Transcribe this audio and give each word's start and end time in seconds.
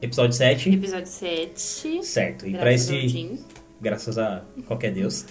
episódio 0.00 0.32
7. 0.36 0.70
Episódio 0.70 1.06
7. 1.06 2.04
Certo. 2.04 2.46
E 2.46 2.56
ao 2.56 2.68
esse. 2.68 3.08
Jim. 3.08 3.38
Graças 3.80 4.18
a 4.18 4.42
qualquer 4.66 4.92
Deus. 4.92 5.24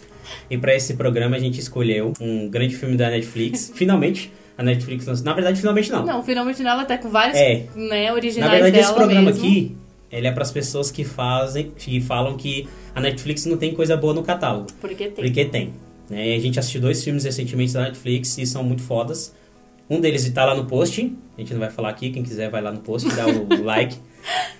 E 0.50 0.58
pra 0.58 0.76
esse 0.76 0.96
programa 0.96 1.36
a 1.36 1.40
gente 1.40 1.60
escolheu 1.60 2.14
um 2.20 2.50
grande 2.50 2.76
filme 2.76 2.98
da 2.98 3.10
Netflix. 3.10 3.72
Finalmente, 3.76 4.32
a 4.58 4.64
Netflix 4.64 5.06
lançou. 5.06 5.24
Na 5.26 5.34
verdade, 5.34 5.60
finalmente 5.60 5.92
não. 5.92 6.06
Não, 6.06 6.24
finalmente 6.24 6.62
ela 6.62 6.84
tá 6.86 6.98
com 6.98 7.10
vários 7.10 7.38
É. 7.38 7.66
né, 7.76 8.08
Na 8.08 8.14
originais 8.14 8.52
verdade, 8.52 8.72
dela 8.74 8.86
esse 8.86 8.94
programa 8.94 9.32
mesmo. 9.32 9.46
aqui, 9.46 9.78
ele 10.12 10.28
é 10.28 10.32
pras 10.32 10.52
pessoas 10.52 10.90
que 10.92 11.04
fazem, 11.04 11.72
que 11.72 12.02
falam 12.02 12.36
que 12.36 12.68
a 12.94 13.00
Netflix 13.00 13.46
não 13.46 13.56
tem 13.58 13.74
coisa 13.74 13.96
boa 13.96 14.14
no 14.14 14.24
catálogo. 14.24 14.68
Porque 14.82 15.06
tem. 15.10 15.12
Porque 15.14 15.46
tem. 15.46 15.74
Né? 16.10 16.30
E 16.30 16.36
a 16.36 16.40
gente 16.40 16.60
assistiu 16.60 16.82
dois 16.82 17.04
filmes 17.04 17.24
recentemente 17.24 17.72
da 17.74 17.84
Netflix 17.84 18.38
e 18.40 18.46
são 18.46 18.64
muito 18.64 18.82
fodas. 18.82 19.34
Um 19.90 20.02
deles 20.02 20.26
está 20.26 20.44
lá 20.44 20.56
no 20.56 20.66
post. 20.66 21.16
A 21.38 21.42
gente 21.42 21.54
não 21.54 21.60
vai 21.60 21.70
falar 21.70 21.90
aqui, 21.90 22.10
quem 22.10 22.24
quiser 22.24 22.50
vai 22.50 22.62
lá 22.62 22.72
no 22.72 22.80
post, 22.80 23.08
dá 23.16 23.28
o 23.28 23.48
like. 23.64 23.96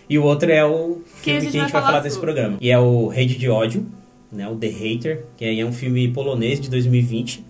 E 0.10 0.18
o 0.18 0.24
outro 0.24 0.52
é 0.52 0.66
o 0.66 1.02
Que 1.22 1.32
a 1.32 1.34
filme 1.34 1.42
gente 1.42 1.52
que 1.52 1.58
a 1.58 1.62
gente 1.62 1.72
vai 1.72 1.82
vai 1.82 1.92
falar 1.92 2.00
desse 2.00 2.20
programa. 2.20 2.58
E 2.60 2.72
é 2.72 2.80
o 2.80 3.08
Rede 3.08 3.38
de 3.38 3.50
Ódio, 3.50 3.86
né? 4.32 4.48
o 4.48 4.56
The 4.56 4.68
Hater, 4.68 5.26
que 5.38 5.46
aí 5.46 5.60
é 5.60 5.66
um 5.66 5.72
filme 5.72 6.08
polonês 6.10 6.60
de 6.60 6.70
2020. 6.70 7.46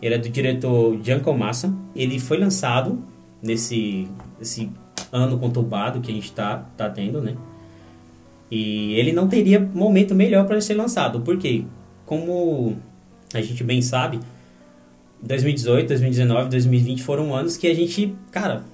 Ele 0.00 0.14
é 0.14 0.18
do 0.18 0.28
diretor 0.28 0.98
Janko 1.02 1.32
Massa. 1.32 1.72
Ele 1.94 2.18
foi 2.18 2.38
lançado 2.38 2.98
nesse, 3.40 4.08
nesse 4.38 4.68
ano 5.12 5.38
conturbado 5.38 6.00
que 6.00 6.10
a 6.10 6.14
gente 6.14 6.32
tá, 6.32 6.66
tá 6.76 6.90
tendo, 6.90 7.20
né? 7.20 7.36
E 8.50 8.94
ele 8.94 9.12
não 9.12 9.28
teria 9.28 9.60
momento 9.60 10.14
melhor 10.14 10.46
para 10.46 10.60
ser 10.60 10.74
lançado. 10.74 11.20
Por 11.20 11.38
quê? 11.38 11.64
Como 12.04 12.76
a 13.32 13.40
gente 13.40 13.62
bem 13.64 13.80
sabe, 13.80 14.20
2018, 15.22 15.88
2019, 15.88 16.50
2020 16.50 17.02
foram 17.02 17.34
anos 17.34 17.56
que 17.56 17.66
a 17.66 17.74
gente, 17.74 18.14
cara, 18.30 18.64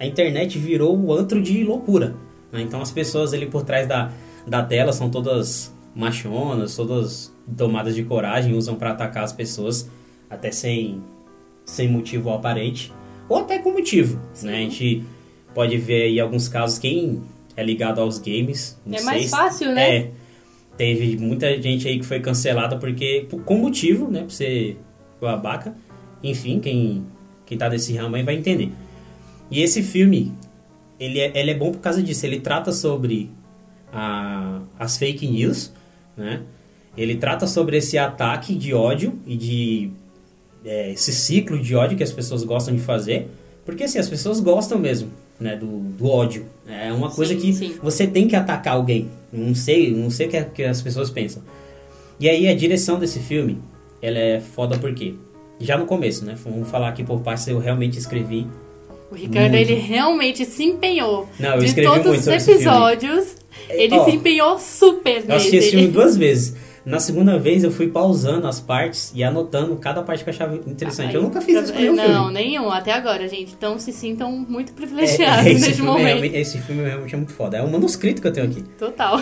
a 0.00 0.06
internet 0.06 0.58
virou 0.58 0.98
o 0.98 1.12
antro 1.12 1.40
de 1.42 1.62
loucura. 1.62 2.14
Né? 2.52 2.62
Então 2.62 2.80
as 2.80 2.90
pessoas 2.90 3.32
ali 3.32 3.46
por 3.46 3.62
trás 3.62 3.86
da, 3.86 4.10
da 4.46 4.62
tela 4.62 4.92
são 4.92 5.10
todas 5.10 5.74
machonas, 5.94 6.76
todas 6.76 7.32
tomadas 7.56 7.94
de 7.94 8.02
coragem, 8.04 8.54
usam 8.54 8.76
para 8.76 8.90
atacar 8.90 9.24
as 9.24 9.32
pessoas 9.32 9.90
até 10.28 10.50
sem, 10.50 11.02
sem 11.64 11.88
motivo 11.88 12.30
aparente, 12.30 12.92
ou 13.28 13.38
até 13.38 13.58
com 13.58 13.72
motivo. 13.72 14.20
Né? 14.42 14.58
A 14.58 14.60
gente 14.60 15.04
pode 15.54 15.76
ver 15.78 16.02
aí 16.02 16.20
alguns 16.20 16.48
casos, 16.48 16.78
quem 16.78 17.22
é 17.56 17.62
ligado 17.64 18.00
aos 18.00 18.18
games. 18.18 18.78
não 18.86 18.98
É 18.98 19.02
mais 19.02 19.30
fácil, 19.30 19.72
né? 19.72 19.96
É. 19.96 20.10
Teve 20.76 21.16
muita 21.16 21.60
gente 21.60 21.88
aí 21.88 21.98
que 21.98 22.06
foi 22.06 22.20
cancelada 22.20 22.76
porque, 22.76 23.26
com 23.44 23.56
motivo, 23.56 24.08
né? 24.08 24.22
Por 24.22 24.30
ser 24.30 24.78
babaca. 25.20 25.74
Enfim, 26.22 26.60
quem, 26.60 27.04
quem 27.44 27.58
tá 27.58 27.68
desse 27.68 27.96
ramo 27.96 28.14
aí 28.14 28.22
vai 28.22 28.36
entender. 28.36 28.70
E 29.50 29.60
esse 29.60 29.82
filme, 29.82 30.32
ele 30.98 31.20
é, 31.20 31.32
ele 31.38 31.50
é 31.50 31.54
bom 31.54 31.72
por 31.72 31.80
causa 31.80 32.02
disso. 32.02 32.24
Ele 32.26 32.40
trata 32.40 32.72
sobre 32.72 33.30
a, 33.92 34.60
as 34.78 34.96
fake 34.96 35.26
news, 35.26 35.72
né? 36.16 36.42
Ele 36.96 37.16
trata 37.16 37.46
sobre 37.46 37.76
esse 37.76 37.96
ataque 37.96 38.54
de 38.54 38.74
ódio 38.74 39.18
e 39.26 39.36
de 39.36 39.90
é, 40.64 40.90
esse 40.92 41.12
ciclo 41.12 41.58
de 41.58 41.74
ódio 41.74 41.96
que 41.96 42.02
as 42.02 42.10
pessoas 42.12 42.42
gostam 42.42 42.74
de 42.74 42.80
fazer. 42.80 43.28
Porque 43.64 43.84
assim, 43.84 43.98
as 43.98 44.08
pessoas 44.08 44.40
gostam 44.40 44.78
mesmo, 44.78 45.10
né, 45.38 45.54
do, 45.56 45.66
do 45.66 46.06
ódio. 46.08 46.46
É 46.66 46.92
uma 46.92 47.10
coisa 47.10 47.34
Sim, 47.34 47.40
que 47.40 47.52
sim. 47.52 47.74
você 47.82 48.06
tem 48.06 48.26
que 48.26 48.34
atacar 48.34 48.74
alguém. 48.74 49.08
Não 49.32 49.54
sei, 49.54 49.94
não 49.94 50.10
sei 50.10 50.26
o 50.26 50.30
que, 50.30 50.36
é- 50.36 50.44
que 50.44 50.64
as 50.64 50.82
pessoas 50.82 51.10
pensam. 51.10 51.42
E 52.18 52.28
aí 52.28 52.48
a 52.48 52.54
direção 52.56 52.98
desse 52.98 53.20
filme, 53.20 53.58
ela 54.02 54.18
é 54.18 54.40
foda 54.40 54.76
porque 54.78 55.14
já 55.60 55.78
no 55.78 55.86
começo, 55.86 56.24
né? 56.24 56.34
Vamos 56.44 56.68
falar 56.68 56.88
aqui 56.88 57.04
por 57.04 57.20
partes, 57.20 57.46
eu 57.46 57.58
realmente 57.58 57.98
escrevi. 57.98 58.46
O 59.10 59.14
Ricardo, 59.14 59.52
Muito. 59.54 59.70
ele 59.70 59.74
realmente 59.80 60.44
se 60.44 60.64
empenhou. 60.64 61.28
Não, 61.40 61.54
eu 61.54 61.60
de 61.60 61.82
todos 61.82 62.18
os 62.18 62.26
episódios, 62.26 63.36
ele 63.70 63.94
Ó, 63.94 64.04
se 64.04 64.10
empenhou 64.12 64.58
super 64.58 65.24
Eu 65.26 65.36
assisti 65.36 65.56
esse 65.56 65.70
filme 65.70 65.88
duas 65.88 66.16
vezes. 66.16 66.54
Na 66.84 67.00
segunda 67.00 67.38
vez 67.38 67.64
eu 67.64 67.70
fui 67.70 67.88
pausando 67.88 68.46
as 68.46 68.60
partes 68.60 69.12
e 69.14 69.22
anotando 69.22 69.76
cada 69.76 70.02
parte 70.02 70.24
que 70.24 70.30
eu 70.30 70.32
achava 70.34 70.54
interessante. 70.56 71.14
eu 71.14 71.20
nunca 71.22 71.38
fiz 71.40 71.62
isso 71.64 71.72
com 71.72 71.78
nenhum 71.78 71.94
Não, 71.94 72.04
filme. 72.24 72.32
nenhum, 72.32 72.70
até 72.70 72.92
agora, 72.92 73.28
gente. 73.28 73.52
Então 73.56 73.78
se 73.78 73.92
sintam 73.92 74.32
muito 74.48 74.72
É, 74.72 74.74
privilegiados 74.74 75.46
esse, 75.46 75.66
neste 75.68 75.82
momento. 75.82 76.06
realmente, 76.06 76.36
esse 76.36 76.58
filme 76.58 76.82
realmente 76.84 77.12
é 77.14 77.16
muito 77.18 77.32
foda. 77.32 77.58
É 77.58 77.62
um 77.62 77.70
manuscrito 77.70 78.22
que 78.22 78.28
eu 78.28 78.32
tenho 78.32 78.46
aqui. 78.46 78.62
Total. 78.78 79.20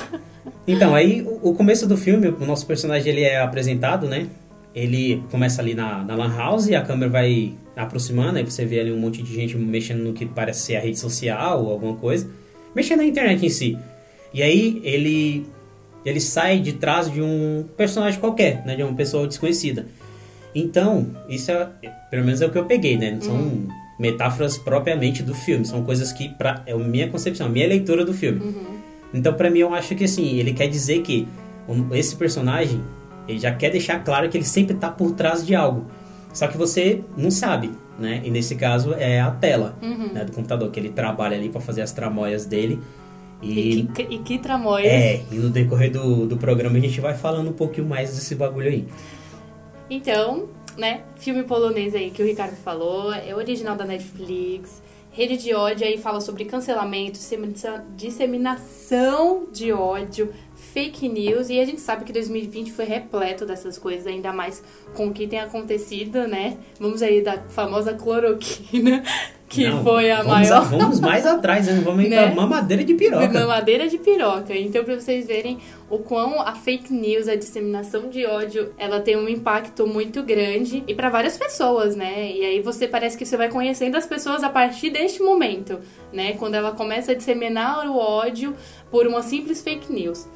Então, 0.69 0.95
aí 0.95 1.23
o, 1.23 1.51
o 1.51 1.55
começo 1.55 1.87
do 1.89 1.97
filme, 1.97 2.29
o 2.29 2.45
nosso 2.47 2.67
personagem 2.67 3.13
ele 3.13 3.23
é 3.23 3.41
apresentado, 3.41 4.07
né? 4.07 4.29
Ele 4.77 5.23
começa 5.31 5.63
ali 5.63 5.75
na, 5.75 6.05
na 6.05 6.15
Lan 6.15 6.37
House 6.37 6.69
e 6.69 6.75
a 6.75 6.83
câmera 6.83 7.11
vai 7.11 7.55
aproximando, 7.75 8.37
aí 8.37 8.45
você 8.45 8.67
vê 8.67 8.79
ali 8.79 8.93
um 8.93 8.99
monte 8.99 9.23
de 9.23 9.35
gente 9.35 9.57
mexendo 9.57 10.05
no 10.05 10.13
que 10.13 10.27
parece 10.27 10.61
ser 10.61 10.77
a 10.77 10.81
rede 10.81 10.99
social 10.99 11.65
ou 11.65 11.73
alguma 11.73 11.97
coisa, 11.97 12.29
mexendo 12.75 12.99
na 12.99 13.07
internet 13.07 13.45
em 13.45 13.49
si. 13.49 13.79
E 14.35 14.43
aí 14.43 14.81
ele 14.85 15.47
ele 16.05 16.21
sai 16.21 16.61
de 16.61 16.75
trás 16.75 17.11
de 17.11 17.21
um 17.21 17.65
personagem 17.77 18.21
qualquer, 18.21 18.65
né? 18.65 18.77
De 18.77 18.83
uma 18.83 18.95
pessoa 18.95 19.27
desconhecida. 19.27 19.87
Então, 20.55 21.07
isso 21.29 21.51
é, 21.51 21.69
pelo 22.11 22.25
menos 22.25 22.41
é 22.41 22.47
o 22.47 22.51
que 22.51 22.57
eu 22.57 22.65
peguei, 22.65 22.97
né? 22.97 23.11
Não 23.11 23.21
são 23.21 23.67
metáforas 23.99 24.57
propriamente 24.57 25.23
do 25.23 25.35
filme, 25.35 25.65
são 25.65 25.83
coisas 25.83 26.13
que, 26.13 26.29
pra, 26.29 26.63
é 26.65 26.73
a 26.73 26.79
minha 26.79 27.09
concepção, 27.09 27.47
a 27.47 27.51
minha 27.51 27.67
leitura 27.67 28.05
do 28.05 28.15
filme. 28.15 28.55
Então, 29.13 29.35
pra 29.35 29.51
mim, 29.51 29.61
eu 29.61 29.75
acho 29.75 29.95
que 29.95 30.05
assim, 30.05 30.39
ele 30.39 30.53
quer 30.53 30.69
dizer 30.69 31.03
que 31.03 31.27
esse 31.93 32.15
personagem, 32.15 32.81
ele 33.29 33.39
já 33.39 33.53
quer 33.55 33.71
deixar 33.71 34.03
claro 34.05 34.29
que 34.29 34.37
ele 34.37 34.45
sempre 34.45 34.75
tá 34.77 34.91
por 34.91 35.13
trás 35.13 35.45
de 35.47 35.55
algo. 35.55 35.87
Só 36.33 36.47
que 36.47 36.57
você 36.57 37.03
não 37.17 37.31
sabe, 37.31 37.71
né? 37.99 38.21
E 38.25 38.31
nesse 38.31 38.57
caso 38.57 38.93
é 38.95 39.21
a 39.21 39.31
tela 39.31 39.75
né, 40.13 40.25
do 40.25 40.33
computador, 40.33 40.71
que 40.71 40.79
ele 40.79 40.91
trabalha 40.91 41.37
ali 41.37 41.49
pra 41.49 41.61
fazer 41.61 41.83
as 41.83 41.93
tramóias 41.93 42.45
dele. 42.45 42.81
E, 43.43 43.81
E, 43.81 43.83
que, 43.89 44.03
e 44.03 44.19
que 44.19 44.39
tramóia. 44.39 44.87
é, 44.87 45.23
e 45.31 45.35
no 45.37 45.51
decorrer 45.51 45.91
do, 45.93 46.27
do 46.27 46.37
programa 46.37 46.77
a 46.77 46.81
gente 46.81 47.01
vai 47.01 47.15
falando 47.15 47.51
um 47.51 47.53
pouquinho 47.55 47.87
mais 47.87 48.15
desse 48.15 48.35
bagulho 48.35 48.69
aí. 48.69 48.87
Então, 49.89 50.49
né, 50.77 51.03
filme 51.17 51.43
polonês 51.45 51.95
aí 51.95 52.11
que 52.11 52.23
o 52.23 52.27
Ricardo 52.27 52.57
falou, 52.57 53.13
é 53.13 53.35
original 53.35 53.77
da 53.77 53.85
Netflix. 53.85 54.83
Rede 55.11 55.39
de 55.39 55.55
ódio 55.55 55.87
aí 55.87 55.97
fala 55.97 56.21
sobre 56.21 56.45
cancelamento, 56.45 57.19
disseminação 57.97 59.47
de 59.51 59.73
ódio, 59.73 60.31
fake 60.77 61.09
news. 61.09 61.49
E 61.49 61.59
a 61.59 61.65
gente 61.65 61.81
sabe 61.81 62.05
que 62.05 62.13
2020 62.13 62.71
foi 62.71 62.85
repleto 62.85 63.47
dessas 63.47 63.79
coisas, 63.79 64.07
ainda 64.07 64.31
mais 64.31 64.63
com 64.95 65.07
o 65.07 65.13
que 65.13 65.27
tem 65.27 65.41
acontecido, 65.41 66.29
né? 66.29 66.59
Vamos 66.79 67.01
aí 67.03 67.23
da 67.23 67.39
famosa 67.49 67.95
cloroquina, 67.95 69.03
que 69.49 69.67
Não, 69.69 69.83
foi 69.83 70.11
a 70.11 70.23
vamos 70.23 70.33
maior. 70.51 70.65
vamos 70.69 71.01
mais 71.01 71.25
atrás, 71.27 71.67
né? 71.67 71.81
Vamos 71.83 72.05
ir 72.05 72.09
Né? 72.11 72.27
pra 72.27 72.35
mamadeira 72.35 72.85
de 72.85 72.93
piroca. 72.95 73.29
Mamadeira 73.41 73.89
de 73.89 73.97
piroca. 73.97 74.55
Então, 74.55 74.85
pra 74.85 74.95
vocês 74.97 75.27
verem 75.27 75.57
o 75.89 75.99
quão 76.01 76.41
a 76.43 76.53
fake 76.55 76.93
news, 76.93 77.27
a 77.29 77.37
disseminação 77.37 78.11
de 78.11 78.27
ódio, 78.27 78.75
ela 78.77 79.01
tem 79.01 79.17
um 79.17 79.29
impacto 79.29 79.87
muito 79.87 80.23
grande 80.23 80.85
e 80.87 80.95
pra 80.95 81.09
várias 81.09 81.39
pessoas, 81.39 81.97
né? 81.97 82.31
E 82.33 82.45
aí 82.45 82.61
você 82.61 82.87
parece 82.87 83.17
que 83.17 83.25
você 83.25 83.37
vai 83.37 83.49
conhecendo 83.49 83.97
as 83.97 84.05
pessoas 84.05 84.43
a 84.43 84.51
partir 84.51 84.91
deste 84.91 85.23
momento, 85.23 85.79
né? 86.13 86.33
Quando 86.35 86.55
ela 86.57 86.73
começa 86.73 87.13
a 87.13 87.15
disseminar 87.15 87.87
o 87.89 87.97
ódio 87.97 88.55
por 88.91 89.07
uma 89.07 89.23
simples 89.23 89.63
fake 89.63 89.91
news. 89.93 90.27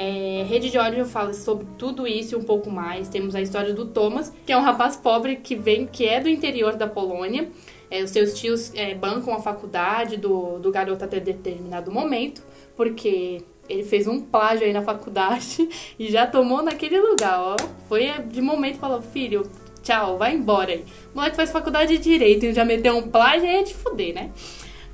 É, 0.00 0.44
Rede 0.48 0.70
de 0.70 0.78
ódio 0.78 1.04
fala 1.04 1.32
sobre 1.32 1.66
tudo 1.76 2.06
isso 2.06 2.36
e 2.36 2.38
um 2.38 2.44
pouco 2.44 2.70
mais. 2.70 3.08
Temos 3.08 3.34
a 3.34 3.40
história 3.40 3.74
do 3.74 3.84
Thomas, 3.84 4.32
que 4.46 4.52
é 4.52 4.56
um 4.56 4.60
rapaz 4.60 4.96
pobre 4.96 5.34
que 5.34 5.56
vem, 5.56 5.88
que 5.88 6.06
é 6.06 6.20
do 6.20 6.28
interior 6.28 6.76
da 6.76 6.86
Polônia. 6.86 7.50
É, 7.90 8.00
os 8.04 8.10
seus 8.10 8.32
tios 8.38 8.72
é, 8.76 8.94
bancam 8.94 9.34
a 9.34 9.40
faculdade 9.40 10.16
do, 10.16 10.60
do 10.60 10.70
garoto 10.70 11.04
até 11.04 11.18
determinado 11.18 11.90
momento, 11.90 12.44
porque 12.76 13.42
ele 13.68 13.82
fez 13.82 14.06
um 14.06 14.20
plágio 14.20 14.64
aí 14.64 14.72
na 14.72 14.82
faculdade 14.82 15.68
e 15.98 16.08
já 16.08 16.28
tomou 16.28 16.62
naquele 16.62 17.00
lugar, 17.00 17.40
ó. 17.40 17.56
Foi 17.88 18.06
de 18.30 18.40
momento 18.40 18.78
falou, 18.78 19.02
filho, 19.02 19.50
tchau, 19.82 20.16
vai 20.16 20.32
embora 20.32 20.74
aí. 20.74 20.84
O 21.12 21.16
moleque 21.16 21.34
faz 21.34 21.50
faculdade 21.50 21.98
de 21.98 22.04
direito 22.04 22.46
e 22.46 22.54
já 22.54 22.64
meteu 22.64 22.96
um 22.96 23.08
plágio, 23.08 23.48
aí 23.48 23.56
é 23.56 23.62
de 23.64 23.74
fuder, 23.74 24.14
né? 24.14 24.30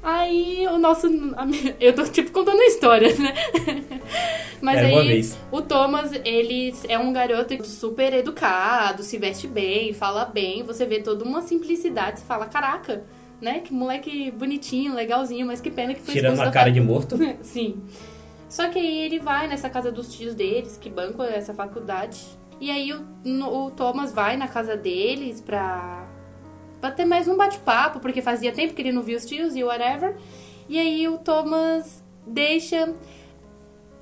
Aí 0.04 0.66
o 0.68 0.76
nosso. 0.76 1.06
Eu 1.80 1.94
tô 1.94 2.04
tipo 2.04 2.30
contando 2.30 2.60
a 2.60 2.66
história, 2.66 3.08
né? 3.16 3.32
Mas 4.60 4.76
Era 4.76 4.86
aí 4.86 5.30
o 5.50 5.62
Thomas, 5.62 6.12
ele 6.24 6.74
é 6.88 6.98
um 6.98 7.10
garoto 7.10 7.64
super 7.64 8.12
educado, 8.12 9.02
se 9.02 9.16
veste 9.16 9.46
bem, 9.46 9.94
fala 9.94 10.26
bem, 10.26 10.62
você 10.62 10.84
vê 10.84 11.00
toda 11.00 11.24
uma 11.24 11.42
simplicidade, 11.42 12.20
você 12.20 12.26
fala, 12.26 12.46
caraca, 12.46 13.04
né? 13.40 13.60
Que 13.60 13.72
moleque 13.72 14.30
bonitinho, 14.30 14.94
legalzinho, 14.94 15.46
mas 15.46 15.60
que 15.60 15.70
pena 15.70 15.94
que 15.94 16.02
foi 16.02 16.14
Tirando 16.14 16.40
a 16.40 16.50
cara 16.50 16.70
de 16.70 16.80
morto. 16.80 17.16
Sim. 17.42 17.82
Só 18.48 18.68
que 18.68 18.78
aí 18.78 18.98
ele 19.00 19.18
vai 19.18 19.48
nessa 19.48 19.70
casa 19.70 19.90
dos 19.90 20.14
tios 20.14 20.34
deles, 20.34 20.76
que 20.76 20.90
bancam 20.90 21.24
essa 21.24 21.54
faculdade. 21.54 22.20
E 22.60 22.70
aí 22.70 22.92
o, 22.92 23.04
o 23.24 23.70
Thomas 23.70 24.12
vai 24.12 24.36
na 24.36 24.48
casa 24.48 24.76
deles 24.76 25.40
pra, 25.40 26.06
pra 26.84 26.90
ter 26.90 27.06
mais 27.06 27.26
um 27.26 27.34
bate-papo, 27.34 27.98
porque 27.98 28.20
fazia 28.20 28.52
tempo 28.52 28.74
que 28.74 28.82
ele 28.82 28.92
não 28.92 29.00
via 29.00 29.16
os 29.16 29.24
tios 29.24 29.56
e 29.56 29.64
whatever. 29.64 30.18
E 30.68 30.78
aí 30.78 31.08
o 31.08 31.16
Thomas 31.16 32.04
deixa 32.26 32.92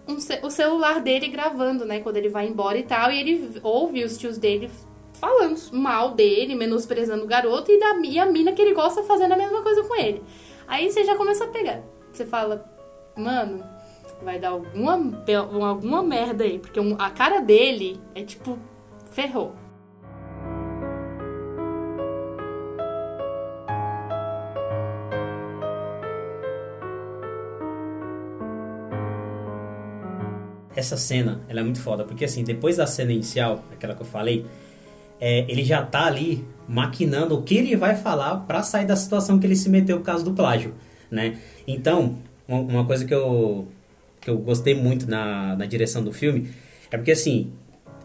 um 0.08 0.16
o 0.42 0.50
celular 0.50 1.00
dele 1.00 1.28
gravando, 1.28 1.84
né? 1.84 2.00
Quando 2.00 2.16
ele 2.16 2.28
vai 2.28 2.48
embora 2.48 2.76
e 2.76 2.82
tal. 2.82 3.12
E 3.12 3.20
ele 3.20 3.60
ouve 3.62 4.02
os 4.02 4.18
tios 4.18 4.36
dele 4.36 4.68
falando 5.12 5.56
mal 5.70 6.10
dele, 6.10 6.56
menosprezando 6.56 7.22
o 7.22 7.26
garoto 7.28 7.70
e, 7.70 7.78
da, 7.78 7.94
e 8.04 8.18
a 8.18 8.26
mina 8.26 8.50
que 8.50 8.60
ele 8.60 8.74
gosta 8.74 9.04
fazendo 9.04 9.30
a 9.30 9.36
mesma 9.36 9.62
coisa 9.62 9.84
com 9.84 9.94
ele. 9.94 10.20
Aí 10.66 10.90
você 10.90 11.04
já 11.04 11.14
começa 11.14 11.44
a 11.44 11.48
pegar. 11.48 11.82
Você 12.12 12.26
fala, 12.26 12.68
mano, 13.16 13.64
vai 14.24 14.40
dar 14.40 14.48
alguma, 14.48 15.00
alguma 15.68 16.02
merda 16.02 16.42
aí. 16.42 16.58
Porque 16.58 16.80
a 16.98 17.10
cara 17.10 17.38
dele 17.38 18.00
é 18.12 18.24
tipo, 18.24 18.58
ferrou. 19.12 19.61
Essa 30.74 30.96
cena, 30.96 31.40
ela 31.48 31.60
é 31.60 31.62
muito 31.62 31.80
foda, 31.80 32.04
porque 32.04 32.24
assim, 32.24 32.44
depois 32.44 32.76
da 32.76 32.86
cena 32.86 33.12
inicial, 33.12 33.64
aquela 33.72 33.94
que 33.94 34.02
eu 34.02 34.06
falei, 34.06 34.46
é, 35.20 35.44
ele 35.48 35.62
já 35.64 35.82
tá 35.82 36.06
ali 36.06 36.44
maquinando 36.66 37.36
o 37.36 37.42
que 37.42 37.56
ele 37.56 37.76
vai 37.76 37.94
falar 37.94 38.36
para 38.38 38.62
sair 38.62 38.86
da 38.86 38.96
situação 38.96 39.38
que 39.38 39.46
ele 39.46 39.56
se 39.56 39.68
meteu 39.68 39.98
por 39.98 40.04
causa 40.04 40.24
do 40.24 40.32
plágio, 40.32 40.74
né? 41.10 41.38
Então, 41.66 42.16
uma 42.48 42.84
coisa 42.84 43.04
que 43.04 43.14
eu, 43.14 43.68
que 44.20 44.28
eu 44.28 44.38
gostei 44.38 44.74
muito 44.74 45.08
na, 45.08 45.54
na 45.56 45.66
direção 45.66 46.02
do 46.02 46.12
filme 46.12 46.50
é 46.90 46.96
porque, 46.96 47.12
assim, 47.12 47.52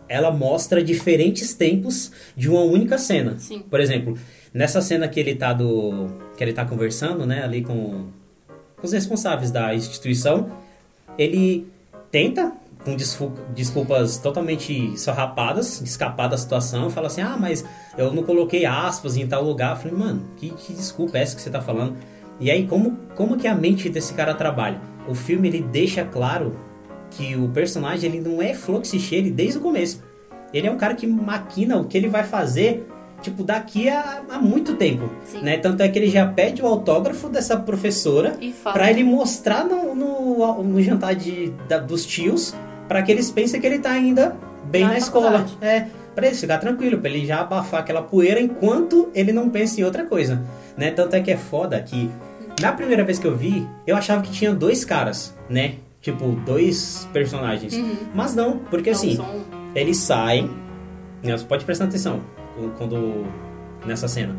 ela 0.08 0.32
mostra 0.32 0.84
diferentes 0.84 1.54
tempos 1.54 2.12
de 2.36 2.50
uma 2.50 2.62
única 2.62 2.98
cena. 2.98 3.38
Sim. 3.40 3.64
Por 3.70 3.80
exemplo, 3.80 4.18
nessa 4.54 4.82
cena 4.82 5.08
que 5.08 5.20
ele 5.20 5.36
tá 5.36 5.54
do 5.54 6.08
que 6.38 6.44
ele 6.44 6.54
tá 6.54 6.66
conversando, 6.66 7.26
né, 7.26 7.44
ali 7.44 7.62
com, 7.62 8.08
com 8.76 8.86
os 8.86 8.94
responsáveis 8.94 9.52
da 9.52 9.74
instituição, 9.74 10.52
ele 11.18 11.68
tenta 12.12 12.54
com 12.84 12.96
desculpas 13.54 14.18
totalmente 14.18 14.98
sorrapadas, 14.98 15.82
escapar 15.82 16.28
da 16.28 16.38
situação, 16.38 16.90
fala 16.90 17.08
assim: 17.08 17.22
"Ah, 17.22 17.38
mas 17.40 17.66
eu 17.98 18.14
não 18.14 18.24
coloquei 18.24 18.66
aspas 18.66 19.18
em 19.18 19.28
tal 19.28 19.44
lugar". 19.44 19.72
Eu 19.72 19.78
falei: 19.78 19.98
"Mano, 19.98 20.24
que, 20.38 20.50
que 20.52 20.74
desculpa 20.74 21.18
é 21.18 21.22
essa 21.22 21.36
que 21.36 21.42
você 21.42 21.50
tá 21.50 21.62
falando?" 21.62 21.96
E 22.40 22.52
aí 22.52 22.68
como 22.68 22.98
como 23.16 23.38
que 23.38 23.48
a 23.48 23.56
mente 23.56 23.90
desse 23.90 24.14
cara 24.14 24.34
trabalha? 24.34 24.80
O 25.08 25.16
filme 25.16 25.48
ele 25.48 25.62
deixa 25.62 26.04
claro 26.06 26.56
que 27.10 27.36
o 27.36 27.50
personagem 27.50 28.10
ele 28.12 28.22
não 28.22 28.42
é 28.42 28.54
fluxicheiro 28.54 29.32
desde 29.32 29.58
o 29.58 29.62
começo. 29.62 30.04
Ele 30.54 30.68
é 30.68 30.72
um 30.72 30.78
cara 30.78 30.94
que 30.94 31.08
maquina 31.08 31.78
o 31.78 31.86
que 31.86 31.98
ele 31.98 32.08
vai 32.08 32.24
fazer 32.24 32.88
tipo, 33.22 33.44
daqui 33.44 33.90
a, 33.90 34.22
a 34.30 34.40
muito 34.40 34.76
tempo. 34.76 35.10
Sim. 35.26 35.42
Né? 35.42 35.58
Tanto 35.58 35.82
é 35.82 35.90
que 35.90 35.98
ele 35.98 36.10
já 36.10 36.26
pede 36.26 36.62
o 36.62 36.66
autógrafo 36.66 37.30
dessa 37.30 37.58
professora 37.58 38.38
para 38.64 38.90
ele 38.90 39.04
mostrar 39.04 39.64
no, 39.66 39.96
no, 39.96 40.64
no 40.64 40.82
jantar 40.82 41.16
de, 41.16 41.54
da, 41.68 41.78
dos 41.78 42.06
tios, 42.06 42.56
para 42.88 43.02
que 43.02 43.12
eles 43.12 43.32
pensem 43.32 43.60
que 43.60 43.68
ele 43.68 43.80
tá 43.80 43.92
ainda 43.92 44.36
bem 44.66 44.84
na, 44.84 44.90
na 44.90 44.98
escola. 44.98 45.46
É, 45.62 45.88
para 46.14 46.28
ele 46.28 46.36
ficar 46.36 46.58
tranquilo, 46.58 46.98
para 47.00 47.10
ele 47.10 47.26
já 47.26 47.42
abafar 47.42 47.82
aquela 47.82 48.02
poeira 48.02 48.40
enquanto 48.40 49.10
ele 49.14 49.32
não 49.32 49.50
pensa 49.50 49.80
em 49.80 49.84
outra 49.84 50.06
coisa. 50.06 50.42
Né? 50.76 50.92
Tanto 50.92 51.16
é 51.16 51.22
que 51.22 51.32
é 51.32 51.38
foda 51.38 51.80
que 51.82 52.10
na 52.60 52.72
primeira 52.72 53.04
vez 53.04 53.20
que 53.20 53.28
eu 53.28 53.36
vi, 53.36 53.68
eu 53.86 53.96
achava 53.96 54.24
que 54.24 54.32
tinha 54.32 54.52
dois 54.54 54.84
caras, 54.84 55.36
né? 55.48 55.76
Tipo, 56.02 56.30
dois 56.44 57.08
personagens. 57.14 57.74
Uhum. 57.74 57.98
Mas 58.16 58.34
não, 58.34 58.58
porque 58.58 58.90
não, 58.90 58.98
assim, 58.98 59.16
são... 59.16 59.46
eles 59.76 59.98
saem. 59.98 60.50
Né, 61.22 61.38
você 61.38 61.46
pode 61.46 61.66
prestar 61.66 61.86
atenção 61.86 62.22
quando 62.78 63.26
nessa 63.86 64.08
cena. 64.08 64.36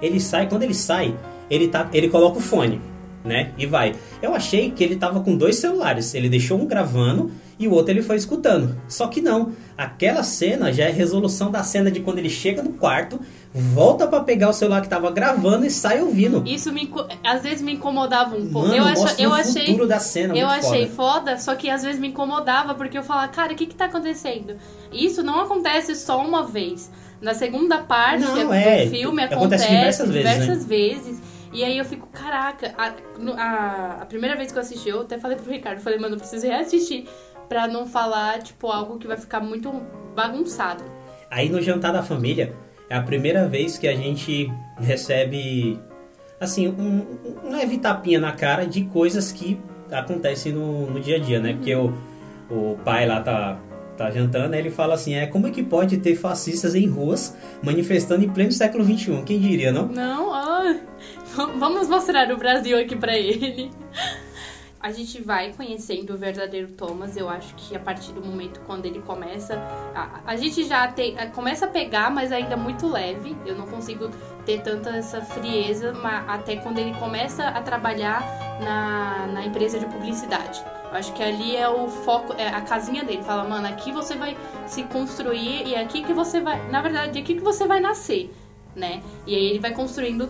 Ele 0.00 0.20
sai, 0.20 0.48
quando 0.48 0.62
ele 0.62 0.74
sai, 0.74 1.16
ele 1.48 1.68
tá, 1.68 1.88
ele 1.92 2.08
coloca 2.08 2.38
o 2.38 2.40
fone, 2.40 2.80
né? 3.24 3.52
E 3.56 3.66
vai. 3.66 3.94
Eu 4.20 4.34
achei 4.34 4.70
que 4.70 4.82
ele 4.82 4.96
tava 4.96 5.20
com 5.20 5.36
dois 5.36 5.56
celulares. 5.56 6.14
Ele 6.14 6.28
deixou 6.28 6.58
um 6.58 6.66
gravando 6.66 7.30
e 7.58 7.68
o 7.68 7.72
outro 7.72 7.92
ele 7.92 8.02
foi 8.02 8.16
escutando. 8.16 8.76
Só 8.88 9.06
que 9.06 9.20
não. 9.20 9.52
Aquela 9.78 10.22
cena 10.22 10.72
já 10.72 10.84
é 10.84 10.90
resolução 10.90 11.50
da 11.50 11.62
cena 11.62 11.90
de 11.90 12.00
quando 12.00 12.18
ele 12.18 12.28
chega 12.28 12.62
no 12.62 12.72
quarto, 12.72 13.20
volta 13.54 14.06
para 14.06 14.24
pegar 14.24 14.48
o 14.48 14.52
celular 14.52 14.80
que 14.80 14.88
tava 14.88 15.10
gravando 15.10 15.64
e 15.64 15.70
sai 15.70 16.00
ouvindo. 16.00 16.42
Isso 16.46 16.72
me 16.72 16.90
às 17.22 17.42
vezes 17.42 17.62
me 17.62 17.74
incomodava 17.74 18.36
um 18.36 18.50
pouco. 18.50 18.68
Mano, 18.68 18.80
eu, 18.80 18.84
acho, 18.84 19.20
eu 19.20 19.32
achei 19.32 19.66
futuro 19.66 19.86
da 19.86 20.00
cena, 20.00 20.36
Eu 20.36 20.48
achei 20.48 20.88
foda. 20.88 21.20
foda, 21.20 21.38
só 21.38 21.54
que 21.54 21.70
às 21.70 21.82
vezes 21.82 22.00
me 22.00 22.08
incomodava 22.08 22.74
porque 22.74 22.98
eu 22.98 23.02
falava, 23.02 23.28
cara, 23.28 23.52
o 23.52 23.56
que 23.56 23.66
que 23.66 23.74
tá 23.74 23.84
acontecendo? 23.84 24.56
Isso 24.92 25.22
não 25.22 25.40
acontece 25.40 25.94
só 25.94 26.20
uma 26.20 26.44
vez. 26.44 26.90
Na 27.22 27.34
segunda 27.34 27.78
parte 27.78 28.24
Não, 28.24 28.48
do 28.48 28.52
é, 28.52 28.86
filme 28.88 29.22
acontece 29.22 29.64
acontece, 29.64 29.68
diversas 29.68 30.10
vezes, 30.10 30.24
né? 30.24 30.32
diversas 30.32 30.66
vezes. 30.66 31.22
E 31.52 31.62
aí 31.64 31.78
eu 31.78 31.84
fico, 31.84 32.08
caraca, 32.08 32.74
a, 32.76 32.94
a, 33.38 34.02
a 34.02 34.06
primeira 34.06 34.34
vez 34.34 34.50
que 34.50 34.58
eu 34.58 34.62
assisti, 34.62 34.88
eu 34.88 35.02
até 35.02 35.18
falei 35.18 35.36
pro 35.36 35.52
Ricardo, 35.52 35.80
falei, 35.80 35.98
mano, 35.98 36.14
eu 36.16 36.18
preciso 36.18 36.46
reassistir 36.46 37.06
pra 37.48 37.68
não 37.68 37.86
falar, 37.86 38.42
tipo, 38.42 38.66
algo 38.68 38.98
que 38.98 39.06
vai 39.06 39.16
ficar 39.16 39.40
muito 39.40 39.70
bagunçado. 40.16 40.82
Aí 41.30 41.48
no 41.48 41.60
jantar 41.62 41.92
da 41.92 42.02
família, 42.02 42.54
é 42.88 42.96
a 42.96 43.02
primeira 43.02 43.46
vez 43.46 43.78
que 43.78 43.86
a 43.86 43.94
gente 43.94 44.50
recebe, 44.78 45.78
assim, 46.40 46.68
um, 46.68 47.06
um 47.44 47.52
leve 47.52 47.78
tapinha 47.78 48.18
na 48.18 48.32
cara 48.32 48.66
de 48.66 48.84
coisas 48.86 49.30
que 49.30 49.60
acontecem 49.90 50.52
no, 50.52 50.90
no 50.90 51.00
dia 51.00 51.16
a 51.16 51.18
dia, 51.20 51.38
né? 51.38 51.52
Porque 51.52 51.74
o, 51.74 51.92
o 52.50 52.78
pai 52.84 53.06
lá 53.06 53.20
tá, 53.20 53.58
tá 54.02 54.10
jantando, 54.10 54.54
aí 54.54 54.60
ele 54.60 54.70
fala 54.70 54.94
assim, 54.94 55.14
é 55.14 55.26
como 55.26 55.46
é 55.46 55.50
que 55.50 55.62
pode 55.62 55.98
ter 55.98 56.16
fascistas 56.16 56.74
em 56.74 56.86
ruas 56.86 57.36
manifestando 57.62 58.24
em 58.24 58.28
pleno 58.28 58.52
século 58.52 58.84
XXI? 58.84 59.22
Quem 59.24 59.38
diria, 59.38 59.70
não? 59.70 59.86
Não, 59.86 60.32
vamos 61.58 61.88
mostrar 61.88 62.30
o 62.32 62.36
Brasil 62.36 62.78
aqui 62.78 62.96
pra 62.96 63.16
ele. 63.16 63.70
A 64.80 64.90
gente 64.90 65.22
vai 65.22 65.52
conhecendo 65.52 66.12
o 66.12 66.16
verdadeiro 66.16 66.66
Thomas. 66.72 67.16
Eu 67.16 67.28
acho 67.28 67.54
que 67.54 67.76
a 67.76 67.78
partir 67.78 68.10
do 68.12 68.20
momento 68.20 68.60
quando 68.66 68.84
ele 68.84 68.98
começa. 68.98 69.54
A, 69.94 70.22
a 70.26 70.36
gente 70.36 70.64
já 70.64 70.88
tem, 70.88 71.16
a, 71.16 71.28
começa 71.28 71.66
a 71.66 71.68
pegar, 71.68 72.10
mas 72.10 72.32
ainda 72.32 72.56
muito 72.56 72.88
leve. 72.88 73.36
Eu 73.46 73.54
não 73.54 73.68
consigo 73.68 74.10
ter 74.44 74.60
tanta 74.60 74.90
essa 74.90 75.20
frieza, 75.20 75.92
mas 75.92 76.28
até 76.28 76.56
quando 76.56 76.78
ele 76.78 76.92
começa 76.94 77.46
a 77.46 77.62
trabalhar 77.62 78.22
na, 78.60 79.28
na 79.28 79.46
empresa 79.46 79.78
de 79.78 79.86
publicidade. 79.86 80.60
Acho 80.92 81.12
que 81.14 81.22
ali 81.22 81.56
é 81.56 81.68
o 81.68 81.88
foco, 81.88 82.34
é 82.34 82.48
a 82.48 82.60
casinha 82.60 83.02
dele. 83.02 83.22
Fala, 83.22 83.44
mano, 83.44 83.66
aqui 83.66 83.90
você 83.90 84.14
vai 84.14 84.36
se 84.66 84.82
construir 84.84 85.66
e 85.66 85.74
é 85.74 85.80
aqui 85.80 86.04
que 86.04 86.12
você 86.12 86.40
vai. 86.40 86.68
Na 86.70 86.82
verdade, 86.82 87.18
é 87.18 87.22
aqui 87.22 87.34
que 87.34 87.40
você 87.40 87.66
vai 87.66 87.80
nascer, 87.80 88.30
né? 88.76 89.02
E 89.26 89.34
aí 89.34 89.46
ele 89.46 89.58
vai 89.58 89.72
construindo 89.72 90.28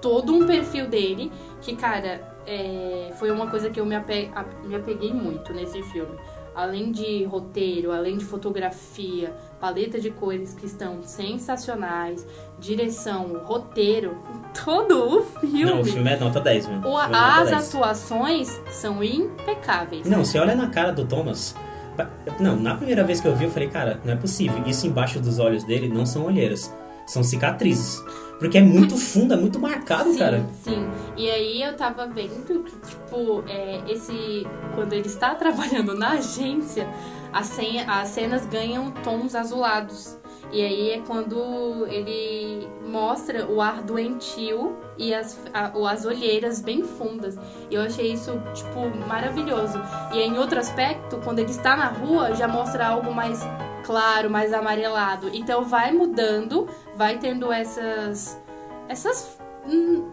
todo 0.00 0.34
um 0.34 0.46
perfil 0.46 0.86
dele 0.86 1.32
que, 1.62 1.74
cara, 1.74 2.20
é, 2.46 3.12
foi 3.18 3.30
uma 3.30 3.46
coisa 3.46 3.70
que 3.70 3.80
eu 3.80 3.86
me, 3.86 3.94
ape, 3.94 4.30
me 4.64 4.74
apeguei 4.74 5.12
muito 5.12 5.52
nesse 5.52 5.82
filme. 5.84 6.18
Além 6.54 6.92
de 6.92 7.24
roteiro, 7.24 7.92
além 7.92 8.18
de 8.18 8.24
fotografia, 8.24 9.32
paleta 9.60 9.98
de 9.98 10.10
cores 10.10 10.54
que 10.54 10.66
estão 10.66 11.02
sensacionais, 11.02 12.26
direção, 12.58 13.40
roteiro, 13.44 14.16
todo 14.64 15.18
o 15.18 15.22
filme. 15.22 15.64
Não, 15.64 15.80
o 15.80 15.84
filme 15.84 16.10
é 16.10 16.16
nota 16.18 16.40
10, 16.40 16.66
mano. 16.68 16.88
O, 16.88 17.00
é 17.00 17.06
as 17.10 17.50
10. 17.50 17.68
atuações 17.68 18.60
são 18.70 19.02
impecáveis. 19.02 20.06
Não, 20.08 20.24
você 20.24 20.38
olha 20.38 20.54
na 20.54 20.68
cara 20.68 20.92
do 20.92 21.04
Thomas. 21.04 21.54
Não, 22.40 22.56
na 22.56 22.74
primeira 22.74 23.04
vez 23.04 23.20
que 23.20 23.28
eu 23.28 23.36
vi, 23.36 23.44
eu 23.44 23.50
falei, 23.50 23.68
cara, 23.68 24.00
não 24.04 24.12
é 24.12 24.16
possível. 24.16 24.62
Isso 24.66 24.86
embaixo 24.86 25.20
dos 25.20 25.38
olhos 25.38 25.64
dele 25.64 25.88
não 25.88 26.06
são 26.06 26.24
olheiras, 26.24 26.74
são 27.06 27.22
cicatrizes. 27.22 28.02
Porque 28.42 28.58
é 28.58 28.60
muito 28.60 28.96
fundo, 28.96 29.34
é 29.34 29.36
muito 29.36 29.60
marcado, 29.60 30.12
sim, 30.12 30.18
cara. 30.18 30.44
Sim. 30.64 30.90
E 31.16 31.30
aí 31.30 31.62
eu 31.62 31.76
tava 31.76 32.08
vendo 32.08 32.44
que, 32.44 32.88
tipo, 32.88 33.44
é, 33.46 33.80
esse. 33.86 34.44
Quando 34.74 34.94
ele 34.94 35.06
está 35.06 35.32
trabalhando 35.36 35.94
na 35.94 36.14
agência, 36.14 36.88
a 37.32 37.44
senha, 37.44 37.84
as 37.88 38.08
cenas 38.08 38.44
ganham 38.46 38.90
tons 38.90 39.36
azulados. 39.36 40.18
E 40.50 40.60
aí 40.60 40.90
é 40.90 40.98
quando 41.06 41.86
ele 41.86 42.68
mostra 42.84 43.46
o 43.46 43.60
ar 43.60 43.80
doentio 43.80 44.76
e 44.98 45.14
as, 45.14 45.38
a, 45.54 45.72
as 45.88 46.04
olheiras 46.04 46.60
bem 46.60 46.82
fundas. 46.82 47.38
E 47.70 47.76
eu 47.76 47.82
achei 47.82 48.12
isso, 48.12 48.32
tipo, 48.54 48.90
maravilhoso. 49.06 49.80
E 50.12 50.18
aí, 50.18 50.26
em 50.26 50.36
outro 50.36 50.58
aspecto, 50.58 51.18
quando 51.22 51.38
ele 51.38 51.52
está 51.52 51.76
na 51.76 51.86
rua, 51.86 52.34
já 52.34 52.48
mostra 52.48 52.88
algo 52.88 53.14
mais 53.14 53.40
claro, 53.82 54.30
mais 54.30 54.52
amarelado. 54.52 55.30
Então 55.32 55.64
vai 55.64 55.92
mudando, 55.92 56.68
vai 56.96 57.18
tendo 57.18 57.52
essas 57.52 58.40
essas 58.88 59.38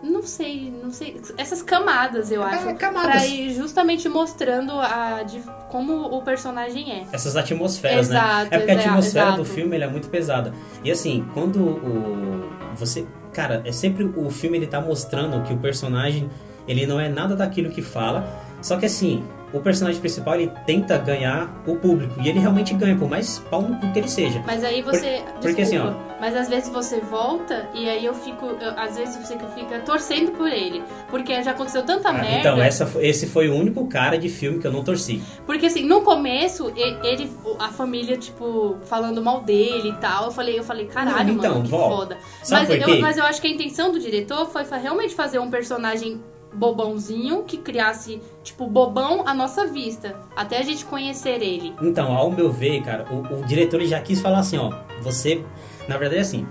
não 0.04 0.22
sei, 0.22 0.72
não 0.72 0.92
sei, 0.92 1.20
essas 1.36 1.64
camadas, 1.64 2.32
eu 2.32 2.44
acho, 2.44 2.70
é, 2.70 2.74
camadas. 2.76 3.12
pra 3.14 3.26
ir 3.26 3.52
justamente 3.56 4.08
mostrando 4.08 4.74
a 4.74 5.24
de 5.24 5.42
como 5.70 6.06
o 6.06 6.22
personagem 6.22 6.92
é. 6.92 7.06
Essas 7.12 7.36
atmosferas, 7.36 8.10
exato, 8.10 8.44
né? 8.44 8.48
É 8.52 8.58
porque 8.60 8.72
a 8.72 8.80
atmosfera 8.80 9.26
exato. 9.26 9.38
do 9.42 9.46
filme 9.46 9.76
é 9.76 9.88
muito 9.88 10.08
pesada. 10.10 10.54
E 10.84 10.92
assim, 10.92 11.26
quando 11.34 11.60
o 11.60 12.50
você, 12.76 13.08
cara, 13.34 13.64
é 13.66 13.72
sempre 13.72 14.04
o 14.04 14.30
filme 14.30 14.58
ele 14.58 14.68
tá 14.68 14.80
mostrando 14.80 15.42
que 15.44 15.54
o 15.54 15.58
personagem 15.58 16.30
ele 16.68 16.86
não 16.86 17.00
é 17.00 17.10
nada 17.10 17.36
daquilo 17.36 17.72
que 17.72 17.82
fala, 17.82 18.28
só 18.62 18.78
que 18.78 18.86
assim, 18.86 19.24
o 19.54 19.60
personagem 19.60 20.00
principal 20.00 20.36
ele 20.36 20.52
tenta 20.66 20.98
ganhar 20.98 21.50
o 21.66 21.76
público 21.76 22.14
e 22.22 22.30
ele 22.30 22.40
realmente 22.40 22.74
ganha, 22.74 22.96
por 22.96 23.10
mais 23.10 23.40
pau 23.50 23.62
no 23.62 23.80
cu 23.80 23.92
que 23.92 24.00
ele 24.00 24.08
seja. 24.08 24.42
Mas 24.46 24.64
aí 24.64 24.82
você. 24.82 25.24
Por, 25.34 25.42
porque 25.42 25.62
assim, 25.64 25.78
ó. 25.78 25.94
Mas 26.20 26.36
às 26.36 26.50
vezes 26.50 26.70
você 26.70 27.00
volta 27.00 27.70
e 27.74 27.90
aí 27.90 28.06
eu 28.06 28.14
fico. 28.14 28.46
Eu, 28.46 28.78
às 28.78 28.98
vezes 28.98 29.16
você 29.16 29.38
fica 29.56 29.80
torcendo 29.80 30.32
por 30.32 30.50
ele. 30.50 30.84
Porque 31.10 31.42
já 31.42 31.52
aconteceu 31.52 31.84
tanta 31.84 32.10
ah, 32.10 32.14
merda. 32.14 32.40
Então, 32.40 32.62
essa, 32.62 32.90
esse 33.00 33.26
foi 33.26 33.50
o 33.50 33.56
único 33.56 33.88
cara 33.88 34.18
de 34.18 34.30
filme 34.30 34.60
que 34.60 34.68
eu 34.68 34.72
não 34.72 34.84
torci. 34.84 35.22
Porque 35.46 35.66
assim, 35.66 35.86
no 35.86 36.02
começo, 36.02 36.72
ele, 36.76 37.32
a 37.58 37.70
família, 37.70 38.18
tipo, 38.18 38.78
falando 38.86 39.22
mal 39.22 39.42
dele 39.42 39.90
e 39.90 39.94
tal. 39.94 40.26
Eu 40.26 40.32
falei, 40.32 40.60
eu 40.60 40.64
falei, 40.64 40.86
caralho, 40.86 41.34
não, 41.34 41.36
então, 41.36 41.52
mano, 41.54 41.64
que 41.64 41.70
foda. 41.70 42.18
Mas 42.50 42.70
eu, 42.70 43.02
mas 43.02 43.18
eu 43.18 43.26
acho 43.26 43.42
que 43.42 43.48
a 43.48 43.52
intenção 43.52 43.92
do 43.92 44.00
diretor 44.00 44.46
foi 44.48 44.64
realmente 44.80 45.16
fazer 45.16 45.40
um 45.40 45.50
personagem 45.50 46.22
bobãozinho 46.54 47.44
que 47.44 47.58
criasse, 47.58 48.22
tipo, 48.44 48.66
bobão 48.68 49.28
à 49.28 49.34
nossa 49.34 49.68
vista, 49.68 50.16
até 50.36 50.58
a 50.58 50.64
gente 50.64 50.86
conhecer 50.86 51.42
ele. 51.42 51.74
Então, 51.82 52.16
ao 52.16 52.32
meu 52.32 52.52
ver, 52.52 52.82
cara, 52.82 53.06
o, 53.12 53.40
o 53.40 53.46
diretor 53.46 53.82
já 53.82 54.00
quis 54.00 54.20
falar 54.20 54.40
assim, 54.40 54.58
ó, 54.58 54.74
você, 55.02 55.44
na 55.88 55.98
verdade 55.98 56.20
é 56.20 56.22
assim, 56.22 56.48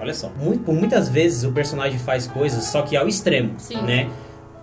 olha 0.00 0.14
só, 0.14 0.30
muito, 0.30 0.64
por 0.64 0.74
muitas 0.74 1.08
vezes 1.08 1.44
o 1.44 1.52
personagem 1.52 1.98
faz 1.98 2.26
coisas 2.26 2.64
só 2.64 2.82
que 2.82 2.96
ao 2.96 3.08
extremo, 3.08 3.54
Sim. 3.58 3.82
né? 3.82 4.10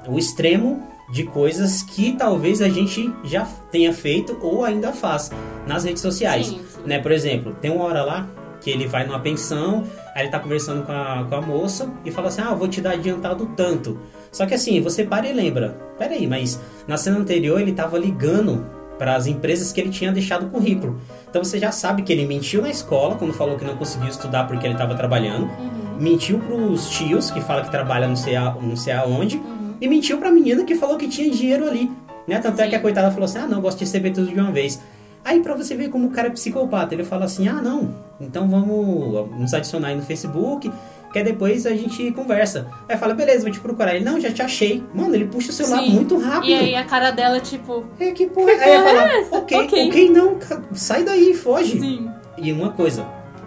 O 0.08 0.18
extremo 0.18 0.82
de 1.12 1.25
coisas 1.25 1.84
que 1.84 2.13
talvez 2.13 2.62
a 2.62 2.70
gente 2.70 3.13
já 3.24 3.46
tenha 3.72 3.92
feito 3.94 4.38
ou 4.42 4.63
ainda 4.63 4.94
faz 4.94 5.30
nas 5.68 5.84
redes 5.84 6.01
sociais, 6.01 6.48
Sim, 6.48 6.62
sim. 6.68 6.82
né? 6.86 7.00
Por 7.00 7.12
exemplo, 7.12 7.56
tem 7.62 7.70
uma 7.70 7.84
hora 7.84 8.04
lá 8.04 8.28
que 8.62 8.70
ele 8.70 8.88
vai 8.88 9.06
numa 9.06 9.20
pensão, 9.20 9.84
aí 10.15 10.24
ele 10.24 10.32
tá 10.32 10.39
conversando 10.39 10.84
com 10.86 10.91
a, 10.91 11.25
com 11.27 11.36
a 11.36 11.41
moça 11.41 11.89
e 12.06 12.12
fala 12.12 12.27
assim, 12.30 12.41
ah, 12.41 12.53
vou 12.53 12.68
te 12.68 12.80
dar 12.80 12.91
adiantado 12.91 13.48
tanto. 13.58 14.00
Só 14.32 14.46
que 14.46 14.53
assim, 14.53 14.80
você 14.82 15.03
para 15.03 15.27
e 15.27 15.34
lembra, 15.34 15.77
peraí, 15.98 16.25
mas 16.27 16.60
na 16.88 16.96
cena 16.96 17.18
anterior 17.18 17.60
ele 17.60 17.74
tava 17.74 17.98
ligando 17.98 18.63
para 18.98 19.15
as 19.15 19.25
empresas 19.25 19.72
que 19.72 19.82
ele 19.82 19.89
tinha 19.89 20.12
deixado 20.12 20.46
o 20.46 20.50
currículo. 20.50 21.01
Então 21.27 21.44
você 21.44 21.58
já 21.58 21.72
sabe 21.72 22.03
que 22.03 22.13
ele 22.13 22.25
mentiu 22.25 22.62
na 22.62 22.70
escola 22.70 23.15
quando 23.15 23.34
falou 23.34 23.58
que 23.58 23.65
não 23.65 23.75
conseguiu 23.75 24.08
estudar 24.10 24.46
porque 24.48 24.65
ele 24.65 24.75
estava 24.75 24.94
trabalhando, 24.96 25.46
Uhum. 25.60 25.98
mentiu 26.00 26.38
pros 26.39 26.88
tios 26.89 27.32
que 27.32 27.41
fala 27.41 27.63
que 27.63 27.72
trabalha 27.72 28.08
não 28.08 28.15
sei, 28.15 28.36
a, 28.36 28.56
não 28.62 28.75
sei 28.75 28.94
aonde, 28.94 29.38
Uhum. 29.38 29.74
e 29.82 29.88
mentiu 29.88 30.20
pra 30.20 30.32
menina 30.32 30.63
que 30.63 30.75
falou 30.75 30.98
que 30.98 31.08
tinha 31.08 31.30
dinheiro 31.32 31.68
ali. 31.68 31.91
Né? 32.27 32.38
Tanto 32.38 32.60
é 32.62 32.65
Sim. 32.65 32.70
que 32.70 32.75
a 32.75 32.80
coitada 32.80 33.10
falou 33.10 33.25
assim: 33.25 33.39
ah, 33.39 33.48
não, 33.48 33.60
gosto 33.60 33.80
de 33.80 33.86
receber 33.86 34.12
tudo 34.12 34.27
de 34.32 34.39
uma 34.39 34.51
vez. 34.51 34.80
Aí 35.24 35.40
pra 35.42 35.56
você 35.56 35.75
ver 35.75 35.90
como 35.90 36.08
o 36.08 36.12
cara 36.12 36.28
é 36.28 36.32
psicopata, 36.32 36.94
ele 36.96 37.04
fala 37.04 37.25
assim: 37.25 37.48
ah, 37.48 37.62
não, 37.62 37.94
então 38.20 38.50
vamos 38.50 39.30
nos 39.40 39.54
adicionar 39.54 39.90
aí 39.90 39.96
no 39.96 40.01
Facebook, 40.01 40.72
que 41.13 41.20
aí 41.20 41.24
depois 41.24 41.66
a 41.68 41.75
gente 41.75 42.12
conversa. 42.12 42.68
Aí 42.90 42.98
fala: 42.98 43.13
beleza, 43.13 43.44
vou 43.44 43.51
te 43.51 43.60
procurar. 43.60 43.96
Ele: 43.96 44.04
não, 44.04 44.20
já 44.20 44.32
te 44.32 44.42
achei. 44.42 44.84
Mano, 44.94 45.13
ele 45.13 45.25
puxa 45.25 45.51
o 45.51 45.54
celular 45.54 45.84
Sim. 45.84 45.92
muito 45.92 46.18
rápido. 46.18 46.50
E 46.50 46.54
aí 46.56 46.75
a 46.75 46.84
cara 46.86 47.12
dela, 47.12 47.40
tipo, 47.40 47.86
É, 48.00 48.12
que 48.12 48.25
porra. 48.28 48.51
Aí 48.51 48.70
ela 48.70 48.84
fala: 48.84 49.13
essa? 49.13 49.36
ok, 49.38 49.58
Ok. 49.60 49.88
ok, 49.90 50.10
não, 50.10 50.38
sai 50.74 51.04
daí, 51.04 51.34
foge. 51.34 51.80
sim. 51.80 52.10
E 52.38 52.51
uma 52.51 52.72
coisa, 52.72 53.06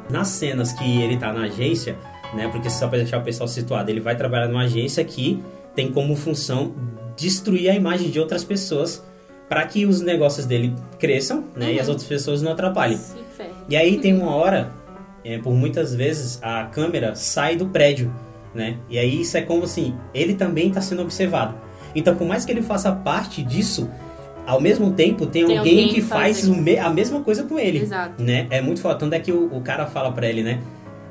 nas 0.09 0.29
cenas 0.29 0.73
que 0.73 1.03
ele 1.03 1.17
tá 1.17 1.33
na 1.33 1.43
agência, 1.47 1.97
né? 2.35 2.47
Porque 2.49 2.71
só 2.71 2.87
pra 2.87 2.99
deixar 2.99 3.19
o 3.19 3.23
pessoal 3.23 3.49
situado, 3.49 3.91
ele 3.91 4.01
vai 4.01 4.15
trabalhar 4.15 4.47
numa 4.47 4.63
agência 4.63 5.03
que 5.05 5.43
tem 5.75 5.91
como 5.91 6.15
função 6.15 6.73
destruir 7.17 7.69
a 7.71 7.75
imagem 7.75 8.11
de 8.11 8.21
outras 8.21 8.45
pessoas 8.45 9.03
para 9.55 9.65
que 9.67 9.87
os 9.87 10.01
negócios 10.01 10.47
dele 10.47 10.75
cresçam, 10.99 11.45
né? 11.55 11.71
E 11.71 11.75
Uhum. 11.77 11.81
as 11.83 11.89
outras 11.89 12.09
pessoas 12.09 12.43
não 12.43 12.51
atrapalhem. 12.51 12.99
E 13.69 13.77
aí 13.77 13.99
tem 14.01 14.13
uma 14.13 14.35
hora, 14.35 14.73
é, 15.25 15.39
por 15.39 15.55
muitas 15.55 15.95
vezes, 15.95 16.41
a 16.43 16.65
câmera 16.65 17.15
sai 17.15 17.55
do 17.55 17.67
prédio, 17.67 18.13
né? 18.53 18.79
E 18.91 18.99
aí 18.99 19.21
isso 19.21 19.37
é 19.37 19.43
como 19.43 19.63
assim, 19.63 19.95
ele 20.13 20.35
também 20.35 20.69
está 20.71 20.81
sendo 20.81 21.03
observado. 21.03 21.55
Então, 21.95 22.17
por 22.17 22.27
mais 22.27 22.45
que 22.45 22.51
ele 22.51 22.63
faça 22.63 22.91
parte 22.91 23.45
disso, 23.45 23.89
ao 24.45 24.61
mesmo 24.61 24.91
tempo 24.93 25.25
tem, 25.25 25.47
Tem 25.47 25.57
alguém, 25.57 25.75
alguém 25.85 25.95
que 25.95 26.03
faz 26.03 26.49
me- 26.49 26.77
a 26.77 26.91
mesma 26.91 27.21
coisa 27.21 27.45
com 27.45 27.57
ele. 27.57 27.79
Exato. 27.79 28.21
Né? 28.21 28.49
É 28.51 28.61
muito 28.61 28.81
foda. 28.81 28.97
Tanto 28.97 29.15
é 29.15 29.21
que 29.21 29.31
o, 29.31 29.55
o 29.57 29.61
cara 29.61 29.87
fala 29.87 30.11
pra 30.11 30.27
ele, 30.27 30.43
né? 30.43 30.59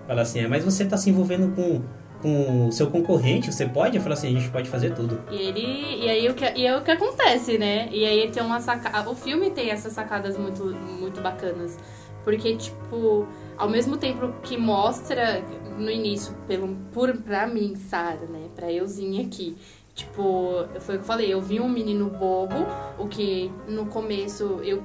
Fala 0.05 0.23
assim, 0.23 0.41
é, 0.41 0.47
mas 0.50 0.65
você 0.65 0.83
tá 0.83 0.97
se 0.97 1.09
envolvendo 1.09 1.55
com, 1.55 1.81
com 2.24 2.70
o 2.70 2.72
seu 2.72 2.89
concorrente, 2.89 3.51
você 3.51 3.65
pode? 3.68 4.00
Falo 4.00 4.13
assim, 4.13 4.30
a 4.30 4.39
gente 4.39 4.50
pode 4.50 4.70
fazer 4.70 4.96
tudo. 4.96 5.22
E 5.30 5.36
ele. 5.36 6.06
E 6.06 6.10
aí 6.10 6.30
o 6.30 6.34
que, 6.34 6.46
e 6.46 6.65
é 6.65 6.75
o 6.75 6.82
que 6.82 6.89
acontece, 6.89 7.58
né? 7.58 7.89
E 7.92 8.06
aí 8.06 8.32
tem 8.32 8.42
uma 8.42 8.62
sacada. 8.62 9.10
O 9.10 9.15
filme 9.15 9.51
tem 9.51 9.70
essas 9.70 9.92
sacadas 9.92 10.38
muito, 10.38 10.63
muito 10.65 11.22
bacanas. 11.22 11.77
Porque, 12.24 12.56
tipo, 12.56 13.27
ao 13.58 13.70
mesmo 13.70 13.98
tempo 13.98 14.34
que 14.42 14.58
mostra 14.58 15.44
no 15.77 15.92
início, 15.92 16.34
pelo, 16.48 16.74
por, 16.94 17.15
pra 17.18 17.46
mim, 17.46 17.75
Sara, 17.75 18.25
né? 18.27 18.48
Pra 18.56 18.72
euzinha 18.72 19.25
aqui. 19.25 19.58
Tipo, 19.94 20.65
foi 20.80 20.96
o 20.96 20.98
que 20.98 21.03
eu 21.03 21.08
falei, 21.08 21.32
eu 21.32 21.42
vi 21.42 21.60
um 21.60 21.70
menino 21.70 22.10
bobo, 22.10 22.65
o 22.98 23.08
que 23.08 23.51
no 23.68 23.86
começo 23.86 24.60
eu 24.63 24.82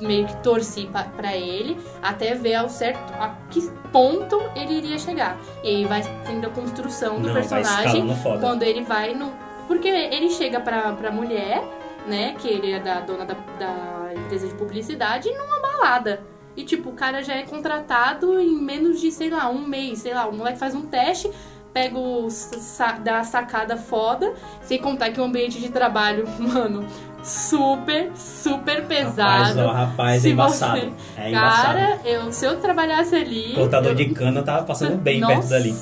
meio 0.00 0.26
que 0.26 0.36
torci 0.42 0.86
pa- 0.92 1.04
pra 1.16 1.36
ele, 1.36 1.76
até 2.02 2.34
ver 2.34 2.54
ao 2.54 2.68
certo 2.68 3.12
a 3.14 3.34
que 3.50 3.60
ponto 3.92 4.40
ele 4.54 4.74
iria 4.74 4.98
chegar. 4.98 5.36
E 5.62 5.68
aí 5.68 5.84
vai 5.86 6.02
tendo 6.26 6.46
a 6.46 6.50
construção 6.50 7.20
do 7.20 7.28
Não, 7.28 7.34
personagem 7.34 8.06
quando 8.40 8.62
ele 8.62 8.82
vai 8.82 9.14
no. 9.14 9.32
Porque 9.66 9.88
ele 9.88 10.30
chega 10.30 10.60
pra, 10.60 10.92
pra 10.92 11.10
mulher, 11.10 11.62
né? 12.06 12.34
Que 12.38 12.48
ele 12.48 12.72
é 12.72 12.78
da 12.80 13.00
dona 13.00 13.24
da, 13.26 13.34
da 13.58 14.14
empresa 14.14 14.46
de 14.48 14.54
publicidade, 14.54 15.28
numa 15.34 15.60
balada. 15.60 16.22
E, 16.56 16.64
tipo, 16.64 16.88
o 16.90 16.92
cara 16.92 17.22
já 17.22 17.34
é 17.34 17.42
contratado 17.42 18.40
em 18.40 18.56
menos 18.60 19.00
de, 19.00 19.12
sei 19.12 19.30
lá, 19.30 19.48
um 19.48 19.60
mês, 19.66 20.00
sei 20.00 20.12
lá, 20.14 20.26
o 20.26 20.32
moleque 20.34 20.58
faz 20.58 20.74
um 20.74 20.82
teste, 20.86 21.30
pega 21.78 21.98
o. 21.98 22.28
Sa 22.30 22.92
dá 22.92 23.20
a 23.20 23.24
sacada 23.24 23.76
foda, 23.76 24.32
sem 24.62 24.78
contar 24.80 25.10
que 25.10 25.20
o 25.20 25.24
ambiente 25.24 25.60
de 25.60 25.68
trabalho, 25.68 26.24
mano, 26.38 26.84
super, 27.22 28.10
super 28.16 28.80
Rapaz, 28.82 28.88
pesado. 28.88 29.60
ó, 29.60 29.72
rapaz, 29.72 30.22
Se 30.22 30.28
é 30.28 30.32
embaçado. 30.32 30.80
você- 30.80 30.92
É 31.16 31.30
embaçado. 31.30 31.62
Cara, 31.78 31.98
eu, 32.04 32.32
se 32.32 32.44
eu 32.44 32.56
trabalhasse 32.60 33.14
ali. 33.14 33.54
Cortador 33.54 33.92
eu- 33.92 33.96
de 33.96 34.06
cana 34.10 34.42
tava 34.42 34.64
passando 34.64 34.96
bem 35.00 35.20
Nossa, 35.20 35.34
perto 35.36 35.48
dali. 35.50 35.74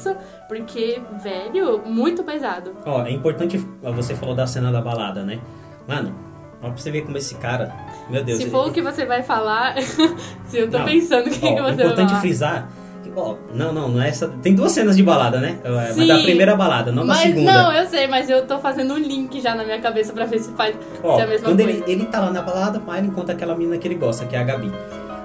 Porque, 0.49 1.00
velho, 1.23 1.83
muito 1.87 2.23
pesado. 2.23 2.73
Ó, 2.85 3.03
é 3.05 3.11
importante, 3.11 3.59
você 3.83 4.15
falou 4.15 4.35
da 4.35 4.47
cena 4.47 4.71
da 4.71 4.81
balada, 4.81 5.25
né? 5.25 5.41
Mano, 5.88 6.15
ó, 6.62 6.69
pra 6.69 6.76
você 6.76 6.91
ver 6.91 7.03
como 7.03 7.17
esse 7.19 7.35
cara, 7.37 7.75
meu 8.09 8.23
Deus. 8.23 8.38
Se 8.38 8.45
ele- 8.45 8.50
for 8.50 8.69
o 8.69 8.73
que 8.73 8.81
você 8.83 9.05
vai 9.05 9.23
falar, 9.23 9.75
se 10.47 10.59
eu 10.59 10.71
tô 10.71 10.79
Não, 10.79 10.85
pensando 10.85 11.26
o 11.26 11.31
que, 11.31 11.45
Ó, 11.45 11.49
que 11.55 11.59
é 11.59 11.62
você 11.62 11.62
vai 11.62 11.73
importante 11.75 12.09
falar. 12.11 12.21
frisar. 12.21 12.69
Ó, 13.15 13.37
não, 13.55 13.73
não, 13.73 13.89
não 13.89 14.03
é 14.03 14.09
essa. 14.09 14.29
Tem 14.43 14.55
duas 14.55 14.73
cenas 14.73 14.97
de 14.97 15.03
balada, 15.03 15.39
né? 15.39 15.59
É, 15.63 15.71
Mas 15.71 15.95
Sim. 15.95 16.07
da 16.07 16.19
primeira 16.19 16.57
balada, 16.57 16.91
não 16.91 17.03
da 17.07 17.15
Mas 17.15 17.23
segunda. 17.23 17.53
não, 17.53 17.73
eu 17.73 17.87
sei, 17.87 18.07
mas 18.07 18.29
eu 18.31 18.47
tô 18.47 18.59
fazendo 18.59 18.95
um 18.95 18.99
link 18.99 19.41
já 19.41 19.55
na 19.55 19.65
minha 19.65 19.81
cabeça 19.81 20.13
pra 20.13 20.25
ver 20.25 20.39
se 20.41 20.51
faz 20.53 20.77
Ó, 21.03 21.15
se 21.17 21.21
é 21.21 21.25
a 21.25 21.27
mesma 21.27 21.49
quando 21.49 21.63
coisa. 21.63 21.79
ele, 21.79 21.93
ele 21.93 22.05
tá 22.07 22.21
lá 22.21 22.31
na 22.31 22.43
balada, 22.43 22.83
aí 22.89 22.99
ele 23.01 23.09
encontra 23.09 23.35
aquela 23.35 23.55
menina 23.55 23.79
que 23.79 23.87
ele 23.87 23.95
gosta, 23.97 24.25
que 24.27 24.35
é 24.35 24.39
a 24.39 24.43
Gabi. 24.45 24.71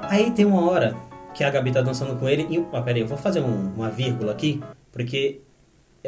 Aí 0.04 0.32
tem 0.32 0.46
uma 0.46 0.70
hora 0.70 0.96
que 1.34 1.44
a 1.44 1.50
Gabi 1.50 1.72
tá 1.72 1.82
dançando 1.82 2.16
com 2.20 2.28
ele 2.28 2.46
e. 2.50 2.66
Ah, 2.74 2.82
peraí, 2.82 3.02
eu 3.02 3.08
vou 3.08 3.18
fazer 3.18 3.40
um- 3.42 3.72
uma 3.76 3.90
vírgula 3.90 4.32
aqui, 4.34 4.62
porque 4.92 5.40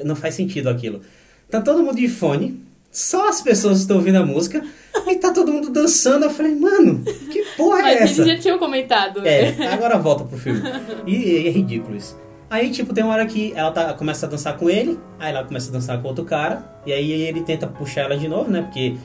não 0.04 0.16
faz 0.16 0.36
sentido 0.36 0.70
aquilo. 0.70 1.02
Tá 1.50 1.62
todo 1.62 1.82
mundo 1.84 1.96
de 1.96 2.08
fone, 2.08 2.60
só 2.94 3.28
as 3.28 3.42
pessoas 3.42 3.80
estão 3.80 3.98
ouvindo 3.98 4.18
a 4.20 4.26
música, 4.26 4.64
e 5.08 5.16
tá 5.16 5.32
todo 5.34 5.52
mundo 5.52 5.70
dançando. 5.72 6.24
Eu 6.26 6.30
falei, 6.30 6.56
mano, 6.56 7.04
que 7.04 7.44
porra 7.58 7.80
é 7.80 7.82
Mas 7.82 8.02
essa? 8.12 8.22
eles 8.22 8.34
já 8.36 8.40
tinham 8.40 8.60
comentado. 8.60 9.22
né? 9.22 9.50
É, 9.60 9.68
agora 9.74 9.98
volta 9.98 10.24
pro 10.24 10.38
filme. 10.38 10.62
E, 11.08 11.48
é 11.48 11.50
ridículo 11.50 11.98
isso. 11.98 12.16
Aí, 12.50 12.70
tipo, 12.70 12.94
tem 12.94 13.04
uma 13.04 13.14
hora 13.14 13.26
que 13.26 13.52
ela 13.56 13.72
tá, 13.72 13.94
começa 13.96 14.28
a 14.28 14.30
dançar 14.30 14.56
com 14.58 14.70
ele, 14.70 15.00
aí 15.20 15.32
ela 15.34 15.44
começa 15.44 15.70
a 15.70 15.74
dançar 15.74 16.00
com 16.00 16.08
outro 16.08 16.24
cara, 16.24 16.64
e 16.86 16.94
aí 16.94 17.12
ele 17.12 17.42
tenta 17.42 17.66
puxar 17.66 18.02
ela 18.02 18.16
de 18.16 18.28
novo, 18.28 18.52
né? 18.52 18.62
Porque 18.62 18.96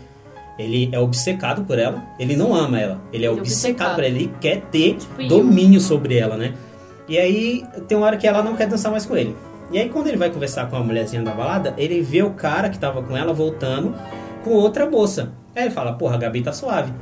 ele 0.58 0.90
é 0.92 0.98
obcecado 0.98 1.64
por 1.64 1.78
ela, 1.78 2.04
ele 2.18 2.36
não 2.36 2.54
ama 2.54 2.78
ela, 2.78 3.00
ele 3.10 3.24
é 3.24 3.28
Ele 3.30 3.38
é 3.38 3.40
obcecado 3.40 3.70
obcecado. 3.70 3.94
por 3.94 4.04
ela, 4.04 4.14
ele 4.14 4.30
quer 4.38 4.60
ter 4.70 4.96
Tipo 4.96 5.22
eu. 5.22 5.28
domínio 5.28 5.80
sobre 5.80 6.18
ela, 6.18 6.36
né? 6.36 6.52
E 7.08 7.16
aí 7.16 7.64
tem 7.86 7.96
uma 7.96 8.06
hora 8.06 8.18
que 8.18 8.26
ela 8.26 8.42
não 8.42 8.54
quer 8.54 8.66
dançar 8.66 8.92
mais 8.92 9.06
com 9.06 9.16
ele. 9.16 9.34
E 9.70 9.78
aí 9.78 9.88
quando 9.88 10.06
ele 10.08 10.16
vai 10.16 10.30
conversar 10.30 10.68
com 10.70 10.76
a 10.76 10.80
mulherzinha 10.80 11.22
da 11.22 11.32
balada, 11.32 11.74
ele 11.76 12.00
vê 12.00 12.22
o 12.22 12.30
cara 12.30 12.68
que 12.70 12.78
tava 12.78 13.02
com 13.02 13.16
ela 13.16 13.32
voltando 13.32 13.94
com 14.42 14.50
outra 14.50 14.88
moça. 14.88 15.32
Aí 15.54 15.64
ele 15.64 15.70
fala, 15.70 15.92
porra, 15.92 16.14
a 16.14 16.18
Gabi 16.18 16.40
tá 16.42 16.52
suave. 16.52 16.92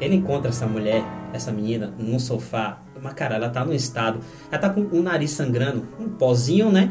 Ele 0.00 0.16
encontra 0.16 0.48
essa 0.50 0.66
mulher, 0.66 1.02
essa 1.32 1.52
menina, 1.52 1.92
num 1.98 2.18
sofá. 2.18 2.78
Mas, 3.00 3.12
cara, 3.14 3.36
ela 3.36 3.48
tá 3.48 3.64
num 3.64 3.72
estado. 3.72 4.18
Ela 4.50 4.60
tá 4.60 4.70
com 4.70 4.80
o 4.80 5.02
nariz 5.02 5.30
sangrando, 5.30 5.84
um 6.00 6.08
pozinho, 6.08 6.70
né? 6.72 6.90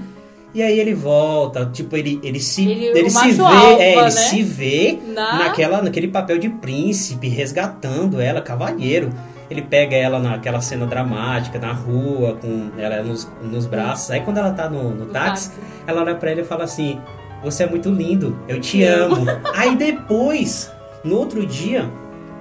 E 0.53 0.61
aí 0.61 0.79
ele 0.79 0.93
volta, 0.93 1.65
tipo, 1.65 1.95
ele, 1.97 2.19
ele 2.23 2.39
se, 2.39 2.65
Ele- 2.69 2.85
ele, 2.97 3.09
se 3.09 3.31
vê, 3.31 3.41
alfa, 3.43 3.83
é, 3.83 3.91
ele 3.93 4.01
né? 4.03 4.09
se 4.11 4.41
vê 4.43 4.99
Na- 5.13 5.39
naquela, 5.39 5.81
naquele 5.81 6.07
papel 6.07 6.37
de 6.37 6.49
príncipe, 6.49 7.27
resgatando 7.27 8.21
ela, 8.21 8.41
cavalheiro. 8.41 9.09
Ele 9.49 9.61
pega 9.61 9.95
ela 9.95 10.19
naquela 10.19 10.59
cena 10.59 10.85
dramática, 10.85 11.57
na 11.57 11.71
rua, 11.71 12.35
com 12.41 12.69
ela 12.77 13.01
nos, 13.01 13.27
nos 13.41 13.65
braços. 13.65 14.11
Aí 14.11 14.19
quando 14.21 14.37
ela 14.39 14.51
tá 14.51 14.69
no, 14.69 14.91
no 14.91 15.05
táxi, 15.05 15.49
táxi. 15.49 15.61
ela 15.87 16.01
olha 16.01 16.15
pra 16.15 16.31
ele 16.31 16.41
e 16.41 16.43
fala 16.43 16.65
assim: 16.65 16.99
Você 17.43 17.63
é 17.63 17.67
muito 17.67 17.89
lindo, 17.89 18.37
eu 18.47 18.59
te 18.59 18.83
amo. 18.83 19.25
Aí 19.55 19.75
depois, 19.77 20.69
no 21.03 21.15
outro 21.17 21.45
dia, 21.45 21.89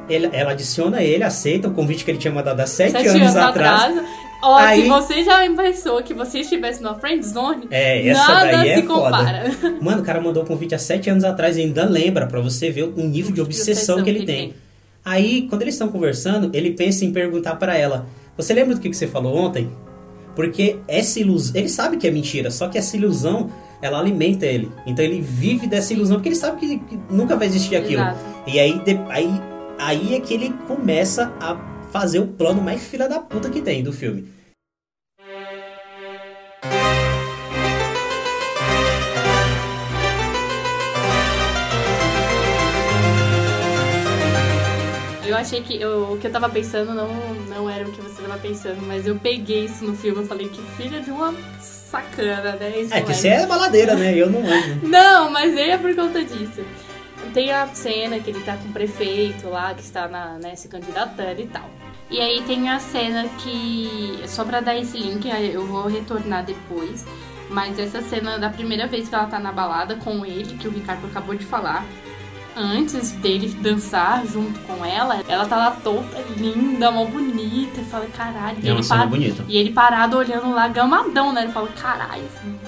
ele- 0.08 0.30
ela 0.32 0.50
adiciona 0.52 1.00
ele, 1.02 1.22
aceita 1.22 1.68
o 1.68 1.72
convite 1.72 2.04
que 2.04 2.10
ele 2.10 2.18
tinha 2.18 2.32
mandado 2.32 2.58
há 2.60 2.66
sete, 2.66 2.92
Sete 2.92 3.08
anos, 3.08 3.36
atrás. 3.36 4.02
Ó, 4.42 4.56
Aí- 4.56 4.82
se 4.82 4.88
você 4.88 5.25
já 5.25 5.38
pensou 5.56 6.02
que 6.02 6.12
você 6.12 6.40
estivesse 6.40 6.82
numa 6.82 6.94
friend 6.96 7.25
zone, 7.25 7.66
É, 7.70 8.06
essa 8.08 8.28
nada 8.28 8.50
daí 8.58 8.68
é 8.70 8.76
se 8.80 8.82
foda. 8.86 9.16
compara. 9.16 9.50
Mano, 9.80 10.02
o 10.02 10.04
cara 10.04 10.20
mandou 10.20 10.42
o 10.42 10.46
convite 10.46 10.75
há 10.75 10.78
sete 10.78 11.08
anos 11.08 11.25
atrás 11.25 11.56
e 11.56 11.62
ainda 11.62 11.84
lembra 11.84 12.26
pra 12.26 12.40
você 12.40 12.68
ver 12.70 12.82
o 12.84 12.92
nível 13.02 13.32
de 13.32 13.40
obsessão 13.40 14.02
que 14.02 14.10
ele 14.10 14.25
tem. 14.26 14.54
Aí, 15.06 15.46
quando 15.48 15.62
eles 15.62 15.75
estão 15.75 15.86
conversando, 15.88 16.50
ele 16.52 16.72
pensa 16.72 17.04
em 17.04 17.12
perguntar 17.12 17.54
pra 17.54 17.78
ela: 17.78 18.06
Você 18.36 18.52
lembra 18.52 18.75
do 18.75 18.80
que 18.80 18.90
que 18.90 18.96
você 18.96 19.06
falou 19.06 19.36
ontem? 19.36 19.70
Porque 20.34 20.78
essa 20.88 21.20
ilusão. 21.20 21.54
Ele 21.56 21.68
sabe 21.68 21.96
que 21.96 22.06
é 22.06 22.10
mentira, 22.10 22.50
só 22.50 22.68
que 22.68 22.76
essa 22.76 22.96
ilusão 22.96 23.48
ela 23.80 23.98
alimenta 24.00 24.44
ele. 24.44 24.68
Então 24.86 25.04
ele 25.04 25.20
vive 25.20 25.66
dessa 25.68 25.92
ilusão 25.94 26.16
porque 26.16 26.30
ele 26.30 26.36
sabe 26.36 26.58
que, 26.58 26.78
que 26.80 26.98
nunca 27.08 27.36
vai 27.36 27.46
existir 27.46 27.76
aquilo. 27.76 28.02
Exato. 28.02 28.18
E 28.48 28.58
aí, 28.58 28.78
de- 28.80 29.00
aí, 29.08 29.30
aí 29.78 30.14
é 30.14 30.20
que 30.20 30.34
ele 30.34 30.52
começa 30.66 31.32
a 31.40 31.56
fazer 31.92 32.18
o 32.18 32.26
plano 32.26 32.60
mais 32.60 32.82
filha 32.82 33.08
da 33.08 33.20
puta 33.20 33.48
que 33.48 33.60
tem 33.62 33.82
do 33.82 33.92
filme. 33.92 34.26
Eu 45.37 45.40
achei 45.40 45.62
que 45.62 45.81
eu, 45.81 46.12
o 46.12 46.19
que 46.19 46.26
eu 46.26 46.33
tava 46.33 46.49
pensando 46.49 46.95
não, 46.95 47.09
não 47.49 47.69
era 47.69 47.87
o 47.87 47.93
que 47.93 48.00
você 48.00 48.23
tava 48.23 48.38
pensando, 48.38 48.81
mas 48.87 49.07
eu 49.07 49.16
peguei 49.16 49.66
isso 49.66 49.85
no 49.85 49.95
filme 49.95 50.25
e 50.25 50.26
falei 50.26 50.49
que 50.49 50.62
filha 50.76 51.00
de 51.00 51.11
uma 51.11 51.35
sacana, 51.61 52.52
né? 52.52 52.81
Isso 52.81 52.95
é 52.95 53.02
que 53.02 53.14
você 53.14 53.28
é 53.28 53.47
baladeira, 53.47 53.95
né? 53.95 54.14
Eu 54.14 54.31
não 54.31 54.40
amo. 54.40 54.81
Não, 54.88 55.31
mas 55.31 55.55
nem 55.55 55.71
é 55.71 55.78
por 55.78 55.95
conta 55.95 56.25
disso. 56.25 56.64
Tem 57.35 57.52
a 57.52 57.66
cena 57.69 58.19
que 58.19 58.31
ele 58.31 58.40
tá 58.40 58.57
com 58.57 58.69
o 58.69 58.73
prefeito 58.73 59.49
lá, 59.49 59.75
que 59.75 59.83
está 59.83 60.09
na, 60.09 60.38
né, 60.38 60.57
se 60.57 60.69
candidatando 60.69 61.40
e 61.40 61.47
tal. 61.47 61.69
E 62.11 62.21
aí 62.21 62.43
tem 62.43 62.69
a 62.71 62.78
cena 62.78 63.28
que. 63.38 64.21
Só 64.26 64.45
pra 64.45 64.61
dar 64.61 64.76
esse 64.76 64.97
link, 64.97 65.28
eu 65.52 65.66
vou 65.66 65.87
retornar 65.87 66.45
depois. 66.45 67.05
Mas 67.50 67.78
essa 67.78 68.00
cena 68.00 68.38
da 68.38 68.49
primeira 68.49 68.87
vez 68.87 69.09
que 69.09 69.14
ela 69.14 69.26
tá 69.26 69.38
na 69.38 69.52
balada 69.52 69.97
com 69.97 70.25
ele, 70.25 70.57
que 70.57 70.66
o 70.66 70.71
Ricardo 70.71 71.07
acabou 71.07 71.35
de 71.35 71.45
falar, 71.45 71.85
antes 72.56 73.12
dele 73.12 73.48
dançar 73.60 74.26
junto 74.26 74.58
com 74.60 74.84
ela, 74.84 75.22
ela 75.28 75.44
tá 75.44 75.56
lá 75.56 75.70
toda 75.82 76.25
linda, 76.36 76.90
mó 76.90 77.04
bonita. 77.04 77.80
E 77.80 77.84
fala, 77.84 78.06
caralho. 78.06 78.58
E, 78.62 78.68
é 78.68 78.72
ele 78.72 78.82
para... 78.82 79.08
e 79.46 79.56
ele 79.58 79.72
parado 79.72 80.16
olhando 80.16 80.50
lá, 80.50 80.66
gamadão, 80.66 81.32
né? 81.32 81.42
Ele 81.42 81.52
fala, 81.52 81.68
caralho, 81.68 82.25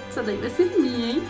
essa 0.08 0.22
daí 0.22 0.36
vai 0.36 0.50
ser 0.50 0.66
minha, 0.78 1.12
hein? 1.12 1.22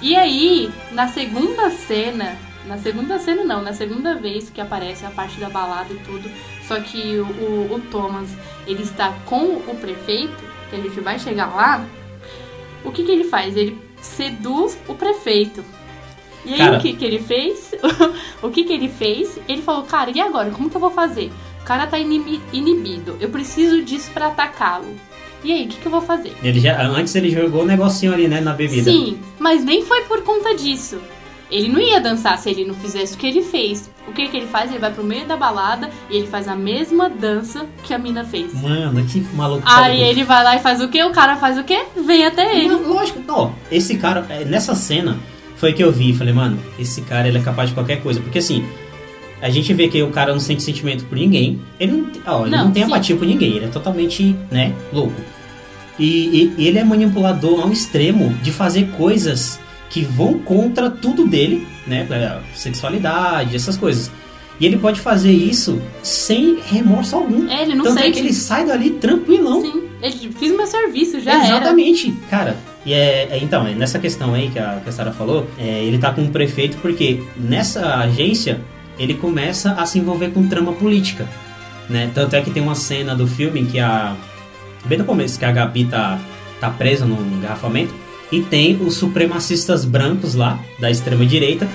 E 0.00 0.14
aí, 0.14 0.70
na 0.92 1.08
segunda 1.08 1.70
cena, 1.70 2.36
na 2.66 2.78
segunda 2.78 3.18
cena 3.18 3.42
não, 3.42 3.62
na 3.62 3.72
segunda 3.72 4.14
vez 4.14 4.50
que 4.50 4.60
aparece 4.60 5.04
a 5.04 5.10
parte 5.10 5.40
da 5.40 5.48
balada 5.48 5.92
e 5.92 5.98
tudo, 5.98 6.30
só 6.68 6.78
que 6.80 7.16
o, 7.16 7.24
o, 7.24 7.74
o 7.74 7.80
Thomas, 7.90 8.28
ele 8.66 8.82
está 8.82 9.12
com 9.24 9.56
o 9.56 9.76
prefeito, 9.80 10.44
que 10.68 10.76
a 10.76 10.80
gente 10.80 11.00
vai 11.00 11.18
chegar 11.18 11.46
lá, 11.46 11.84
o 12.84 12.92
que 12.92 13.04
que 13.04 13.10
ele 13.10 13.24
faz? 13.24 13.56
Ele 13.56 13.80
seduz 14.00 14.78
o 14.86 14.94
prefeito. 14.94 15.64
E 16.46 16.52
aí 16.52 16.58
cara... 16.58 16.78
o 16.78 16.80
que 16.80 16.92
que 16.94 17.04
ele 17.04 17.18
fez? 17.18 17.74
o 18.40 18.50
que 18.50 18.64
que 18.64 18.72
ele 18.72 18.88
fez? 18.88 19.38
Ele 19.48 19.62
falou, 19.62 19.82
cara, 19.82 20.10
e 20.14 20.20
agora? 20.20 20.50
Como 20.50 20.70
que 20.70 20.76
eu 20.76 20.80
vou 20.80 20.90
fazer? 20.90 21.32
O 21.60 21.64
cara 21.64 21.86
tá 21.86 21.98
inibido. 21.98 23.16
Eu 23.20 23.28
preciso 23.28 23.82
disso 23.82 24.10
para 24.12 24.28
atacá-lo. 24.28 24.86
E 25.42 25.52
aí, 25.52 25.64
o 25.64 25.68
que, 25.68 25.76
que 25.76 25.86
eu 25.86 25.90
vou 25.90 26.00
fazer? 26.00 26.32
Ele 26.42 26.58
já, 26.58 26.80
antes 26.86 27.14
ele 27.14 27.30
jogou 27.30 27.62
um 27.62 27.66
negocinho 27.66 28.12
ali, 28.12 28.26
né, 28.26 28.40
na 28.40 28.52
bebida. 28.52 28.90
Sim, 28.90 29.18
mas 29.38 29.64
nem 29.64 29.84
foi 29.84 30.02
por 30.02 30.22
conta 30.22 30.54
disso. 30.54 30.98
Ele 31.50 31.68
não 31.68 31.80
ia 31.80 32.00
dançar 32.00 32.36
se 32.38 32.50
ele 32.50 32.64
não 32.64 32.74
fizesse 32.74 33.14
o 33.14 33.18
que 33.18 33.26
ele 33.26 33.42
fez. 33.42 33.88
O 34.08 34.12
que, 34.12 34.28
que 34.28 34.36
ele 34.36 34.46
faz? 34.46 34.70
Ele 34.70 34.80
vai 34.80 34.92
pro 34.92 35.04
meio 35.04 35.26
da 35.26 35.36
balada 35.36 35.90
e 36.10 36.16
ele 36.16 36.26
faz 36.26 36.48
a 36.48 36.56
mesma 36.56 37.08
dança 37.08 37.66
que 37.84 37.94
a 37.94 37.98
mina 37.98 38.24
fez. 38.24 38.52
Mano, 38.60 39.04
que 39.06 39.20
maluco. 39.34 39.62
Aí 39.64 40.02
ele 40.02 40.24
vai 40.24 40.42
lá 40.42 40.56
e 40.56 40.60
faz 40.60 40.80
o 40.80 40.88
quê? 40.88 41.04
O 41.04 41.12
cara 41.12 41.36
faz 41.36 41.56
o 41.56 41.64
quê? 41.64 41.84
Vem 42.04 42.26
até 42.26 42.58
ele. 42.58 42.68
Não, 42.68 42.94
lógico, 42.94 43.22
ó, 43.28 43.50
esse 43.70 43.96
cara, 43.96 44.26
é, 44.28 44.44
nessa 44.44 44.74
cena, 44.74 45.18
foi 45.56 45.72
que 45.72 45.82
eu 45.82 45.92
vi. 45.92 46.14
Falei, 46.14 46.32
mano, 46.32 46.58
esse 46.78 47.00
cara 47.02 47.28
ele 47.28 47.38
é 47.38 47.40
capaz 47.40 47.68
de 47.68 47.74
qualquer 47.74 48.02
coisa. 48.02 48.20
Porque 48.20 48.38
assim, 48.38 48.64
a 49.40 49.50
gente 49.50 49.72
vê 49.74 49.88
que 49.88 50.02
o 50.02 50.10
cara 50.10 50.32
não 50.32 50.40
sente 50.40 50.62
sentimento 50.62 51.04
por 51.04 51.16
ninguém. 51.16 51.60
Ele 51.78 51.92
não, 51.92 52.10
ó, 52.26 52.46
ele 52.46 52.56
não, 52.56 52.64
não 52.66 52.72
tem 52.72 52.84
sim. 52.84 52.90
apatia 52.90 53.16
por 53.16 53.26
ninguém. 53.26 53.56
Ele 53.56 53.66
é 53.66 53.68
totalmente, 53.68 54.36
né, 54.50 54.72
louco. 54.92 55.20
E, 55.98 56.52
e, 56.58 56.66
ele 56.66 56.78
é 56.78 56.84
manipulador 56.84 57.60
ao 57.62 57.72
extremo 57.72 58.34
de 58.42 58.52
fazer 58.52 58.88
coisas 58.96 59.58
que 59.88 60.02
vão 60.02 60.38
contra 60.40 60.90
tudo 60.90 61.26
dele, 61.26 61.66
né? 61.86 62.06
Sexualidade, 62.54 63.56
essas 63.56 63.76
coisas. 63.76 64.10
E 64.58 64.66
ele 64.66 64.78
pode 64.78 65.00
fazer 65.00 65.32
isso 65.32 65.80
sem 66.02 66.58
remorso 66.66 67.16
algum. 67.16 67.48
É, 67.48 67.62
ele 67.62 67.74
não 67.74 67.84
Tanto 67.84 67.98
sente. 67.98 68.08
é 68.08 68.10
que 68.12 68.18
ele 68.18 68.32
sai 68.32 68.66
dali 68.66 68.90
tranquilão. 68.90 69.60
Sim, 69.60 69.84
ele 70.02 70.32
fiz 70.38 70.50
meu 70.54 70.66
serviço, 70.66 71.20
já 71.20 71.44
Exatamente, 71.44 72.08
era. 72.08 72.28
cara. 72.28 72.56
E 72.86 72.94
é, 72.94 73.28
é, 73.32 73.38
então, 73.42 73.66
é 73.66 73.74
nessa 73.74 73.98
questão 73.98 74.32
aí 74.32 74.48
que 74.48 74.60
a, 74.60 74.80
que 74.82 74.88
a 74.88 74.92
Sarah 74.92 75.12
falou, 75.12 75.48
é, 75.58 75.82
ele 75.82 75.98
tá 75.98 76.12
com 76.12 76.22
o 76.22 76.28
prefeito 76.28 76.76
porque 76.76 77.20
nessa 77.36 77.96
agência 77.96 78.60
ele 78.96 79.14
começa 79.14 79.72
a 79.72 79.84
se 79.84 79.98
envolver 79.98 80.30
com 80.30 80.46
trama 80.46 80.72
política, 80.72 81.26
né? 81.90 82.08
Tanto 82.14 82.36
é 82.36 82.40
que 82.40 82.50
tem 82.50 82.62
uma 82.62 82.76
cena 82.76 83.14
do 83.14 83.26
filme 83.26 83.66
que 83.66 83.80
a... 83.80 84.14
Bem 84.84 84.98
no 84.98 85.04
começo, 85.04 85.36
que 85.36 85.44
a 85.44 85.50
Gabi 85.50 85.86
tá, 85.86 86.16
tá 86.60 86.70
presa 86.70 87.04
no 87.04 87.20
engarrafamento 87.36 87.92
e 88.30 88.40
tem 88.40 88.80
os 88.80 88.94
supremacistas 88.94 89.84
brancos 89.84 90.36
lá, 90.36 90.58
da 90.78 90.88
extrema-direita, 90.88 91.68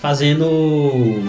fazendo. 0.00 1.22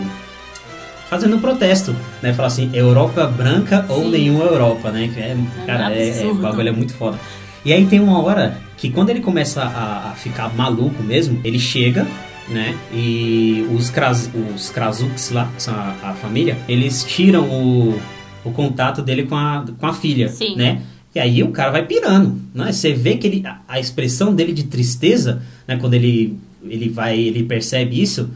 fazendo 1.10 1.40
protesto, 1.40 1.96
né? 2.22 2.34
Falar 2.34 2.48
assim, 2.48 2.70
Europa 2.74 3.26
branca 3.26 3.86
Sim. 3.88 3.94
ou 3.94 4.10
nenhuma 4.10 4.44
Europa, 4.44 4.92
né? 4.92 5.10
É, 5.16 5.22
é 5.22 5.66
cara, 5.66 5.94
é, 5.94 6.24
é, 6.24 6.26
o 6.26 6.36
bagulho 6.36 6.70
é 6.70 6.74
muito 6.74 6.94
foda. 6.94 7.18
E 7.64 7.72
aí 7.72 7.86
tem 7.86 8.00
uma 8.00 8.22
hora 8.22 8.58
que 8.80 8.90
quando 8.90 9.10
ele 9.10 9.20
começa 9.20 9.64
a, 9.64 10.12
a 10.12 10.16
ficar 10.16 10.56
maluco 10.56 11.04
mesmo, 11.04 11.40
ele 11.44 11.60
chega 11.60 12.08
né? 12.50 12.76
E 12.92 13.66
os, 13.74 13.90
Kraz, 13.90 14.30
os 14.56 14.70
Krazuks 14.70 15.32
lá, 15.32 15.50
a, 15.68 16.10
a 16.10 16.14
família, 16.14 16.58
eles 16.68 17.04
tiram 17.04 17.44
o, 17.44 18.00
o 18.44 18.52
contato 18.52 19.02
dele 19.02 19.24
com 19.24 19.36
a, 19.36 19.66
com 19.78 19.86
a 19.86 19.94
filha, 19.94 20.30
Sim. 20.30 20.56
né? 20.56 20.82
E 21.14 21.20
aí 21.20 21.42
o 21.44 21.52
cara 21.52 21.72
vai 21.72 21.86
pirando, 21.86 22.40
né? 22.54 22.72
Você 22.72 22.94
vê 22.94 23.16
que 23.18 23.28
ele, 23.28 23.44
a 23.68 23.80
expressão 23.80 24.34
dele 24.34 24.52
de 24.52 24.64
tristeza, 24.64 25.42
né? 25.68 25.78
Quando 25.78 25.94
ele, 25.94 26.38
ele 26.64 26.90
vai, 26.90 27.20
ele 27.20 27.44
percebe 27.44 28.02
isso. 28.02 28.30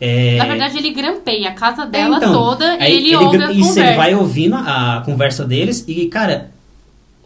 É... 0.00 0.36
Na 0.36 0.46
verdade, 0.46 0.76
ele 0.76 0.90
grampeia 0.92 1.50
a 1.50 1.52
casa 1.52 1.86
dela 1.86 2.16
é, 2.16 2.18
então, 2.18 2.32
toda 2.32 2.76
e 2.76 2.92
ele, 2.92 3.06
ele 3.08 3.16
ouve 3.16 3.42
a 3.42 3.52
isso, 3.52 3.68
conversa. 3.68 3.80
ele 3.80 3.96
vai 3.96 4.14
ouvindo 4.14 4.56
a, 4.56 4.98
a 4.98 5.00
conversa 5.02 5.44
deles 5.44 5.84
e, 5.86 6.06
cara, 6.06 6.50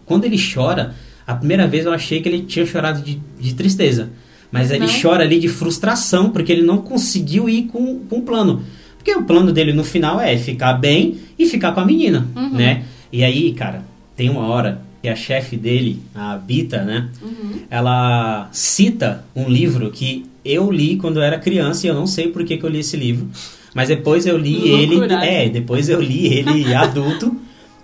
quando 0.05 0.25
ele 0.25 0.39
chora, 0.39 0.95
a 1.29 1.35
primeira 1.35 1.69
vez 1.69 1.85
eu 1.85 1.93
achei 1.93 2.23
que 2.23 2.29
ele 2.31 2.41
tinha 2.41 2.65
chorado 2.65 3.03
de, 3.03 3.21
de 3.39 3.55
tristeza. 3.55 4.09
Mas 4.51 4.71
ele 4.71 4.87
não. 4.87 5.01
chora 5.03 5.25
ali 5.25 5.39
de 5.39 5.47
frustração, 5.47 6.31
porque 6.31 6.51
ele 6.51 6.63
não 6.63 6.79
conseguiu 6.79 7.51
ir 7.51 7.65
com, 7.65 7.99
com 7.99 8.21
o 8.21 8.23
plano. 8.23 8.63
Porque 8.97 9.15
o 9.15 9.23
plano 9.25 9.53
dele 9.53 9.75
no 9.75 9.85
final 9.85 10.19
é 10.19 10.39
ficar 10.39 10.73
bem 10.73 11.19
e 11.39 11.45
ficar 11.45 11.73
com 11.73 11.81
a 11.81 11.85
menina, 11.85 12.27
uhum. 12.35 12.49
né? 12.49 12.85
E 13.13 13.23
aí, 13.23 13.53
cara, 13.53 13.85
tem 14.17 14.31
uma 14.31 14.47
hora 14.47 14.81
que 15.03 15.09
a 15.09 15.15
chefe 15.15 15.55
dele, 15.55 16.01
a 16.15 16.35
Bita, 16.37 16.83
né? 16.83 17.11
Uhum. 17.21 17.61
Ela 17.69 18.49
cita 18.51 19.23
um 19.37 19.51
livro 19.51 19.91
que 19.91 20.25
eu 20.43 20.71
li 20.71 20.97
quando 20.97 21.19
eu 21.19 21.23
era 21.23 21.39
criança 21.39 21.87
e 21.87 21.91
eu 21.91 21.95
não 21.95 22.07
sei 22.07 22.29
por 22.29 22.43
que, 22.43 22.57
que 22.57 22.65
eu 22.65 22.71
li 22.71 22.79
esse 22.79 22.97
livro. 22.97 23.29
Mas 23.75 23.89
depois 23.89 24.25
eu 24.25 24.39
li 24.39 24.67
ele. 24.71 25.13
É, 25.13 25.47
depois 25.51 25.91
eu 25.91 26.01
li 26.01 26.27
ele 26.27 26.73
adulto. 26.75 27.37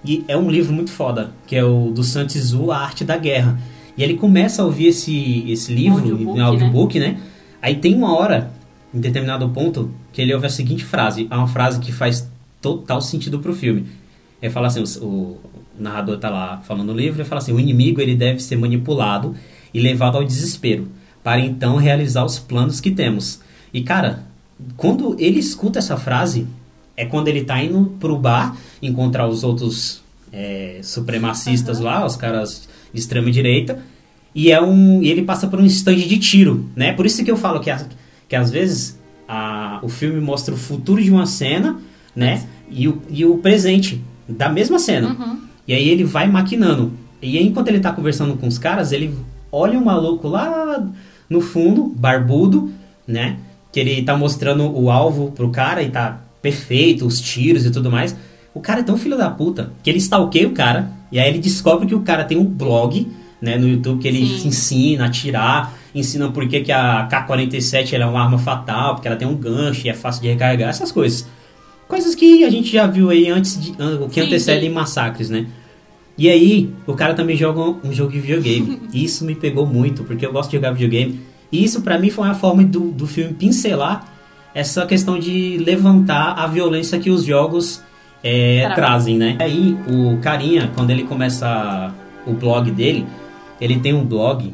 E 0.05 0.25
é 0.29 0.37
um 0.37 0.51
livro 0.51 0.73
muito 0.73 0.91
foda, 0.91 1.33
que 1.47 1.57
é 1.57 1.65
o 1.65 1.91
do 1.91 2.05
Santizu, 2.05 2.71
A 2.71 2.79
Arte 2.79 3.05
da 3.05 3.17
Guerra. 3.17 3.59
E 3.97 4.03
ele 4.03 4.15
começa 4.15 4.63
a 4.63 4.65
ouvir 4.65 4.89
esse, 4.89 5.45
esse 5.51 5.73
livro, 5.73 6.01
audiobook, 6.01 6.39
no 6.39 6.45
audiobook, 6.45 7.01
né? 7.01 7.09
né? 7.09 7.21
Aí 7.63 7.77
tem 7.77 7.95
uma 7.95 8.15
hora, 8.17 8.51
em 8.93 9.01
determinado 9.01 9.49
ponto, 9.49 9.91
que 10.13 10.21
ele 10.21 10.35
ouve 10.35 10.47
a 10.47 10.51
seguinte 10.51 10.85
frase. 10.85 11.27
É 11.31 11.37
uma 11.37 11.47
frase 11.47 11.81
que 11.81 11.93
faz 11.93 12.29
total 12.61 13.01
sentido 13.01 13.39
pro 13.39 13.55
filme. 13.55 13.87
Ele 14.43 14.53
fala 14.53 14.67
assim, 14.67 14.83
o, 15.01 15.07
o 15.07 15.41
narrador 15.79 16.17
está 16.17 16.29
lá 16.29 16.59
falando 16.59 16.89
no 16.89 16.99
livro 16.99 17.23
e 17.23 17.25
fala 17.25 17.41
assim: 17.41 17.53
o 17.53 17.61
inimigo 17.61 18.01
ele 18.01 18.15
deve 18.15 18.41
ser 18.41 18.57
manipulado 18.57 19.35
e 19.73 19.81
levado 19.81 20.19
ao 20.19 20.25
desespero 20.25 20.89
para 21.23 21.41
então 21.41 21.77
realizar 21.77 22.25
os 22.25 22.39
planos 22.39 22.81
que 22.81 22.91
temos. 22.91 23.41
E 23.73 23.83
cara, 23.83 24.25
quando 24.77 25.17
ele 25.19 25.39
escuta 25.39 25.79
essa 25.79 25.97
frase, 25.97 26.47
é 26.97 27.05
quando 27.05 27.29
ele 27.29 27.41
está 27.41 27.63
indo 27.63 27.87
pro 27.99 28.19
bar 28.19 28.57
encontrar 28.87 29.27
os 29.27 29.45
outros 29.45 30.03
é, 30.33 30.81
supremacistas 30.83 31.79
uhum. 31.79 31.85
lá, 31.85 32.07
os 32.07 32.17
caras 32.17 32.69
de 32.93 33.01
extrema 33.01 33.31
direita, 33.31 33.83
e 34.35 34.51
é 34.51 34.61
um 34.61 35.03
e 35.03 35.09
ele 35.09 35.23
passa 35.23 35.47
por 35.47 35.61
um 35.61 35.67
stand 35.67 35.97
de 35.97 36.19
tiro, 36.19 36.69
né? 36.75 36.93
Por 36.93 37.07
isso 37.07 37.25
que 37.25 37.31
eu 37.31 37.37
falo 37.37 37.61
que, 37.61 37.71
a, 37.71 37.87
que 38.29 38.35
às 38.35 38.51
vezes 38.51 38.99
a, 39.29 39.79
o 39.83 39.89
filme 39.89 40.21
mostra 40.21 40.55
o 40.55 40.57
futuro 40.57 41.03
de 41.03 41.11
uma 41.11 41.27
cena, 41.27 41.79
né? 42.15 42.45
E 42.71 42.89
o, 42.89 43.01
e 43.09 43.25
o 43.25 43.39
presente 43.39 44.03
da 44.29 44.49
mesma 44.49 44.79
cena. 44.79 45.09
Uhum. 45.09 45.39
E 45.67 45.73
aí 45.73 45.89
ele 45.89 46.05
vai 46.05 46.27
maquinando. 46.27 46.93
E 47.23 47.39
aí, 47.39 47.47
enquanto 47.47 47.69
ele 47.69 47.81
tá 47.81 47.93
conversando 47.93 48.37
com 48.37 48.47
os 48.47 48.59
caras, 48.59 48.93
ele 48.93 49.15
olha 49.51 49.79
um 49.79 49.85
maluco 49.85 50.29
lá 50.29 50.87
no 51.29 51.41
fundo, 51.41 51.87
barbudo, 51.87 52.71
né? 53.07 53.39
Que 53.73 53.81
ele 53.81 54.03
tá 54.03 54.17
mostrando 54.17 54.71
o 54.71 54.91
alvo 54.91 55.33
pro 55.33 55.51
cara 55.51 55.83
e 55.83 55.91
tá 55.91 56.21
perfeito, 56.43 57.07
os 57.07 57.21
tiros 57.21 57.65
e 57.65 57.71
tudo 57.71 57.91
mais. 57.91 58.15
O 58.55 58.61
cara 58.61 58.81
é 58.81 58.83
tão 58.85 58.97
filho 58.97 59.17
da 59.17 59.29
puta 59.29 59.73
que 59.83 59.91
ele 59.91 59.99
stalkeia 59.99 60.47
o 60.47 60.53
cara. 60.53 60.91
E 61.11 61.19
aí 61.19 61.29
ele 61.29 61.39
descobre 61.39 61.87
que 61.87 61.95
o 61.95 62.01
cara 62.01 62.25
tem 62.25 62.39
um 62.39 62.45
blog, 62.45 63.07
né, 63.43 63.59
no 63.59 63.69
YouTube 63.69 64.01
que 64.01 64.09
ele 64.09 64.27
Sim. 64.27 64.49
ensina 64.49 65.05
a 65.05 65.07
atirar, 65.09 65.75
ensina 65.95 66.31
por 66.31 66.49
que, 66.49 66.61
que 66.61 66.73
a 66.73 67.07
K-47 67.11 67.93
é 68.01 68.07
uma 68.07 68.23
arma 68.23 68.39
fatal, 68.39 68.95
porque 68.95 69.09
ela 69.09 69.17
tem 69.17 69.27
um 69.27 69.35
gancho 69.35 69.87
e 69.87 69.91
é 69.91 69.95
fácil 69.95 70.23
de 70.23 70.29
recarregar, 70.29 70.71
essas 70.71 70.93
coisas. 70.93 71.27
Coisas 71.89 72.15
que 72.15 72.45
a 72.45 72.51
gente 72.51 72.73
já 72.73 72.87
viu 72.87 73.11
aí 73.11 73.29
antes 73.29 73.61
de. 73.61 73.73
que 73.73 74.15
sim, 74.15 74.21
antecedem 74.21 74.71
massacres, 74.71 75.29
né? 75.29 75.47
E 76.17 76.31
aí, 76.31 76.73
o 76.87 76.95
cara 76.95 77.13
também 77.13 77.37
joga 77.37 77.61
um 77.61 77.93
jogo 77.93 78.13
de 78.13 78.21
videogame. 78.21 78.81
isso 78.95 79.25
me 79.25 79.35
pegou 79.35 79.67
muito, 79.67 80.05
porque 80.05 80.25
eu 80.25 80.33
gosto 80.33 80.51
de 80.51 80.57
jogar 80.57 80.71
videogame. 80.71 81.21
E 81.51 81.63
isso 81.63 81.83
para 81.83 81.99
mim 81.99 82.09
foi 82.09 82.25
uma 82.25 82.35
forma 82.35 82.65
do, 82.65 82.91
do 82.91 83.07
filme 83.07 83.35
pincelar 83.35 84.13
essa 84.55 84.87
questão 84.87 85.19
de 85.19 85.59
levantar 85.59 86.35
a 86.39 86.47
violência 86.47 86.99
que 86.99 87.11
os 87.11 87.25
jogos 87.25 87.83
é, 88.25 88.69
trazem, 88.75 89.19
né? 89.19 89.37
Aí 89.39 89.77
o 89.87 90.19
carinha, 90.19 90.73
quando 90.75 90.91
ele 90.91 91.05
começa 91.05 91.95
o 92.27 92.33
blog 92.33 92.71
dele, 92.71 93.07
ele 93.61 93.79
tem 93.79 93.93
um 93.93 94.05
blog 94.05 94.53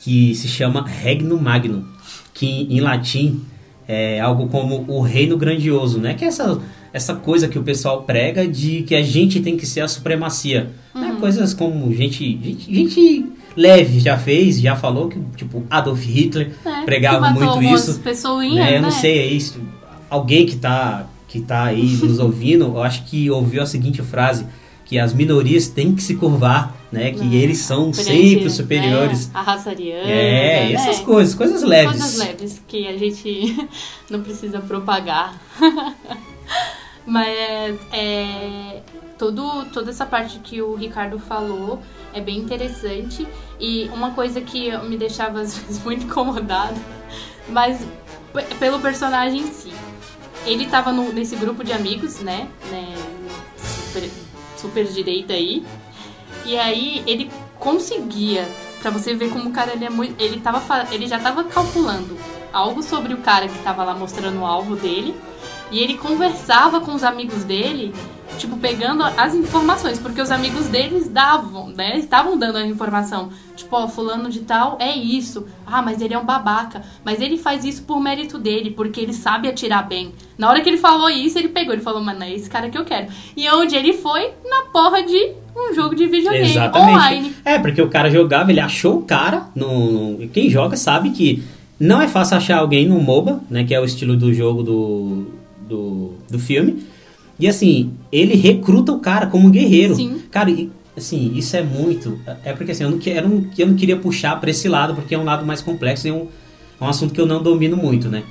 que 0.00 0.34
se 0.34 0.48
chama 0.48 0.84
Regnum 0.84 1.38
Magnum, 1.38 1.84
que 2.32 2.66
em 2.70 2.80
latim 2.80 3.42
é 3.86 4.18
algo 4.18 4.48
como 4.48 4.84
o 4.88 5.00
reino 5.02 5.36
grandioso, 5.36 5.98
né? 5.98 6.14
Que 6.14 6.24
é 6.24 6.28
essa, 6.28 6.58
essa 6.92 7.14
coisa 7.14 7.48
que 7.48 7.58
o 7.58 7.62
pessoal 7.62 8.02
prega 8.02 8.48
de 8.48 8.82
que 8.82 8.94
a 8.94 9.02
gente 9.02 9.40
tem 9.40 9.56
que 9.56 9.66
ser 9.66 9.82
a 9.82 9.88
supremacia. 9.88 10.70
Né? 10.94 11.08
Uhum. 11.08 11.20
Coisas 11.20 11.52
como 11.52 11.92
gente, 11.92 12.24
gente, 12.42 12.74
gente 12.74 13.26
leve 13.54 14.00
já 14.00 14.16
fez, 14.16 14.60
já 14.60 14.74
falou 14.74 15.08
que, 15.08 15.20
tipo, 15.36 15.64
Adolf 15.68 16.02
Hitler 16.02 16.52
É, 16.64 16.84
pregava 16.84 17.30
muito 17.30 17.62
isso. 17.62 18.00
pessoinhas, 18.00 18.64
né? 18.64 18.70
né? 18.70 18.78
Eu 18.78 18.82
não 18.82 18.90
sei, 18.90 19.18
é 19.18 19.26
isso. 19.26 19.60
Alguém 20.08 20.46
que 20.46 20.56
tá, 20.56 21.06
que 21.32 21.40
tá 21.40 21.64
aí 21.64 21.96
nos 21.96 22.18
ouvindo, 22.18 22.66
eu 22.66 22.82
acho 22.82 23.04
que 23.04 23.30
ouviu 23.30 23.62
a 23.62 23.66
seguinte 23.66 24.02
frase, 24.02 24.46
que 24.84 24.98
as 24.98 25.14
minorias 25.14 25.66
têm 25.66 25.94
que 25.94 26.02
se 26.02 26.14
curvar, 26.14 26.76
né? 26.92 27.10
Que 27.10 27.20
Uhum. 27.20 27.32
eles 27.32 27.58
são 27.60 27.90
sempre 27.90 28.44
né, 28.44 28.50
superiores. 28.50 29.30
A 29.32 29.40
raça 29.40 29.70
ariana. 29.70 30.10
É, 30.10 30.66
né? 30.66 30.72
essas 30.74 31.00
coisas, 31.00 31.34
coisas 31.34 31.62
leves. 31.62 31.98
Coisas 31.98 32.18
leves 32.18 32.62
que 32.68 32.86
a 32.86 32.98
gente 32.98 33.66
não 34.10 34.20
precisa 34.20 34.60
propagar. 34.60 35.40
Mas 37.06 37.30
é, 37.30 37.74
é, 37.92 38.82
todo, 39.18 39.64
toda 39.72 39.88
essa 39.88 40.04
parte 40.04 40.38
que 40.38 40.60
o 40.60 40.74
Ricardo 40.74 41.18
falou 41.18 41.80
é 42.12 42.20
bem 42.20 42.36
interessante. 42.36 43.26
E 43.58 43.88
uma 43.94 44.10
coisa 44.10 44.42
que 44.42 44.76
me 44.80 44.98
deixava 44.98 45.40
às 45.40 45.56
vezes 45.56 45.80
muito 45.82 46.04
incomodada, 46.04 46.76
mas 47.48 47.80
pelo 48.58 48.80
personagem 48.80 49.40
em 49.40 49.46
si. 49.46 49.72
Ele 50.44 50.66
tava 50.66 50.92
no- 50.92 51.12
nesse 51.12 51.36
grupo 51.36 51.62
de 51.62 51.72
amigos, 51.72 52.20
né? 52.20 52.48
né 52.70 52.94
super, 53.56 54.10
super 54.56 54.84
direita 54.86 55.32
aí. 55.32 55.64
E 56.44 56.58
aí 56.58 57.02
ele 57.06 57.30
conseguia, 57.58 58.48
pra 58.80 58.90
você 58.90 59.14
ver 59.14 59.30
como 59.30 59.50
o 59.50 59.52
cara 59.52 59.72
ele 59.72 59.84
é 59.84 59.90
muito. 59.90 60.20
Ele, 60.20 60.40
tava, 60.40 60.62
ele 60.92 61.06
já 61.06 61.18
tava 61.18 61.44
calculando 61.44 62.16
algo 62.52 62.82
sobre 62.82 63.14
o 63.14 63.18
cara 63.18 63.48
que 63.48 63.58
tava 63.60 63.84
lá 63.84 63.94
mostrando 63.94 64.40
o 64.40 64.46
alvo 64.46 64.74
dele. 64.76 65.14
E 65.70 65.78
ele 65.78 65.96
conversava 65.96 66.80
com 66.80 66.92
os 66.94 67.02
amigos 67.02 67.44
dele, 67.44 67.94
tipo, 68.42 68.56
pegando 68.56 69.02
as 69.04 69.34
informações, 69.34 69.98
porque 70.00 70.20
os 70.20 70.30
amigos 70.30 70.66
deles 70.66 71.08
davam, 71.08 71.68
né? 71.68 71.96
Estavam 71.98 72.36
dando 72.36 72.56
a 72.58 72.66
informação. 72.66 73.30
Tipo, 73.54 73.76
ó, 73.76 73.86
fulano 73.88 74.28
de 74.28 74.40
tal 74.40 74.76
é 74.80 74.94
isso. 74.96 75.46
Ah, 75.64 75.80
mas 75.80 76.00
ele 76.00 76.12
é 76.12 76.18
um 76.18 76.24
babaca. 76.24 76.82
Mas 77.04 77.20
ele 77.20 77.38
faz 77.38 77.64
isso 77.64 77.84
por 77.84 78.00
mérito 78.00 78.38
dele, 78.38 78.70
porque 78.72 79.00
ele 79.00 79.12
sabe 79.12 79.46
atirar 79.48 79.86
bem. 79.88 80.12
Na 80.36 80.48
hora 80.50 80.60
que 80.60 80.68
ele 80.68 80.76
falou 80.78 81.08
isso, 81.08 81.38
ele 81.38 81.48
pegou, 81.48 81.72
ele 81.72 81.82
falou, 81.82 82.02
mano, 82.02 82.24
é 82.24 82.32
esse 82.34 82.50
cara 82.50 82.68
que 82.68 82.76
eu 82.76 82.84
quero. 82.84 83.06
E 83.36 83.48
onde 83.50 83.76
ele 83.76 83.92
foi? 83.92 84.30
Na 84.44 84.62
porra 84.72 85.02
de 85.02 85.32
um 85.56 85.72
jogo 85.74 85.94
de 85.94 86.06
videogame 86.06 86.48
Exatamente. 86.50 86.90
online. 86.90 87.36
É, 87.44 87.58
porque 87.60 87.80
o 87.80 87.88
cara 87.88 88.10
jogava, 88.10 88.50
ele 88.50 88.60
achou 88.60 88.98
o 88.98 89.02
cara. 89.02 89.46
No, 89.54 90.16
no- 90.18 90.28
quem 90.28 90.50
joga 90.50 90.76
sabe 90.76 91.10
que 91.10 91.42
não 91.78 92.02
é 92.02 92.08
fácil 92.08 92.36
achar 92.36 92.58
alguém 92.58 92.88
no 92.88 93.00
MOBA, 93.00 93.40
né? 93.48 93.62
Que 93.62 93.74
é 93.74 93.80
o 93.80 93.84
estilo 93.84 94.16
do 94.16 94.32
jogo 94.34 94.62
do, 94.64 95.26
do, 95.68 96.14
do 96.28 96.38
filme. 96.38 96.84
E 97.38 97.48
assim, 97.48 97.92
ele 98.10 98.34
recruta 98.36 98.92
o 98.92 98.98
cara 99.00 99.26
como 99.26 99.50
guerreiro. 99.50 99.94
Sim. 99.96 100.22
Cara, 100.30 100.50
e, 100.50 100.70
assim, 100.96 101.32
isso 101.34 101.56
é 101.56 101.62
muito. 101.62 102.18
É 102.44 102.52
porque 102.52 102.72
assim, 102.72 102.84
eu 102.84 102.90
não, 102.90 102.98
eu 103.04 103.28
não, 103.28 103.46
eu 103.58 103.66
não 103.66 103.74
queria 103.74 103.96
puxar 103.96 104.38
pra 104.40 104.50
esse 104.50 104.68
lado, 104.68 104.94
porque 104.94 105.14
é 105.14 105.18
um 105.18 105.24
lado 105.24 105.44
mais 105.44 105.60
complexo 105.60 106.06
e 106.06 106.10
é 106.10 106.12
um, 106.12 106.28
é 106.80 106.84
um 106.84 106.88
assunto 106.88 107.12
que 107.14 107.20
eu 107.20 107.26
não 107.26 107.42
domino 107.42 107.76
muito, 107.76 108.08
né? 108.08 108.22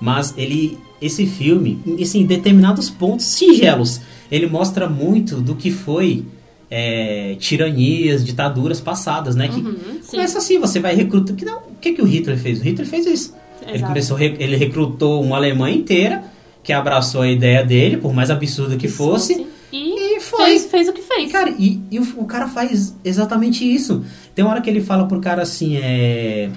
Mas 0.00 0.34
ele. 0.36 0.78
Esse 1.02 1.24
filme, 1.26 1.78
assim, 1.98 2.20
em 2.20 2.26
determinados 2.26 2.90
pontos 2.90 3.24
singelos, 3.24 4.02
ele 4.30 4.46
mostra 4.46 4.86
muito 4.86 5.40
do 5.40 5.54
que 5.54 5.70
foi 5.70 6.26
é, 6.70 7.36
tiranias, 7.38 8.22
ditaduras 8.22 8.82
passadas, 8.82 9.34
né? 9.34 9.48
Que 9.48 9.60
Uhum, 9.62 9.76
começa 10.06 10.36
assim, 10.36 10.58
você 10.58 10.78
vai 10.78 10.94
recrutar. 10.94 11.34
Que 11.34 11.42
não, 11.44 11.56
o 11.60 11.74
que, 11.80 11.92
que 11.94 12.02
o 12.02 12.04
Hitler 12.04 12.36
fez? 12.38 12.60
O 12.60 12.64
Hitler 12.64 12.86
fez 12.86 13.06
isso. 13.06 13.34
Ele 13.62 13.76
Exato. 13.76 13.86
começou, 13.88 14.16
re- 14.16 14.36
ele 14.38 14.56
recrutou 14.56 15.22
uma 15.22 15.36
Alemanha 15.36 15.74
inteira 15.74 16.22
que 16.62 16.72
abraçou 16.72 17.22
a 17.22 17.28
ideia 17.28 17.64
dele, 17.64 17.96
por 17.96 18.12
mais 18.12 18.30
absurda 18.30 18.76
que 18.76 18.88
fosse. 18.88 19.46
E, 19.72 20.16
E 20.16 20.20
foi. 20.20 20.44
fez, 20.46 20.66
fez 20.66 20.88
o 20.88 20.92
que 20.92 21.02
fez. 21.02 21.30
Cara, 21.30 21.54
e, 21.58 21.80
e 21.90 21.98
o, 21.98 22.06
o 22.18 22.24
cara 22.26 22.48
faz 22.48 22.94
exatamente 23.04 23.64
isso. 23.64 24.04
Tem 24.34 24.44
uma 24.44 24.52
hora 24.52 24.60
que 24.60 24.68
ele 24.68 24.80
fala 24.80 25.06
pro 25.06 25.20
cara 25.20 25.42
assim, 25.42 25.76
é. 25.76 26.50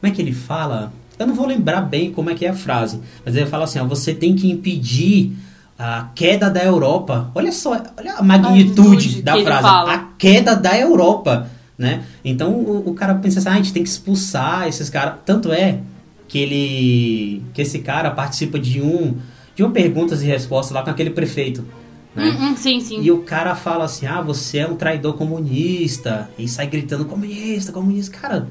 Como 0.00 0.12
é 0.12 0.14
que 0.14 0.20
ele 0.20 0.32
fala? 0.32 0.92
Eu 1.18 1.26
não 1.26 1.34
vou 1.34 1.46
lembrar 1.46 1.82
bem 1.82 2.10
como 2.10 2.30
é 2.30 2.34
que 2.34 2.44
é 2.44 2.48
a 2.48 2.54
frase. 2.54 3.00
Mas 3.24 3.36
ele 3.36 3.46
fala 3.46 3.64
assim, 3.64 3.78
ó, 3.78 3.84
você 3.84 4.12
tem 4.12 4.34
que 4.34 4.50
impedir 4.50 5.32
a 5.78 6.08
queda 6.14 6.50
da 6.50 6.64
Europa. 6.64 7.30
Olha 7.34 7.52
só, 7.52 7.80
olha 7.96 8.14
a 8.14 8.22
magnitude 8.22 8.80
magnitude 8.80 9.22
da 9.22 9.36
frase. 9.42 9.66
A 9.90 10.08
queda 10.18 10.56
da 10.56 10.76
Europa, 10.78 11.48
né? 11.78 12.02
Então 12.24 12.50
o, 12.52 12.90
o 12.90 12.94
cara 12.94 13.14
pensa 13.14 13.38
assim, 13.38 13.48
ah, 13.48 13.52
a 13.52 13.56
gente 13.56 13.72
tem 13.72 13.82
que 13.82 13.88
expulsar 13.88 14.66
esses 14.66 14.90
caras. 14.90 15.14
Tanto 15.24 15.52
é 15.52 15.78
que 16.32 16.38
ele. 16.38 17.42
que 17.52 17.60
esse 17.60 17.80
cara 17.80 18.10
participa 18.10 18.58
de 18.58 18.80
um. 18.80 19.18
de 19.54 19.62
uma 19.62 19.70
perguntas 19.70 20.22
e 20.22 20.26
respostas 20.26 20.74
lá 20.74 20.82
com 20.82 20.88
aquele 20.88 21.10
prefeito. 21.10 21.62
Né? 22.16 22.24
Hum, 22.30 22.46
hum, 22.46 22.56
sim, 22.56 22.80
sim. 22.80 23.02
E 23.02 23.10
o 23.10 23.18
cara 23.18 23.54
fala 23.54 23.84
assim: 23.84 24.06
ah, 24.06 24.22
você 24.22 24.58
é 24.58 24.66
um 24.66 24.74
traidor 24.74 25.12
comunista. 25.12 26.30
E 26.38 26.48
sai 26.48 26.66
gritando: 26.68 27.04
comunista, 27.04 27.70
comunista. 27.70 28.16
Cara, 28.16 28.48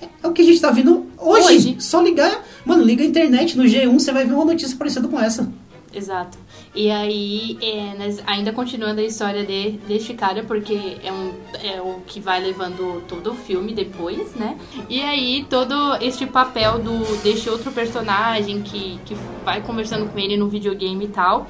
é, 0.00 0.06
é 0.22 0.28
o 0.28 0.32
que 0.32 0.42
a 0.42 0.44
gente 0.44 0.60
tá 0.60 0.70
vendo 0.70 1.06
hoje. 1.18 1.56
Hoje. 1.56 1.76
Só 1.80 2.00
ligar. 2.00 2.44
Mano, 2.64 2.84
liga 2.84 3.02
a 3.02 3.06
internet 3.06 3.58
no 3.58 3.64
G1, 3.64 3.92
você 3.92 4.12
vai 4.12 4.24
ver 4.24 4.34
uma 4.34 4.44
notícia 4.44 4.76
parecida 4.76 5.08
com 5.08 5.18
essa. 5.18 5.52
Exato. 5.94 6.38
E 6.74 6.90
aí, 6.90 7.58
é, 7.60 7.94
ainda 8.26 8.52
continuando 8.52 9.00
a 9.00 9.04
história 9.04 9.44
de, 9.44 9.72
deste 9.86 10.14
cara, 10.14 10.42
porque 10.42 10.98
é, 11.02 11.12
um, 11.12 11.34
é 11.62 11.80
o 11.80 12.00
que 12.06 12.18
vai 12.18 12.40
levando 12.40 13.02
todo 13.06 13.32
o 13.32 13.34
filme 13.34 13.74
depois, 13.74 14.34
né? 14.34 14.58
E 14.88 15.00
aí, 15.02 15.46
todo 15.48 15.96
este 16.00 16.26
papel 16.26 16.78
do 16.78 17.22
deste 17.22 17.50
outro 17.50 17.70
personagem 17.72 18.62
que, 18.62 18.98
que 19.04 19.14
vai 19.44 19.60
conversando 19.60 20.10
com 20.10 20.18
ele 20.18 20.36
no 20.36 20.48
videogame 20.48 21.04
e 21.04 21.08
tal, 21.08 21.46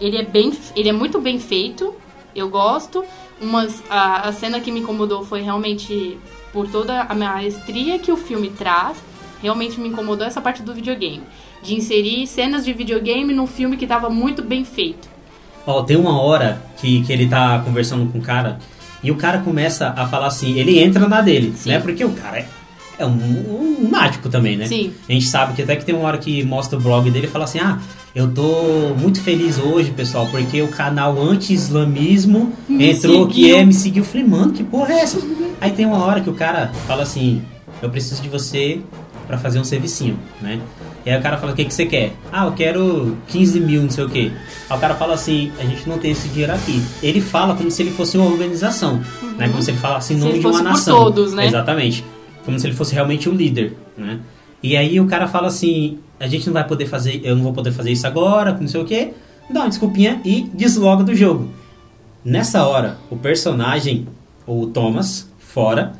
ele 0.00 0.16
é 0.16 0.24
bem, 0.24 0.52
ele 0.74 0.88
é 0.88 0.92
muito 0.92 1.20
bem 1.20 1.38
feito. 1.38 1.94
Eu 2.34 2.48
gosto. 2.48 3.04
Umas, 3.40 3.82
a, 3.90 4.28
a 4.28 4.32
cena 4.32 4.60
que 4.60 4.72
me 4.72 4.80
incomodou 4.80 5.24
foi 5.24 5.42
realmente 5.42 6.18
por 6.52 6.70
toda 6.70 7.02
a 7.02 7.14
maestria 7.14 7.98
que 7.98 8.10
o 8.10 8.16
filme 8.16 8.48
traz. 8.50 8.96
Realmente 9.44 9.78
me 9.78 9.90
incomodou 9.90 10.26
essa 10.26 10.40
parte 10.40 10.62
do 10.62 10.72
videogame. 10.72 11.20
De 11.62 11.74
inserir 11.74 12.26
cenas 12.26 12.64
de 12.64 12.72
videogame 12.72 13.34
num 13.34 13.46
filme 13.46 13.76
que 13.76 13.86
tava 13.86 14.08
muito 14.08 14.42
bem 14.42 14.64
feito. 14.64 15.06
Ó, 15.66 15.82
tem 15.82 15.98
uma 15.98 16.18
hora 16.18 16.62
que, 16.78 17.02
que 17.02 17.12
ele 17.12 17.26
tá 17.26 17.60
conversando 17.62 18.10
com 18.10 18.20
o 18.20 18.22
cara 18.22 18.58
e 19.02 19.10
o 19.10 19.16
cara 19.16 19.40
começa 19.40 19.92
a 19.94 20.08
falar 20.08 20.28
assim, 20.28 20.58
ele 20.58 20.78
entra 20.78 21.06
na 21.06 21.20
dele, 21.20 21.52
Sim. 21.54 21.68
né? 21.68 21.78
Porque 21.78 22.02
o 22.02 22.12
cara 22.12 22.38
é, 22.38 22.48
é 22.98 23.04
um, 23.04 23.10
um 23.10 23.90
mágico 23.90 24.30
também, 24.30 24.56
né? 24.56 24.66
Sim. 24.66 24.94
A 25.06 25.12
gente 25.12 25.26
sabe 25.26 25.52
que 25.52 25.60
até 25.60 25.76
que 25.76 25.84
tem 25.84 25.94
uma 25.94 26.06
hora 26.06 26.16
que 26.16 26.42
mostra 26.42 26.78
o 26.78 26.80
blog 26.80 27.10
dele 27.10 27.26
e 27.26 27.30
fala 27.30 27.44
assim, 27.44 27.58
ah, 27.58 27.78
eu 28.14 28.32
tô 28.32 28.94
muito 28.98 29.20
feliz 29.20 29.58
hoje, 29.58 29.90
pessoal, 29.90 30.26
porque 30.30 30.62
o 30.62 30.68
canal 30.68 31.20
anti-islamismo 31.20 32.50
entrou 32.70 33.26
que 33.26 33.34
seguiu. 33.34 33.56
é, 33.58 33.62
me 33.62 33.74
seguiu. 33.74 34.02
Eu 34.04 34.08
falei, 34.08 34.26
mano, 34.26 34.52
que 34.52 34.64
porra 34.64 34.94
é 34.94 35.00
essa? 35.00 35.18
Aí 35.60 35.70
tem 35.70 35.84
uma 35.84 36.02
hora 36.02 36.22
que 36.22 36.30
o 36.30 36.34
cara 36.34 36.72
fala 36.86 37.02
assim, 37.02 37.42
eu 37.82 37.90
preciso 37.90 38.22
de 38.22 38.28
você 38.30 38.80
pra 39.26 39.38
fazer 39.38 39.58
um 39.58 39.64
servicinho, 39.64 40.18
né? 40.40 40.60
E 41.04 41.10
aí 41.10 41.18
o 41.18 41.22
cara 41.22 41.36
fala, 41.36 41.52
o 41.52 41.54
que, 41.54 41.64
que 41.64 41.74
você 41.74 41.86
quer? 41.86 42.12
Ah, 42.32 42.46
eu 42.46 42.52
quero 42.52 43.16
15 43.28 43.60
mil, 43.60 43.82
não 43.82 43.90
sei 43.90 44.04
o 44.04 44.08
quê. 44.08 44.32
Aí 44.68 44.76
o 44.76 44.80
cara 44.80 44.94
fala 44.94 45.14
assim, 45.14 45.52
a 45.58 45.64
gente 45.64 45.88
não 45.88 45.98
tem 45.98 46.10
esse 46.12 46.28
dinheiro 46.28 46.52
aqui. 46.52 46.82
Ele 47.02 47.20
fala 47.20 47.54
como 47.54 47.70
se 47.70 47.82
ele 47.82 47.90
fosse 47.90 48.16
uma 48.16 48.26
organização, 48.26 49.00
né? 49.36 49.48
Como 49.48 49.62
se 49.62 49.70
ele 49.70 49.78
falasse 49.78 50.14
em 50.14 50.16
nome 50.16 50.38
de 50.38 50.46
uma 50.46 50.62
nação. 50.62 51.04
todos, 51.04 51.34
né? 51.34 51.46
Exatamente. 51.46 52.04
Como 52.44 52.58
se 52.58 52.66
ele 52.66 52.74
fosse 52.74 52.94
realmente 52.94 53.28
o 53.28 53.32
líder, 53.32 53.76
né? 53.96 54.20
E 54.62 54.76
aí 54.76 54.98
o 54.98 55.06
cara 55.06 55.28
fala 55.28 55.48
assim, 55.48 55.98
a 56.18 56.26
gente 56.26 56.46
não 56.46 56.54
vai 56.54 56.66
poder 56.66 56.86
fazer, 56.86 57.20
eu 57.22 57.36
não 57.36 57.42
vou 57.42 57.52
poder 57.52 57.72
fazer 57.72 57.92
isso 57.92 58.06
agora, 58.06 58.56
não 58.58 58.68
sei 58.68 58.80
o 58.80 58.84
quê. 58.84 59.12
Dá 59.50 59.60
uma 59.60 59.68
desculpinha 59.68 60.20
e 60.24 60.48
desloga 60.54 61.04
do 61.04 61.14
jogo. 61.14 61.50
Nessa 62.24 62.66
hora, 62.66 62.96
o 63.10 63.16
personagem, 63.16 64.08
o 64.46 64.66
Thomas, 64.66 65.30
fora, 65.38 65.92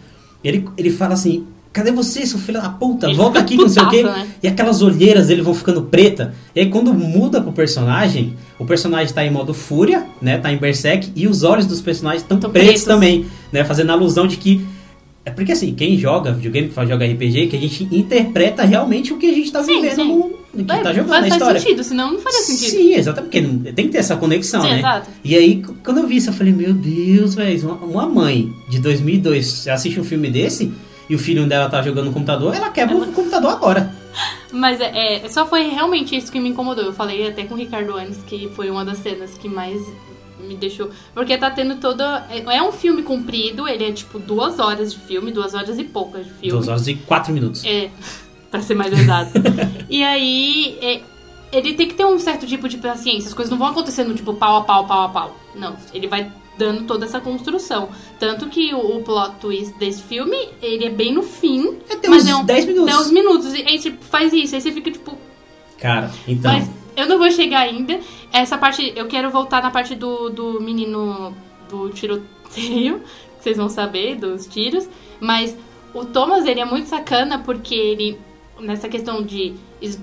ele, 0.43 0.67
ele 0.79 0.91
fala 0.91 1.13
assim, 1.15 1.47
cadê 1.75 1.91
você, 1.93 2.25
seu 2.25 2.39
filho 2.39 2.63
da 2.63 2.71
puta? 2.71 3.07
Ele 3.07 3.17
Volta 3.17 3.39
aqui, 3.41 3.57
não 3.57 3.69
sei 3.69 3.83
o 3.83 3.91
quê. 3.91 4.03
né? 4.03 4.27
E 4.43 4.49
aquelas 4.49 4.81
olheiras 4.81 5.27
dele 5.27 5.43
vão 5.43 5.53
ficando 5.53 5.83
preta. 5.83 6.35
E 6.55 6.61
aí 6.61 6.71
quando 6.71 6.95
muda 6.95 7.41
pro 7.43 7.53
personagem, 7.53 8.35
o 8.59 8.65
personagem 8.65 9.13
tá 9.13 9.23
em 9.27 9.31
modo 9.31 9.53
fúria, 9.53 10.07
né? 10.23 10.39
Tá 10.39 10.51
em 10.53 10.57
berserk 10.57 11.11
e 11.15 11.27
os 11.29 11.43
olhos 11.43 11.67
dos 11.67 11.81
personagens 11.83 12.23
estão 12.23 12.39
Tão 12.39 12.51
pretos 12.51 12.69
pretos. 12.71 12.85
também, 12.85 13.27
né? 13.53 13.65
Fazendo 13.65 13.91
alusão 13.91 14.27
de 14.27 14.37
que 14.39 14.65
é 15.27 15.31
porque 15.31 15.53
assim, 15.53 15.75
quem 15.75 15.97
joga 15.99 16.33
videogame, 16.33 16.69
que 16.69 16.87
joga 16.87 17.07
RPG, 17.07 17.47
que 17.47 17.57
a 17.57 17.59
gente 17.61 17.89
interpreta 17.91 18.63
realmente 18.63 19.13
o 19.13 19.17
que 19.17 19.27
a 19.27 19.33
gente 19.33 19.51
tá 19.51 19.63
Sim, 19.65 19.81
vivendo 19.81 19.95
sim. 19.97 20.05
no 20.09 20.35
que 20.55 20.63
Vai- 20.65 20.83
tá 20.83 20.93
jogando 20.93 21.09
faz, 21.09 21.23
na 21.23 21.29
faz 21.31 21.33
história. 21.41 21.61
sentido, 21.61 21.83
senão 21.83 22.13
não 22.13 22.21
faria 22.21 22.43
sentido. 22.43 22.71
Sim, 22.71 22.95
exatamente, 22.95 23.31
porque 23.43 23.73
tem 23.73 23.87
que 23.87 23.93
ter 23.93 23.99
essa 23.99 24.17
conexão, 24.17 24.61
Sim, 24.63 24.69
né? 24.69 24.79
exato. 24.81 25.09
E 25.25 25.35
aí, 25.35 25.63
quando 25.83 25.99
eu 26.01 26.07
vi 26.07 26.17
isso, 26.17 26.29
eu 26.29 26.35
falei, 26.35 26.53
meu 26.53 26.75
Deus, 26.75 27.35
velho, 27.35 27.59
uma, 27.67 27.75
uma 28.03 28.07
mãe 28.07 28.53
de 28.69 28.79
2002 28.79 29.47
você 29.47 29.71
assiste 29.71 29.99
um 29.99 30.05
filme 30.05 30.31
desse 30.31 30.71
e 31.09 31.15
o 31.15 31.19
filho 31.19 31.47
dela 31.47 31.69
tá 31.69 31.83
jogando 31.83 32.07
no 32.07 32.13
computador, 32.13 32.55
ela 32.55 32.71
quebra 32.71 32.97
o 32.97 33.13
computador 33.13 33.53
agora. 33.53 33.95
Mas 34.53 34.81
é, 34.81 35.25
é, 35.25 35.29
só 35.29 35.47
foi 35.47 35.69
realmente 35.69 36.17
isso 36.17 36.31
que 36.31 36.39
me 36.39 36.49
incomodou. 36.49 36.85
Eu 36.85 36.93
falei 36.93 37.29
até 37.29 37.45
com 37.45 37.55
o 37.55 37.57
Ricardo 37.57 37.95
antes 37.97 38.19
que 38.25 38.49
foi 38.55 38.71
uma 38.71 38.85
das 38.85 38.99
cenas 38.99 39.37
que 39.37 39.49
mais 39.49 39.83
me 40.39 40.57
deixou. 40.57 40.91
Porque 41.13 41.37
tá 41.37 41.51
tendo 41.51 41.77
toda. 41.77 42.27
É, 42.31 42.57
é 42.57 42.63
um 42.63 42.73
filme 42.73 43.03
comprido, 43.03 43.67
ele 43.67 43.85
é 43.85 43.93
tipo 43.93 44.19
duas 44.19 44.59
horas 44.59 44.93
de 44.93 45.01
filme, 45.01 45.33
duas 45.33 45.55
horas 45.55 45.79
e 45.79 45.85
poucas 45.85 46.25
de 46.25 46.33
filme. 46.33 46.51
Duas 46.51 46.69
horas 46.69 46.87
e 46.87 46.95
quatro 46.95 47.33
minutos. 47.33 47.65
É, 47.65 47.91
pra 48.51 48.63
ser 48.63 48.75
mais 48.75 48.93
exato. 48.93 49.33
e 49.91 50.03
aí, 50.03 50.79
é, 50.81 51.01
ele 51.53 51.75
tem 51.75 51.89
que 51.89 51.95
ter 51.95 52.05
um 52.05 52.19
certo 52.19 52.47
tipo 52.47 52.69
de 52.69 52.79
paciência. 52.79 53.29
As 53.29 53.35
coisas 53.35 53.51
não 53.51 53.59
vão 53.59 53.69
acontecendo 53.69 54.15
tipo 54.15 54.35
pau 54.35 54.59
a 54.59 54.61
pau, 54.63 54.87
pau 54.87 55.03
a 55.03 55.09
pau. 55.09 55.37
Não, 55.55 55.77
ele 55.93 56.07
vai 56.07 56.31
dando 56.57 56.85
toda 56.85 57.05
essa 57.05 57.21
construção. 57.21 57.89
Tanto 58.19 58.49
que 58.49 58.73
o, 58.75 58.97
o 58.99 59.03
plot 59.03 59.37
twist 59.41 59.75
desse 59.79 60.03
filme, 60.03 60.37
ele 60.63 60.85
é 60.85 60.91
bem 60.91 61.13
no 61.13 61.23
fim. 61.23 61.79
É, 61.89 61.97
tem 61.97 62.11
mas 62.11 62.25
uns 62.25 62.31
é 62.31 62.37
um, 62.37 62.45
10 62.45 62.67
minutos. 62.67 62.93
Tem 62.93 63.01
uns 63.01 63.11
minutos. 63.11 63.55
E 63.55 63.63
aí 63.63 63.79
você 63.79 63.91
faz 63.93 64.33
isso, 64.33 64.55
aí 64.55 64.61
você 64.61 64.73
fica 64.73 64.91
tipo. 64.91 65.19
Cara, 65.79 66.11
então. 66.27 66.53
Mas 66.53 66.71
eu 66.97 67.07
não 67.07 67.19
vou 67.19 67.31
chegar 67.31 67.61
ainda. 67.61 68.01
Essa 68.33 68.57
parte, 68.57 68.93
eu 68.97 69.07
quero 69.07 69.31
voltar 69.31 69.63
na 69.63 69.71
parte 69.71 69.95
do, 69.95 70.31
do 70.31 70.61
menino 70.61 71.35
do 71.69 71.91
tiroteio, 71.91 73.01
que 73.01 73.43
vocês 73.43 73.57
vão 73.57 73.69
saber, 73.69 74.17
dos 74.17 74.47
tiros. 74.47 74.89
Mas 75.21 75.57
o 75.93 76.05
Thomas, 76.05 76.47
ele 76.47 76.61
é 76.61 76.65
muito 76.65 76.89
sacana 76.89 77.39
porque 77.39 77.75
ele, 77.75 78.19
nessa 78.61 78.89
questão 78.89 79.23
de 79.23 79.55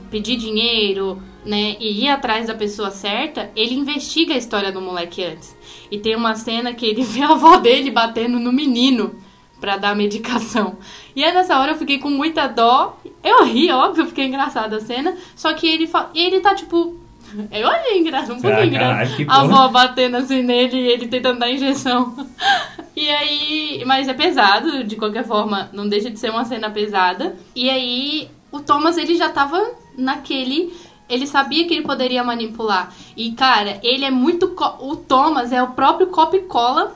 pedir 0.10 0.38
dinheiro, 0.38 1.22
né, 1.46 1.76
e 1.80 2.04
ir 2.04 2.10
atrás 2.10 2.48
da 2.48 2.54
pessoa 2.54 2.92
certa, 2.92 3.52
ele 3.56 3.74
investiga 3.74 4.34
a 4.34 4.38
história 4.38 4.72
do 4.72 4.80
moleque 4.80 5.24
antes. 5.24 5.56
E 5.92 6.00
tem 6.00 6.16
uma 6.16 6.36
cena 6.36 6.74
que 6.74 6.86
ele 6.86 7.04
vê 7.06 7.22
a 7.22 7.30
avó 7.30 7.58
dele 7.58 7.92
batendo 7.92 8.40
no 8.40 8.52
menino 8.52 9.14
pra 9.60 9.78
dar 9.78 9.96
medicação. 9.96 10.78
E 11.16 11.24
aí 11.24 11.34
nessa 11.34 11.60
hora 11.60 11.74
eu 11.74 11.78
fiquei 11.78 12.00
com 12.00 12.10
muita 12.10 12.48
dó. 12.48 12.98
Eu 13.24 13.46
ri, 13.46 13.72
óbvio, 13.72 14.06
porque 14.06 14.22
é 14.22 14.26
engraçada 14.26 14.78
a 14.78 14.82
cena. 14.82 15.16
Só 15.36 15.54
que 15.54 15.68
ele 15.68 15.86
fa... 15.86 16.10
e 16.14 16.24
ele 16.24 16.40
tá 16.40 16.56
tipo. 16.56 17.00
Eu 17.50 17.66
achei 17.66 17.98
engraçado, 18.00 18.34
um 18.34 18.42
pouquinho 18.42 18.62
Ah, 18.62 18.66
engraçado. 18.66 19.26
A 19.30 19.42
avó 19.42 19.68
batendo 19.70 20.18
assim 20.18 20.42
nele 20.44 20.76
e 20.76 20.88
ele 20.88 21.08
tentando 21.08 21.40
dar 21.40 21.52
injeção. 21.52 22.16
E 22.94 23.10
aí. 23.10 23.84
Mas 23.86 24.10
é 24.10 24.14
pesado, 24.14 24.84
de 24.84 24.98
qualquer 24.98 25.26
forma, 25.26 25.70
não 25.72 25.88
deixa 25.88 26.10
de 26.12 26.20
ser 26.20 26.30
uma 26.30 26.44
cena 26.44 26.70
pesada. 26.70 27.36
E 27.56 27.70
aí, 27.70 28.30
o 28.52 28.60
Thomas, 28.60 28.98
ele 28.98 29.16
já 29.16 29.30
tava 29.30 29.72
naquele. 29.98 30.74
Ele 31.12 31.28
sabia 31.28 31.68
que 31.68 31.74
ele 31.74 31.84
poderia 31.84 32.24
manipular. 32.24 32.94
E, 33.16 33.32
cara, 33.34 33.80
ele 33.84 34.06
é 34.06 34.12
muito. 34.12 34.56
O 34.80 34.96
Thomas 34.96 35.52
é 35.52 35.62
o 35.62 35.72
próprio 35.72 36.08
copy-cola 36.08 36.96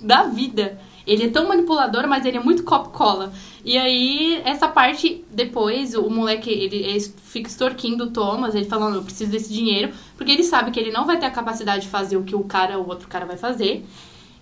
da 0.00 0.24
vida. 0.24 0.80
Ele 1.06 1.24
é 1.24 1.28
tão 1.28 1.46
manipulador, 1.46 2.08
mas 2.08 2.24
ele 2.24 2.36
é 2.36 2.40
muito 2.40 2.64
cop-cola. 2.64 3.32
E 3.64 3.78
aí, 3.78 4.42
essa 4.44 4.66
parte, 4.66 5.24
depois, 5.30 5.94
o 5.94 6.10
moleque, 6.10 6.50
ele, 6.50 6.76
ele 6.76 7.00
fica 7.00 7.48
extorquindo 7.48 8.04
o 8.04 8.10
Thomas, 8.10 8.54
ele 8.54 8.64
falando, 8.64 8.96
eu 8.96 9.02
preciso 9.02 9.30
desse 9.30 9.52
dinheiro, 9.52 9.92
porque 10.16 10.32
ele 10.32 10.42
sabe 10.42 10.72
que 10.72 10.80
ele 10.80 10.90
não 10.90 11.06
vai 11.06 11.16
ter 11.18 11.26
a 11.26 11.30
capacidade 11.30 11.82
de 11.82 11.88
fazer 11.88 12.16
o 12.16 12.24
que 12.24 12.34
o 12.34 12.42
cara, 12.42 12.78
o 12.78 12.88
outro 12.88 13.06
cara 13.06 13.24
vai 13.24 13.36
fazer. 13.36 13.86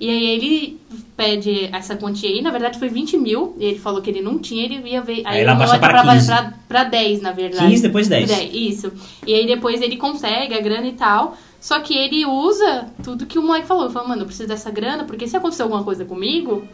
E 0.00 0.08
aí 0.10 0.24
ele 0.26 0.80
pede 1.16 1.68
essa 1.72 1.94
quantia 1.96 2.28
aí, 2.28 2.42
na 2.42 2.50
verdade 2.50 2.78
foi 2.78 2.88
20 2.88 3.16
mil, 3.16 3.54
e 3.58 3.64
ele 3.64 3.78
falou 3.78 4.02
que 4.02 4.10
ele 4.10 4.20
não 4.20 4.38
tinha, 4.38 4.64
ele 4.64 4.80
ia 4.88 5.00
ver. 5.00 5.22
Aí 5.24 5.36
Aí, 5.36 5.40
ela 5.42 5.52
ele 5.52 5.58
baixa 5.60 5.74
manda 5.74 5.88
pra 5.88 6.12
15. 6.14 6.26
pra, 6.26 6.52
pra 6.68 6.84
10, 6.84 7.22
na 7.22 7.32
verdade. 7.32 7.66
15, 7.68 7.82
depois 7.82 8.08
10. 8.08 8.30
Isso. 8.52 8.92
E 9.26 9.32
aí 9.32 9.46
depois 9.46 9.80
ele 9.80 9.96
consegue 9.96 10.54
a 10.54 10.60
grana 10.60 10.86
e 10.86 10.92
tal. 10.92 11.36
Só 11.60 11.80
que 11.80 11.96
ele 11.96 12.26
usa 12.26 12.88
tudo 13.02 13.24
que 13.24 13.38
o 13.38 13.42
moleque 13.42 13.66
falou. 13.66 13.84
Ele 13.84 13.92
falou, 13.92 14.08
mano, 14.08 14.22
eu 14.22 14.26
preciso 14.26 14.48
dessa 14.48 14.70
grana, 14.70 15.04
porque 15.04 15.26
se 15.26 15.36
acontecer 15.36 15.62
alguma 15.62 15.82
coisa 15.82 16.04
comigo, 16.04 16.64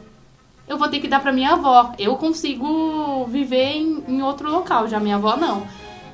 eu 0.66 0.76
vou 0.78 0.88
ter 0.88 0.98
que 0.98 1.06
dar 1.06 1.20
pra 1.20 1.32
minha 1.32 1.52
avó. 1.52 1.92
Eu 1.98 2.16
consigo 2.16 3.24
viver 3.26 3.76
em, 3.76 4.02
em 4.08 4.22
outro 4.22 4.50
local, 4.50 4.88
já 4.88 4.98
minha 4.98 5.16
avó 5.16 5.36
não. 5.36 5.64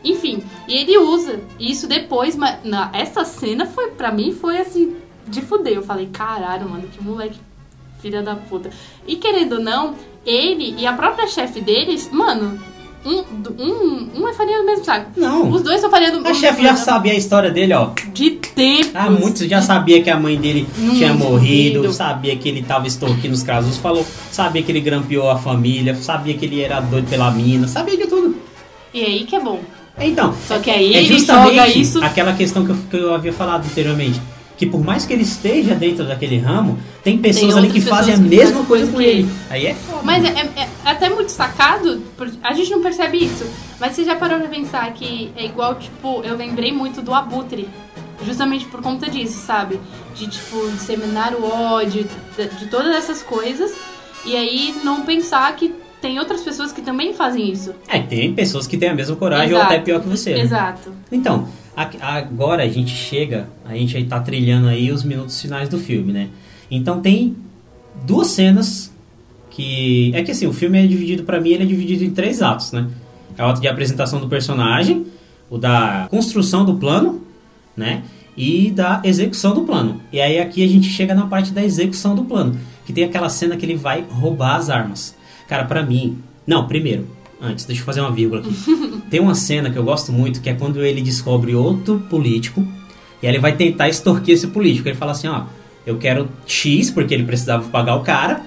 Enfim, 0.04 0.42
e 0.68 0.74
ele 0.74 0.98
usa 0.98 1.40
isso 1.58 1.86
depois, 1.88 2.36
mas 2.36 2.62
na, 2.64 2.90
essa 2.92 3.24
cena 3.24 3.64
foi, 3.64 3.90
pra 3.92 4.12
mim, 4.12 4.30
foi 4.32 4.58
assim, 4.58 4.94
de 5.28 5.42
fuder. 5.42 5.74
Eu 5.74 5.82
falei, 5.82 6.06
caralho, 6.06 6.68
mano, 6.68 6.88
que 6.88 7.02
moleque 7.02 7.38
filha 8.00 8.22
da 8.22 8.36
puta. 8.36 8.70
E 9.06 9.16
querendo 9.16 9.54
ou 9.54 9.60
não, 9.60 9.94
ele 10.24 10.74
e 10.78 10.86
a 10.86 10.92
própria 10.92 11.26
chefe 11.26 11.60
deles, 11.60 12.10
mano, 12.12 12.58
um, 13.04 13.24
um, 13.62 14.10
um 14.16 14.28
é 14.28 14.32
farinha 14.32 14.58
do 14.58 14.64
mesmo 14.64 14.84
saco. 14.84 15.10
Não. 15.16 15.50
Os 15.50 15.62
dois 15.62 15.80
são 15.80 15.88
farinha 15.88 16.10
do 16.10 16.26
A 16.26 16.34
chefe 16.34 16.62
já 16.62 16.74
sabia 16.76 17.12
a 17.12 17.16
história 17.16 17.50
dele, 17.50 17.72
ó. 17.72 17.90
De 18.12 18.30
tempo. 18.32 18.90
Ah, 18.94 19.08
muitos 19.08 19.42
já 19.46 19.62
sabia 19.62 20.02
que 20.02 20.10
a 20.10 20.18
mãe 20.18 20.36
dele 20.36 20.66
tinha 20.74 21.14
morrido, 21.14 21.92
sabia 21.92 22.36
que 22.36 22.48
ele 22.48 22.62
tava 22.62 22.86
extorquindo 22.86 23.34
os 23.34 23.42
casos, 23.42 23.76
falou, 23.76 24.04
sabia 24.30 24.62
que 24.62 24.72
ele 24.72 24.80
grampeou 24.80 25.30
a 25.30 25.38
família, 25.38 25.94
sabia 25.94 26.34
que 26.34 26.44
ele 26.44 26.60
era 26.60 26.80
doido 26.80 27.08
pela 27.08 27.30
mina, 27.30 27.68
sabia 27.68 27.96
de 27.96 28.06
tudo. 28.06 28.36
E 28.92 29.04
aí 29.04 29.24
que 29.24 29.36
é 29.36 29.40
bom. 29.40 29.60
Então, 29.98 30.34
Só 30.46 30.58
que 30.58 30.70
aí 30.70 30.94
é 30.94 30.98
ele 30.98 31.06
justamente 31.06 31.80
isso. 31.80 32.04
aquela 32.04 32.34
questão 32.34 32.64
que 32.66 32.72
eu, 32.72 32.76
que 32.90 32.96
eu 32.96 33.14
havia 33.14 33.32
falado 33.32 33.64
anteriormente. 33.64 34.20
Que 34.56 34.64
por 34.66 34.82
mais 34.82 35.04
que 35.04 35.12
ele 35.12 35.22
esteja 35.22 35.74
dentro 35.74 36.06
daquele 36.06 36.38
ramo, 36.38 36.78
tem 37.04 37.18
pessoas 37.18 37.56
ali 37.56 37.68
que 37.70 37.80
fazem 37.80 38.14
a 38.14 38.16
que 38.16 38.22
mesma 38.22 38.64
coisa 38.64 38.90
com 38.90 38.96
que 38.98 39.04
ele. 39.04 39.20
ele. 39.20 39.30
Aí 39.50 39.66
é 39.66 39.74
foda. 39.74 40.00
Mas 40.02 40.24
é, 40.24 40.28
é- 40.28 40.62
é 40.62 40.68
até 40.84 41.10
muito 41.10 41.28
sacado, 41.30 42.02
por- 42.16 42.30
a 42.42 42.54
gente 42.54 42.70
não 42.70 42.80
percebe 42.82 43.18
isso. 43.18 43.44
Mas 43.78 43.94
você 43.94 44.04
já 44.04 44.16
parou 44.16 44.38
pra 44.40 44.48
pensar 44.48 44.90
que 44.94 45.30
é 45.36 45.44
igual, 45.44 45.74
tipo, 45.74 46.22
eu 46.24 46.36
lembrei 46.36 46.72
muito 46.72 47.02
do 47.02 47.12
Abutre. 47.12 47.68
Justamente 48.24 48.64
por 48.64 48.80
conta 48.80 49.10
disso, 49.10 49.38
sabe? 49.46 49.78
De, 50.14 50.26
tipo, 50.26 50.70
disseminar 50.70 51.34
o 51.34 51.44
ódio, 51.44 52.08
de, 52.36 52.48
de 52.58 52.66
todas 52.68 52.94
essas 52.96 53.22
coisas. 53.22 53.72
E 54.24 54.34
aí 54.34 54.74
não 54.82 55.02
pensar 55.02 55.54
que 55.54 55.74
tem 56.00 56.18
outras 56.18 56.40
pessoas 56.40 56.72
que 56.72 56.80
também 56.80 57.12
fazem 57.12 57.50
isso. 57.50 57.74
É, 57.86 57.98
tem 57.98 58.32
pessoas 58.32 58.66
que 58.66 58.78
têm 58.78 58.88
a 58.88 58.94
mesma 58.94 59.16
coragem 59.16 59.52
ou 59.52 59.58
Exato. 59.60 59.74
até 59.74 59.82
pior 59.82 60.00
que 60.00 60.08
você. 60.08 60.30
né? 60.32 60.40
Exato. 60.40 60.92
Então, 61.12 61.46
agora 61.76 62.62
a 62.62 62.68
gente 62.68 62.90
chega, 62.90 63.48
a 63.64 63.74
gente 63.74 63.96
aí 63.96 64.04
tá 64.04 64.18
trilhando 64.18 64.68
aí 64.68 64.90
os 64.90 65.04
minutos 65.04 65.40
finais 65.40 65.68
do 65.68 65.78
filme, 65.78 66.12
né? 66.12 66.30
Então 66.70 67.00
tem 67.00 67.36
duas 68.04 68.28
cenas 68.28 68.92
que 69.50 70.10
é 70.14 70.22
que 70.22 70.30
assim, 70.30 70.46
o 70.46 70.52
filme 70.52 70.82
é 70.82 70.86
dividido 70.86 71.24
pra 71.24 71.40
mim, 71.40 71.50
ele 71.50 71.64
é 71.64 71.66
dividido 71.66 72.04
em 72.04 72.10
três 72.10 72.40
atos, 72.42 72.72
né? 72.72 72.88
É 73.36 73.42
o 73.42 73.46
ato 73.46 73.60
de 73.60 73.68
apresentação 73.68 74.18
do 74.18 74.28
personagem, 74.28 75.06
o 75.50 75.58
da 75.58 76.06
construção 76.10 76.64
do 76.64 76.76
plano, 76.76 77.22
né? 77.76 78.02
E 78.36 78.70
da 78.70 79.00
execução 79.04 79.54
do 79.54 79.62
plano. 79.62 80.00
E 80.12 80.20
aí 80.20 80.38
aqui 80.38 80.64
a 80.64 80.68
gente 80.68 80.88
chega 80.88 81.14
na 81.14 81.26
parte 81.26 81.52
da 81.52 81.62
execução 81.62 82.14
do 82.14 82.24
plano, 82.24 82.58
que 82.84 82.92
tem 82.92 83.04
aquela 83.04 83.28
cena 83.28 83.56
que 83.56 83.64
ele 83.64 83.76
vai 83.76 84.04
roubar 84.08 84.56
as 84.56 84.70
armas. 84.70 85.14
Cara, 85.48 85.64
pra 85.64 85.82
mim, 85.82 86.18
não, 86.46 86.66
primeiro, 86.66 87.06
antes, 87.40 87.64
deixa 87.64 87.82
eu 87.82 87.86
fazer 87.86 88.00
uma 88.00 88.10
vírgula 88.10 88.40
aqui. 88.40 88.54
Tem 89.10 89.20
uma 89.20 89.34
cena 89.34 89.70
que 89.70 89.76
eu 89.76 89.84
gosto 89.84 90.12
muito, 90.12 90.40
que 90.40 90.50
é 90.50 90.54
quando 90.54 90.84
ele 90.84 91.02
descobre 91.02 91.54
outro 91.54 92.00
político 92.10 92.66
e 93.22 93.26
aí 93.26 93.32
ele 93.32 93.40
vai 93.40 93.56
tentar 93.56 93.88
extorquir 93.88 94.34
esse 94.34 94.46
político. 94.48 94.88
Ele 94.88 94.96
fala 94.96 95.12
assim, 95.12 95.28
ó, 95.28 95.44
eu 95.86 95.96
quero 95.98 96.28
X, 96.46 96.90
porque 96.90 97.14
ele 97.14 97.24
precisava 97.24 97.68
pagar 97.68 97.96
o 97.96 98.02
cara, 98.02 98.42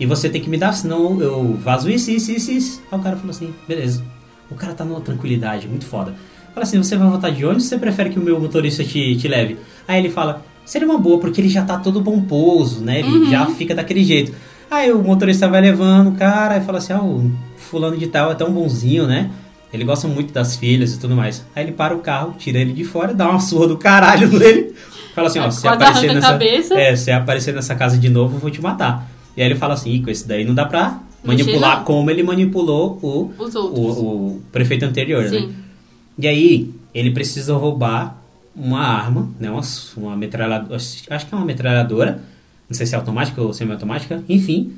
e 0.00 0.06
você 0.06 0.28
tem 0.28 0.40
que 0.40 0.50
me 0.50 0.56
dar, 0.56 0.72
senão 0.72 1.20
eu 1.20 1.54
vazo 1.54 1.88
isso, 1.88 2.10
isso, 2.10 2.32
isso, 2.32 2.50
isso. 2.50 2.82
Aí 2.90 2.98
o 2.98 3.02
cara 3.02 3.16
falou 3.16 3.30
assim, 3.30 3.54
beleza. 3.68 4.04
O 4.50 4.54
cara 4.54 4.74
tá 4.74 4.84
numa 4.84 5.00
tranquilidade, 5.00 5.68
muito 5.68 5.86
foda. 5.86 6.14
Fala 6.52 6.64
assim, 6.64 6.76
você 6.76 6.96
vai 6.96 7.08
voltar 7.08 7.30
de 7.30 7.44
ônibus 7.44 7.64
ou 7.64 7.68
você 7.70 7.78
prefere 7.78 8.10
que 8.10 8.18
o 8.18 8.22
meu 8.22 8.38
motorista 8.38 8.84
te, 8.84 9.16
te 9.16 9.28
leve? 9.28 9.56
Aí 9.86 9.98
ele 9.98 10.10
fala, 10.10 10.44
seria 10.64 10.86
uma 10.86 10.98
boa, 10.98 11.18
porque 11.18 11.40
ele 11.40 11.48
já 11.48 11.64
tá 11.64 11.78
todo 11.78 12.02
pomposo, 12.02 12.82
né? 12.82 13.00
Ele 13.00 13.30
já 13.30 13.46
fica 13.46 13.74
daquele 13.74 14.02
jeito. 14.04 14.34
Aí 14.70 14.92
o 14.92 15.02
motorista 15.02 15.48
vai 15.48 15.60
levando 15.60 16.08
o 16.08 16.12
cara 16.12 16.58
e 16.58 16.60
fala 16.62 16.78
assim, 16.78 16.92
ah, 16.92 17.00
fulano 17.72 17.96
de 17.96 18.06
tal 18.06 18.30
é 18.30 18.34
tão 18.34 18.52
bonzinho, 18.52 19.06
né? 19.06 19.30
Ele 19.72 19.84
gosta 19.84 20.06
muito 20.06 20.34
das 20.34 20.54
filhas 20.54 20.92
e 20.94 21.00
tudo 21.00 21.16
mais. 21.16 21.42
Aí 21.56 21.64
ele 21.64 21.72
para 21.72 21.96
o 21.96 22.00
carro, 22.00 22.34
tira 22.38 22.58
ele 22.58 22.74
de 22.74 22.84
fora, 22.84 23.14
dá 23.14 23.30
uma 23.30 23.40
surra 23.40 23.66
do 23.68 23.78
caralho 23.78 24.28
nele. 24.38 24.74
Fala 25.14 25.28
assim, 25.28 25.38
ó, 25.38 25.50
se 25.50 25.66
aparecer 25.66 26.12
nessa, 26.12 26.28
cabeça. 26.28 26.74
é, 26.78 26.94
se 26.94 27.10
aparecer 27.10 27.54
nessa 27.54 27.74
casa 27.74 27.96
de 27.96 28.10
novo, 28.10 28.36
eu 28.36 28.40
vou 28.40 28.50
te 28.50 28.60
matar. 28.60 29.10
E 29.34 29.40
aí 29.40 29.48
ele 29.48 29.54
fala 29.54 29.72
assim, 29.72 29.90
"Ih, 29.90 30.02
com 30.02 30.10
esse 30.10 30.28
daí 30.28 30.44
não 30.44 30.54
dá 30.54 30.66
pra 30.66 31.00
Mexer, 31.24 31.44
manipular 31.44 31.78
não." 31.78 31.84
como 31.84 32.10
ele 32.10 32.22
manipulou 32.22 32.98
o, 33.02 33.32
o, 33.38 34.36
o 34.36 34.42
prefeito 34.52 34.84
anterior, 34.84 35.22
né? 35.24 35.30
Sim. 35.30 35.54
E 36.18 36.28
aí, 36.28 36.70
ele 36.94 37.10
precisa 37.10 37.54
roubar 37.54 38.18
uma 38.54 38.80
arma, 38.80 39.30
né? 39.40 39.50
Uma, 39.50 39.62
uma 39.96 40.16
metralhadora. 40.16 40.76
Acho 40.76 41.26
que 41.26 41.34
é 41.34 41.36
uma 41.36 41.46
metralhadora. 41.46 42.22
Não 42.68 42.76
sei 42.76 42.84
se 42.84 42.94
é 42.94 42.98
automática 42.98 43.40
ou 43.40 43.54
semiautomática. 43.54 44.22
Enfim. 44.28 44.74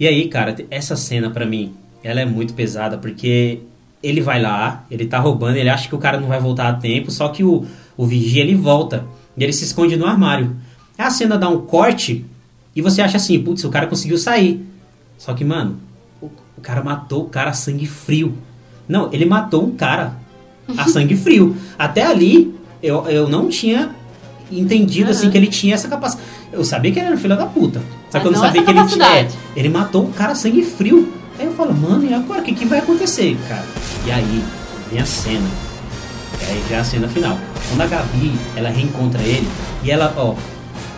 E 0.00 0.06
aí, 0.06 0.28
cara, 0.28 0.54
essa 0.70 0.96
cena 0.96 1.28
pra 1.28 1.44
mim, 1.44 1.74
ela 2.02 2.20
é 2.20 2.24
muito 2.24 2.54
pesada, 2.54 2.96
porque 2.98 3.60
ele 4.02 4.20
vai 4.20 4.40
lá, 4.40 4.84
ele 4.90 5.06
tá 5.06 5.18
roubando, 5.18 5.56
ele 5.56 5.68
acha 5.68 5.88
que 5.88 5.94
o 5.94 5.98
cara 5.98 6.20
não 6.20 6.28
vai 6.28 6.40
voltar 6.40 6.68
a 6.68 6.72
tempo, 6.74 7.10
só 7.10 7.28
que 7.28 7.42
o, 7.42 7.64
o 7.96 8.06
vigia 8.06 8.42
ele 8.42 8.54
volta. 8.54 9.04
E 9.36 9.42
ele 9.44 9.52
se 9.52 9.64
esconde 9.64 9.96
no 9.96 10.06
armário. 10.06 10.56
A 10.96 11.10
cena 11.10 11.38
dá 11.38 11.48
um 11.48 11.60
corte 11.60 12.24
e 12.74 12.82
você 12.82 13.02
acha 13.02 13.16
assim, 13.16 13.40
putz, 13.40 13.64
o 13.64 13.70
cara 13.70 13.86
conseguiu 13.86 14.18
sair. 14.18 14.64
Só 15.16 15.32
que, 15.34 15.44
mano, 15.44 15.78
o, 16.20 16.26
o 16.26 16.60
cara 16.60 16.82
matou 16.82 17.24
o 17.24 17.28
cara 17.28 17.50
a 17.50 17.52
sangue 17.52 17.86
frio. 17.86 18.36
Não, 18.88 19.12
ele 19.12 19.24
matou 19.24 19.64
um 19.64 19.72
cara 19.76 20.14
a 20.76 20.84
sangue 20.90 21.16
frio. 21.16 21.56
Até 21.78 22.04
ali, 22.04 22.54
eu, 22.82 23.06
eu 23.08 23.28
não 23.28 23.48
tinha 23.48 23.90
entendido 24.50 25.10
assim 25.10 25.24
Aham. 25.24 25.32
que 25.32 25.38
ele 25.38 25.46
tinha 25.46 25.74
essa 25.74 25.88
capacidade. 25.88 26.26
Eu 26.52 26.64
sabia 26.64 26.90
que 26.90 26.98
ele 26.98 27.08
era 27.08 27.16
filho 27.16 27.36
da 27.36 27.46
puta. 27.46 27.82
Só 28.10 28.18
que 28.18 28.26
eu 28.26 28.32
não 28.32 28.40
sabia 28.40 28.62
que 28.62 28.70
ele 28.70 28.84
tinha. 28.86 29.06
é, 29.18 29.28
ele 29.54 29.68
matou 29.68 30.04
o 30.04 30.12
cara 30.12 30.32
a 30.32 30.34
sangue 30.34 30.62
frio. 30.62 31.12
Aí 31.38 31.46
eu 31.46 31.52
falo, 31.52 31.72
mano, 31.74 32.04
e 32.04 32.12
agora? 32.12 32.40
O 32.40 32.44
que, 32.44 32.54
que 32.54 32.64
vai 32.64 32.78
acontecer, 32.80 33.36
cara? 33.48 33.64
E 34.06 34.10
aí, 34.10 34.42
vem 34.90 35.00
a 35.00 35.06
cena. 35.06 35.48
E 36.40 36.44
aí 36.50 36.64
já 36.68 36.76
é 36.76 36.80
a 36.80 36.84
cena 36.84 37.08
final. 37.08 37.38
Quando 37.68 37.80
a 37.82 37.86
Gabi, 37.86 38.32
ela 38.56 38.68
reencontra 38.70 39.22
ele, 39.22 39.48
e 39.82 39.90
ela, 39.90 40.12
ó. 40.16 40.34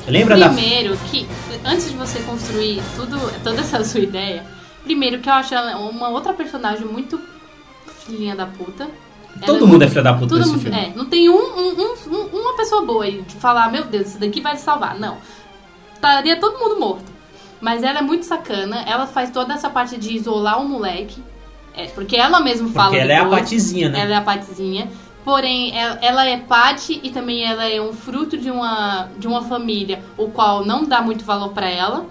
Lembra 0.08 0.36
da. 0.36 0.48
Primeiro 0.48 0.96
que, 1.10 1.26
antes 1.64 1.90
de 1.90 1.96
você 1.96 2.18
construir 2.20 2.82
tudo, 2.96 3.18
toda 3.44 3.60
essa 3.60 3.84
sua 3.84 4.00
ideia, 4.00 4.44
primeiro 4.82 5.18
que 5.20 5.28
eu 5.28 5.32
acho 5.34 5.54
ela 5.54 5.76
uma 5.76 6.08
outra 6.08 6.32
personagem 6.32 6.86
muito 6.86 7.20
filhinha 8.06 8.34
da 8.34 8.46
puta. 8.46 8.88
Todo 9.46 9.66
mundo 9.66 9.82
é 9.82 9.88
filha 9.88 10.02
da 10.02 10.14
puta 10.14 10.36
nesse 10.36 10.58
filme. 10.58 10.76
É, 10.76 10.92
não 10.96 11.04
tem 11.04 11.28
um- 11.28 11.34
um- 11.36 11.94
um- 12.10 12.40
uma 12.40 12.56
pessoa 12.56 12.84
boa 12.84 13.04
aí 13.04 13.22
de 13.22 13.36
falar, 13.36 13.70
meu 13.70 13.84
Deus, 13.84 14.08
isso 14.08 14.18
daqui 14.18 14.40
vai 14.40 14.56
te 14.56 14.62
salvar. 14.62 14.98
Não. 14.98 15.18
Estaria 15.94 16.40
todo 16.40 16.58
mundo 16.58 16.80
morto. 16.80 17.04
Mas 17.60 17.82
ela 17.82 17.98
é 17.98 18.02
muito 18.02 18.24
sacana, 18.24 18.82
ela 18.86 19.06
faz 19.06 19.30
toda 19.30 19.52
essa 19.52 19.68
parte 19.68 19.98
de 19.98 20.16
isolar 20.16 20.60
o 20.60 20.68
moleque. 20.68 21.22
É, 21.74 21.86
porque 21.88 22.16
ela 22.16 22.40
mesma 22.40 22.68
fala. 22.70 22.88
Porque 22.88 23.02
ela 23.02 23.12
é 23.12 23.16
a 23.16 23.24
depois. 23.24 23.40
patizinha, 23.42 23.88
né? 23.88 24.00
Ela 24.00 24.14
é 24.14 24.16
a 24.16 24.22
patizinha. 24.22 24.88
Porém, 25.24 25.76
ela, 25.76 25.98
ela 26.00 26.26
é 26.26 26.38
pati 26.38 26.98
e 27.02 27.10
também 27.10 27.44
ela 27.44 27.68
é 27.68 27.80
um 27.80 27.92
fruto 27.92 28.38
de 28.38 28.50
uma, 28.50 29.08
de 29.18 29.28
uma 29.28 29.42
família 29.42 30.02
o 30.16 30.28
qual 30.28 30.64
não 30.64 30.84
dá 30.84 31.02
muito 31.02 31.24
valor 31.24 31.50
pra 31.50 31.68
ela, 31.68 32.06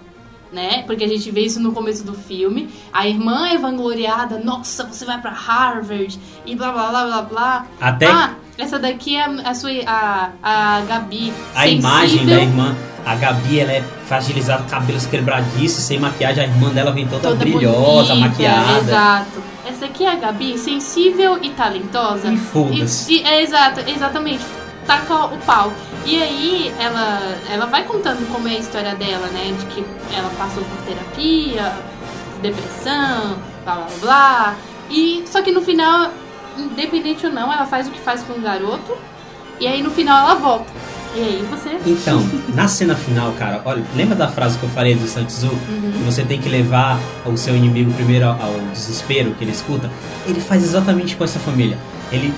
né? 0.52 0.82
Porque 0.86 1.04
a 1.04 1.08
gente 1.08 1.30
vê 1.30 1.42
isso 1.42 1.60
no 1.60 1.72
começo 1.72 2.04
do 2.04 2.14
filme. 2.14 2.68
A 2.92 3.06
irmã 3.06 3.48
é 3.48 3.56
vangloriada, 3.58 4.38
nossa, 4.38 4.84
você 4.84 5.04
vai 5.04 5.20
pra 5.20 5.30
Harvard 5.30 6.18
e 6.46 6.54
blá 6.56 6.72
blá 6.72 6.88
blá 6.90 7.04
blá 7.06 7.22
blá. 7.22 7.66
Até 7.80 8.06
Ah, 8.06 8.34
essa 8.58 8.78
daqui 8.78 9.16
é 9.16 9.24
a 9.24 9.54
sua 9.54 9.70
a, 9.86 10.30
a 10.42 10.80
Gabi. 10.82 11.32
a 11.54 11.68
imagem 11.68 12.18
sensível, 12.20 12.36
da 12.36 12.42
irmã. 12.42 12.76
A 13.06 13.14
Gabi, 13.14 13.58
ela 13.60 13.72
é 13.72 13.82
fragilizada, 14.06 14.62
cabelos 14.64 15.06
quebradiços, 15.06 15.82
sem 15.84 15.98
maquiagem. 15.98 16.44
A 16.44 16.46
irmã 16.46 16.68
dela 16.70 16.92
vem 16.92 17.06
toda, 17.06 17.22
toda 17.22 17.36
brilhosa, 17.36 18.14
bonita, 18.14 18.28
maquiada. 18.28 18.78
Exato. 18.80 19.42
Essa 19.66 19.84
aqui 19.86 20.04
é 20.04 20.12
a 20.12 20.16
Gabi, 20.16 20.58
sensível 20.58 21.38
e 21.42 21.50
talentosa. 21.50 22.30
E 22.30 22.36
foda-se. 22.36 23.22
É 23.24 23.42
exato, 23.42 23.80
exatamente. 23.88 24.44
Taca 24.86 25.26
o 25.26 25.38
pau. 25.38 25.72
E 26.04 26.22
aí 26.22 26.74
ela, 26.78 27.20
ela 27.50 27.66
vai 27.66 27.84
contando 27.84 28.26
como 28.32 28.48
é 28.48 28.52
a 28.52 28.58
história 28.58 28.94
dela, 28.94 29.26
né? 29.28 29.54
De 29.58 29.66
que 29.66 29.84
ela 30.16 30.30
passou 30.38 30.62
por 30.64 30.82
terapia, 30.84 31.72
depressão, 32.40 33.36
blá 33.64 33.74
blá 33.74 33.86
blá. 34.00 34.56
E 34.90 35.22
só 35.26 35.42
que 35.42 35.52
no 35.52 35.60
final, 35.60 36.10
independente 36.58 37.26
ou 37.26 37.32
não, 37.32 37.52
ela 37.52 37.66
faz 37.66 37.86
o 37.86 37.90
que 37.90 38.00
faz 38.00 38.22
com 38.22 38.34
o 38.34 38.40
garoto. 38.40 38.96
E 39.60 39.66
aí 39.66 39.82
no 39.82 39.90
final 39.90 40.26
ela 40.26 40.34
volta. 40.36 40.72
E 41.14 41.20
aí 41.20 41.46
você. 41.50 41.76
Então, 41.86 42.22
na 42.54 42.68
cena 42.68 42.94
final, 42.94 43.32
cara, 43.32 43.60
olha, 43.64 43.82
lembra 43.96 44.14
da 44.14 44.28
frase 44.28 44.56
que 44.58 44.64
eu 44.64 44.70
falei 44.70 44.94
do 44.94 45.08
Sun 45.08 45.24
Tzu? 45.24 45.46
Uhum. 45.46 45.92
Que 45.92 45.98
você 46.04 46.22
tem 46.22 46.40
que 46.40 46.48
levar 46.48 47.00
o 47.26 47.36
seu 47.36 47.54
inimigo 47.56 47.92
primeiro 47.94 48.26
ao, 48.26 48.40
ao 48.40 48.60
desespero 48.72 49.32
que 49.32 49.42
ele 49.42 49.50
escuta. 49.50 49.90
Ele 50.26 50.40
faz 50.40 50.62
exatamente 50.62 51.16
com 51.16 51.24
essa 51.24 51.40
família. 51.40 51.76
Ele, 52.12 52.32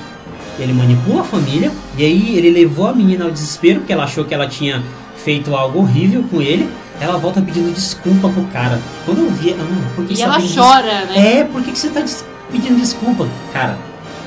ele 0.58 0.72
manipula 0.72 1.22
a 1.22 1.24
família 1.24 1.70
e 1.96 2.04
aí 2.04 2.36
ele 2.36 2.50
levou 2.50 2.88
a 2.88 2.92
menina 2.92 3.24
ao 3.24 3.30
desespero 3.30 3.80
porque 3.80 3.92
ela 3.92 4.04
achou 4.04 4.24
que 4.24 4.34
ela 4.34 4.46
tinha 4.46 4.82
feito 5.16 5.54
algo 5.54 5.80
horrível 5.80 6.24
com 6.30 6.40
ele. 6.42 6.68
Ela 7.00 7.16
volta 7.18 7.40
pedindo 7.40 7.72
desculpa 7.74 8.28
pro 8.28 8.42
cara. 8.44 8.78
Quando 9.04 9.18
eu 9.22 9.30
vi, 9.30 9.56
ah, 9.58 9.90
por 9.96 10.04
que 10.04 10.12
E 10.12 10.16
você 10.16 10.22
ela 10.22 10.34
tá 10.34 10.40
chora, 10.54 11.04
né? 11.06 11.38
É, 11.40 11.44
por 11.44 11.62
que, 11.62 11.72
que 11.72 11.78
você 11.78 11.88
tá 11.88 12.00
des- 12.00 12.24
pedindo 12.50 12.78
desculpa? 12.80 13.26
Cara, 13.52 13.76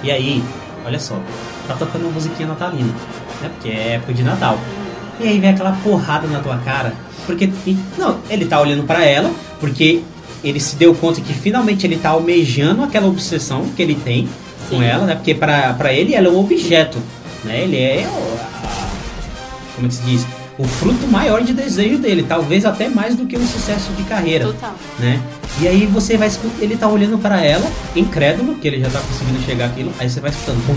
e 0.03 0.11
aí, 0.11 0.43
olha 0.85 0.99
só, 0.99 1.17
tá 1.67 1.73
tocando 1.75 2.03
uma 2.03 2.11
musiquinha 2.11 2.49
natalina, 2.49 2.89
né? 3.41 3.49
Porque 3.53 3.69
é 3.69 3.93
época 3.93 4.13
de 4.13 4.23
Natal. 4.23 4.57
E 5.21 5.27
aí 5.27 5.39
vem 5.39 5.51
aquela 5.51 5.71
porrada 5.83 6.27
na 6.27 6.39
tua 6.39 6.57
cara. 6.57 6.93
Porque, 7.25 7.49
não, 7.97 8.17
ele 8.29 8.45
tá 8.45 8.59
olhando 8.59 8.83
pra 8.83 9.05
ela, 9.05 9.31
porque 9.59 10.01
ele 10.43 10.59
se 10.59 10.75
deu 10.75 10.93
conta 10.93 11.21
que 11.21 11.33
finalmente 11.33 11.87
ele 11.87 11.95
tá 11.97 12.09
almejando 12.09 12.83
aquela 12.83 13.07
obsessão 13.07 13.65
que 13.75 13.81
ele 13.81 13.95
tem 13.95 14.27
com 14.69 14.81
ela, 14.81 15.05
né? 15.05 15.15
Porque 15.15 15.33
pra, 15.33 15.73
pra 15.73 15.93
ele 15.93 16.13
ela 16.15 16.27
é 16.27 16.29
um 16.29 16.39
objeto, 16.39 16.97
né? 17.43 17.61
Ele 17.63 17.77
é, 17.77 18.07
o- 18.07 18.35
a- 18.65 18.87
como 19.75 19.87
é 19.87 19.89
se 19.91 20.01
diz? 20.03 20.25
O 20.57 20.63
fruto 20.65 21.05
maior 21.07 21.41
de 21.43 21.53
desejo 21.53 21.97
dele, 21.97 22.23
talvez 22.27 22.63
até 22.65 22.87
mais 22.87 23.15
do 23.15 23.25
que 23.25 23.37
um 23.37 23.45
sucesso 23.45 23.91
de 23.97 24.03
carreira 24.03 24.45
Total. 24.45 24.73
né? 24.97 25.19
E 25.59 25.67
aí 25.67 25.85
você 25.85 26.15
vai 26.15 26.29
ele 26.61 26.77
tá 26.77 26.87
olhando 26.87 27.17
pra 27.17 27.41
ela, 27.43 27.65
incrédulo, 27.95 28.55
que 28.55 28.67
ele 28.67 28.79
já 28.79 28.89
tá 28.89 28.99
conseguindo 29.01 29.41
chegar 29.45 29.65
aquilo, 29.65 29.91
aí 29.99 30.09
você 30.09 30.19
vai 30.21 30.29
escutando 30.31 30.65
bum, 30.65 30.73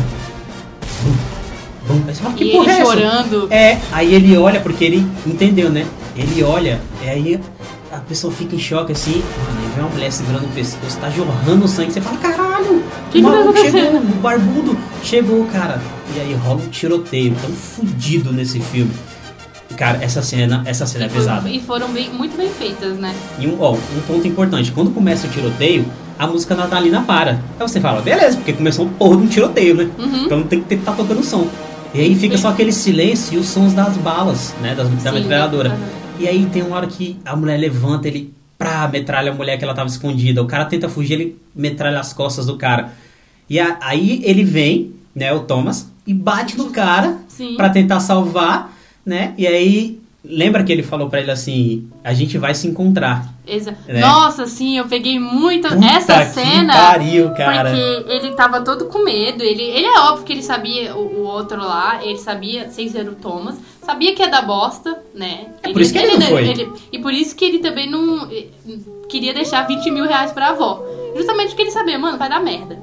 bum, 1.05 1.95
bum. 1.95 2.03
Aí 2.09 2.15
você 2.15 2.23
fala, 2.23 2.35
que 2.35 2.45
e 2.45 2.53
porra 2.53 2.73
ele 2.73 2.81
é 2.81 2.85
chorando. 2.85 3.49
É, 3.53 3.79
aí 3.93 4.15
ele 4.15 4.37
olha, 4.37 4.59
porque 4.61 4.85
ele 4.85 5.07
entendeu, 5.27 5.71
né? 5.71 5.87
Ele 6.17 6.43
olha, 6.43 6.81
e 7.05 7.09
aí 7.09 7.41
a 7.99 8.01
pessoa 8.09 8.33
fica 8.33 8.55
em 8.55 8.59
choque 8.59 8.93
assim, 8.93 9.13
mano, 9.47 9.61
aí 9.61 9.71
vem 9.75 9.85
uma 9.85 9.91
mulher 9.91 10.13
segurando 10.13 10.45
o 10.45 10.49
pescoço, 10.49 10.97
tá 10.99 11.11
jorrando 11.11 11.67
sangue, 11.69 11.93
você 11.93 12.01
fala, 12.01 12.17
caralho, 12.19 12.83
Que 13.11 13.19
que 13.19 13.23
tá 13.23 13.29
maluco 13.31 13.59
chegou, 13.59 13.81
acontecendo? 13.81 14.13
o 14.13 14.21
barbudo 14.21 14.79
chegou, 15.03 15.45
cara. 15.47 15.81
E 16.17 16.21
aí 16.21 16.35
rola 16.35 16.61
um 16.63 16.69
tiroteio, 16.69 17.35
tão 17.41 17.51
fudido 17.51 18.33
nesse 18.33 18.61
filme. 18.61 18.91
Cara, 19.77 19.99
essa 20.03 20.23
cena, 20.23 20.63
essa 20.65 20.87
cena 20.87 21.05
é 21.05 21.07
E, 21.07 21.11
foi- 21.11 21.19
pesada. 21.19 21.49
e 21.51 21.61
foram 21.61 21.89
bem- 21.93 22.11
muito 22.11 22.37
bem 22.37 22.49
feitas, 22.49 22.97
né? 22.99 23.15
E 23.39 23.47
um, 23.47 23.57
ó, 23.61 23.73
um 23.75 24.01
ponto 24.07 24.27
importante, 24.27 24.73
quando 24.73 24.91
começa 24.91 25.27
o 25.27 25.31
tiroteio, 25.31 25.85
a 26.19 26.27
música 26.27 26.55
natalina 26.55 27.03
para. 27.03 27.33
Aí 27.61 27.69
você 27.69 27.81
fala, 27.81 28.01
beleza, 28.01 28.37
porque 28.39 28.53
começou 28.55 28.87
um 28.87 28.89
porra 28.89 29.17
de 29.19 29.23
um 29.25 29.27
tiroteio, 29.29 29.75
né? 29.77 29.91
Uhum. 29.99 30.25
Então 30.25 30.43
tem 30.43 30.63
que 30.63 30.75
estar 30.75 30.93
tocando 30.93 31.23
som. 31.23 31.47
E 31.95 32.01
aí 32.01 32.15
fica 32.17 32.37
só 32.37 32.49
aquele 32.49 32.73
silêncio 32.73 33.35
e 33.35 33.39
os 33.39 33.47
sons 33.47 33.73
das 33.73 33.97
balas, 33.99 34.55
né? 34.61 34.75
Das, 34.75 34.89
da 34.89 35.13
Sim, 35.13 35.19
metralhadora. 35.21 35.69
aham. 35.71 35.79
E 36.19 36.27
aí 36.29 36.47
tem 36.47 36.63
uma 36.63 36.77
hora 36.77 36.87
que 36.87 37.19
a 37.25 37.35
mulher 37.37 37.59
levanta, 37.59 38.09
ele 38.09 38.33
pra 38.57 38.89
metralha 38.89 39.31
a 39.31 39.35
mulher 39.35 39.57
que 39.57 39.65
ela 39.65 39.75
tava 39.75 39.89
escondida. 39.89 40.43
O 40.43 40.47
cara 40.47 40.65
tenta 40.65 40.89
fugir, 40.89 41.15
ele 41.15 41.37
metralha 41.55 42.01
as 42.01 42.13
costas 42.13 42.47
do 42.47 42.57
cara. 42.57 42.93
E 43.49 43.59
a- 43.61 43.79
aí 43.81 44.21
ele 44.25 44.43
vem, 44.45 44.93
né, 45.15 45.33
o 45.33 45.41
Thomas, 45.41 45.91
e 46.07 46.13
bate 46.13 46.57
no 46.59 46.71
cara 46.71 47.19
pra 47.57 47.71
tentar 47.71 48.01
salvar, 48.01 48.77
né? 49.07 49.33
E 49.39 49.47
aí 49.47 50.01
lembra 50.25 50.65
que 50.65 50.73
ele 50.73 50.83
falou 50.83 51.09
pra 51.09 51.21
ele 51.21 51.31
assim: 51.31 51.89
"A 52.03 52.13
gente 52.13 52.37
vai 52.37 52.53
se 52.55 52.67
encontrar". 52.67 53.33
Exa- 53.47 53.75
É. 53.87 54.01
Nossa, 54.01 54.45
sim, 54.47 54.77
eu 54.77 54.87
peguei 54.87 55.19
muito 55.19 55.69
Puta 55.69 55.87
essa 55.87 56.25
cena. 56.27 56.75
pariu, 56.75 57.31
cara. 57.31 57.71
Porque 57.71 58.13
ele 58.13 58.33
tava 58.35 58.61
todo 58.61 58.87
com 58.87 59.05
medo. 59.05 59.43
Ele, 59.43 59.63
ele 59.63 59.87
é 59.87 60.01
óbvio 60.01 60.25
que 60.27 60.33
ele 60.33 60.43
sabia, 60.43 60.95
o, 60.97 61.21
o 61.21 61.23
outro 61.25 61.57
lá, 61.59 62.01
ele 62.05 62.19
sabia, 62.19 62.69
sem 62.71 62.89
ser 62.91 63.09
o 63.09 63.15
Thomas, 63.15 63.55
sabia 63.89 64.15
que 64.15 64.21
ia 64.21 64.29
dar 64.29 64.43
bosta, 64.43 65.03
né? 65.15 65.55
É 65.63 65.73
por 65.73 65.81
isso 65.81 65.95
que 65.95 65.99
ele 65.99 66.19
não 66.19 66.21
foi. 66.21 66.71
e 66.93 66.99
por 66.99 67.11
isso 67.11 67.35
que 67.35 67.43
ele 67.43 67.59
também 67.59 67.89
não 67.89 68.29
queria 69.09 69.33
deixar 69.33 69.67
20 69.67 69.91
mil 69.91 70.05
reais 70.05 70.31
pra 70.31 70.51
avó. 70.51 70.85
Justamente 71.17 71.49
porque 71.49 71.63
ele 71.63 71.71
sabia, 71.71 71.99
mano, 71.99 72.19
vai 72.19 72.29
dar 72.29 72.39
merda. 72.39 72.79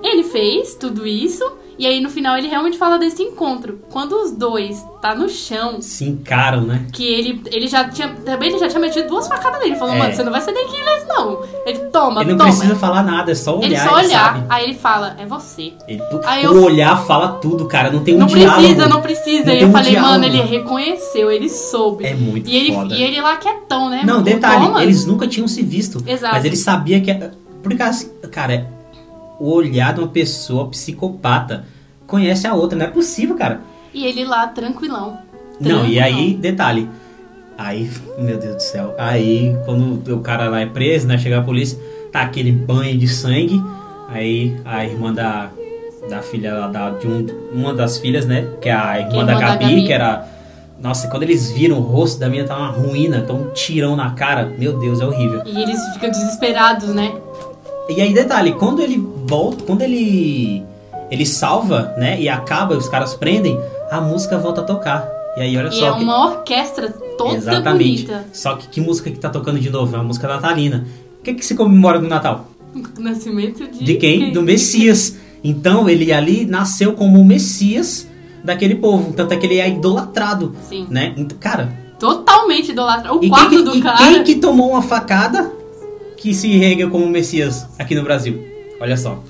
Ele 0.00 0.22
fez 0.22 0.76
tudo 0.76 1.04
isso, 1.04 1.44
e 1.78 1.86
aí 1.86 2.00
no 2.00 2.10
final 2.10 2.36
ele 2.36 2.48
realmente 2.48 2.76
fala 2.76 2.98
desse 2.98 3.22
encontro. 3.22 3.78
Quando 3.90 4.12
os 4.14 4.32
dois 4.32 4.84
tá 5.00 5.14
no 5.14 5.28
chão, 5.28 5.80
Se 5.80 6.04
encaram, 6.04 6.62
né? 6.62 6.86
que 6.92 7.06
ele, 7.06 7.40
ele 7.52 7.68
já 7.68 7.88
tinha. 7.88 8.08
Também 8.24 8.50
ele 8.50 8.58
já 8.58 8.68
tinha 8.68 8.80
metido 8.80 9.06
duas 9.08 9.28
facadas 9.28 9.58
nele. 9.60 9.72
Ele 9.72 9.78
falou, 9.78 9.94
É. 9.94 9.98
mano, 9.98 10.12
você 10.14 10.22
não 10.24 10.32
vai 10.32 10.40
ser 10.40 10.52
nem 10.52 10.66
Killers, 10.66 11.04
não. 11.08 11.42
Ele 11.64 11.78
toma, 11.90 12.20
Ele 12.22 12.30
não 12.32 12.38
toma. 12.38 12.50
precisa 12.50 12.74
falar 12.76 13.02
nada, 13.02 13.30
é 13.30 13.34
só 13.34 13.56
olhar, 13.58 13.66
ele 13.66 13.76
só 13.78 13.94
olhar. 13.96 14.46
Aí 14.48 14.64
ele 14.64 14.74
fala, 14.74 15.16
é 15.18 15.24
você. 15.26 15.72
Ele- 15.86 16.02
Aí 16.24 16.46
o 16.46 16.52
eu- 16.54 16.64
olhar 16.64 16.96
fala 17.06 17.28
tudo, 17.40 17.66
cara. 17.66 17.90
Não 17.90 18.02
tem 18.02 18.14
um 18.14 18.18
não 18.20 18.26
diálogo. 18.26 18.58
precisa, 18.60 18.88
não 18.88 19.00
precisa. 19.00 19.44
Não 19.46 19.52
Aí 19.52 19.62
eu 19.62 19.68
um 19.68 19.72
falei, 19.72 19.90
diálogo. 19.92 20.12
mano, 20.12 20.24
ele 20.24 20.40
reconheceu, 20.42 21.30
ele 21.30 21.48
soube. 21.48 22.04
É 22.04 22.14
muito 22.14 22.48
e 22.48 22.56
ele, 22.56 22.72
foda. 22.74 22.94
E 22.94 23.02
ele 23.02 23.20
lá 23.20 23.36
quietão, 23.36 23.88
né? 23.88 24.02
Não, 24.04 24.18
O 24.20 24.22
detalhe, 24.22 24.66
Thomas, 24.66 24.82
eles 24.82 25.04
nunca 25.06 25.26
tinham 25.26 25.46
se 25.48 25.62
visto. 25.62 26.02
Exato. 26.06 26.34
Mas 26.34 26.44
ele 26.44 26.56
sabia 26.56 27.00
que. 27.00 27.08
Porque, 27.62 27.82
assim, 27.82 28.10
cara, 28.30 28.54
é- 28.54 28.66
o 29.40 29.50
olhar 29.52 29.94
de 29.94 30.00
uma 30.00 30.08
pessoa 30.08 30.68
psicopata 30.68 31.64
conhece 32.06 32.46
a 32.46 32.54
outra. 32.54 32.78
Não 32.78 32.86
é 32.86 32.88
possível, 32.88 33.36
cara. 33.36 33.60
E 33.92 34.04
ele 34.06 34.24
lá, 34.24 34.46
tranquilão. 34.48 35.18
Não, 35.60 35.84
e 35.86 35.94
Tranquilão. 35.96 36.04
aí, 36.04 36.34
detalhe. 36.34 36.88
Aí, 37.56 37.90
meu 38.18 38.38
Deus 38.38 38.56
do 38.56 38.62
céu. 38.62 38.94
Aí, 38.98 39.56
quando 39.64 40.12
o 40.14 40.20
cara 40.20 40.48
lá 40.48 40.60
é 40.60 40.66
preso, 40.66 41.06
né? 41.06 41.18
Chega 41.18 41.38
a 41.38 41.42
polícia, 41.42 41.78
tá 42.12 42.20
aquele 42.22 42.52
banho 42.52 42.96
de 42.98 43.08
sangue. 43.08 43.60
Aí, 44.08 44.56
a 44.64 44.84
irmã 44.84 45.12
da, 45.12 45.50
da 46.08 46.22
filha 46.22 46.54
lá, 46.54 46.68
da, 46.68 46.90
de 46.90 47.06
um, 47.06 47.26
uma 47.52 47.74
das 47.74 47.98
filhas, 47.98 48.24
né? 48.26 48.46
Que 48.60 48.68
é 48.68 48.72
a 48.72 48.98
irmã, 49.00 49.10
Que 49.10 49.16
é 49.18 49.24
da, 49.24 49.32
irmã 49.32 49.40
da 49.40 49.40
Gabi, 49.56 49.64
Gabi. 49.64 49.86
que 49.86 49.92
era. 49.92 50.26
Nossa, 50.80 51.08
quando 51.08 51.24
eles 51.24 51.50
viram 51.50 51.76
o 51.78 51.80
rosto 51.80 52.20
da 52.20 52.28
minha, 52.28 52.44
tá 52.44 52.56
uma 52.56 52.68
ruína, 52.70 53.22
tá 53.22 53.32
um 53.32 53.50
tirão 53.50 53.96
na 53.96 54.12
cara. 54.12 54.46
Meu 54.56 54.78
Deus, 54.78 55.00
é 55.00 55.04
horrível. 55.04 55.42
E 55.44 55.60
eles 55.60 55.80
ficam 55.92 56.08
desesperados, 56.08 56.90
né? 56.94 57.12
E 57.88 58.00
aí, 58.00 58.12
detalhe, 58.12 58.52
quando 58.52 58.80
ele 58.82 58.98
volta, 59.26 59.64
quando 59.64 59.82
ele 59.82 60.62
ele 61.10 61.24
salva, 61.24 61.94
né, 61.96 62.20
e 62.20 62.28
acaba, 62.28 62.76
os 62.76 62.86
caras 62.86 63.14
prendem, 63.14 63.58
a 63.90 63.98
música 64.00 64.36
volta 64.36 64.60
a 64.60 64.64
tocar. 64.64 65.08
E 65.38 65.40
aí, 65.40 65.56
olha 65.56 65.68
E 65.68 65.72
só 65.72 65.94
é 65.94 65.96
que 65.98 66.04
uma 66.04 66.26
orquestra 66.26 66.90
toda 67.16 67.34
Exatamente. 67.36 68.02
bonita. 68.04 68.26
Só 68.32 68.56
que 68.56 68.68
que 68.68 68.80
música 68.80 69.10
que 69.10 69.18
tá 69.18 69.30
tocando 69.30 69.58
de 69.58 69.70
novo? 69.70 69.94
É 69.94 69.98
uma 69.98 70.04
música 70.04 70.28
natalina. 70.28 70.86
O 71.18 71.22
que 71.22 71.32
que 71.34 71.44
se 71.46 71.54
comemora 71.54 71.98
no 71.98 72.08
Natal? 72.08 72.46
O 72.96 73.00
nascimento 73.00 73.66
de. 73.66 73.82
De 73.84 73.94
quem? 73.94 74.32
Do 74.32 74.42
Messias. 74.42 75.16
Então, 75.42 75.88
ele 75.88 76.12
ali 76.12 76.44
nasceu 76.44 76.92
como 76.92 77.18
o 77.20 77.24
Messias 77.24 78.06
daquele 78.44 78.74
povo, 78.74 79.12
tanto 79.14 79.32
é 79.32 79.36
que 79.36 79.46
ele 79.46 79.58
é 79.58 79.68
idolatrado, 79.68 80.54
Sim. 80.68 80.86
né? 80.90 81.14
Cara, 81.40 81.72
Totalmente 81.98 82.70
idolatrado. 82.72 83.18
O 83.18 83.24
e 83.24 83.28
quarto 83.28 83.48
quem, 83.50 83.58
que- 83.58 83.64
do 83.64 83.76
e 83.76 83.80
cara. 83.82 83.96
quem 83.96 84.22
que 84.24 84.34
tomou 84.36 84.70
uma 84.70 84.82
facada 84.82 85.50
que 86.18 86.34
se 86.34 86.52
ergueu 86.62 86.90
como 86.90 87.06
Messias 87.08 87.66
aqui 87.78 87.94
no 87.94 88.02
Brasil? 88.02 88.46
Olha 88.80 88.96
só. 88.96 89.22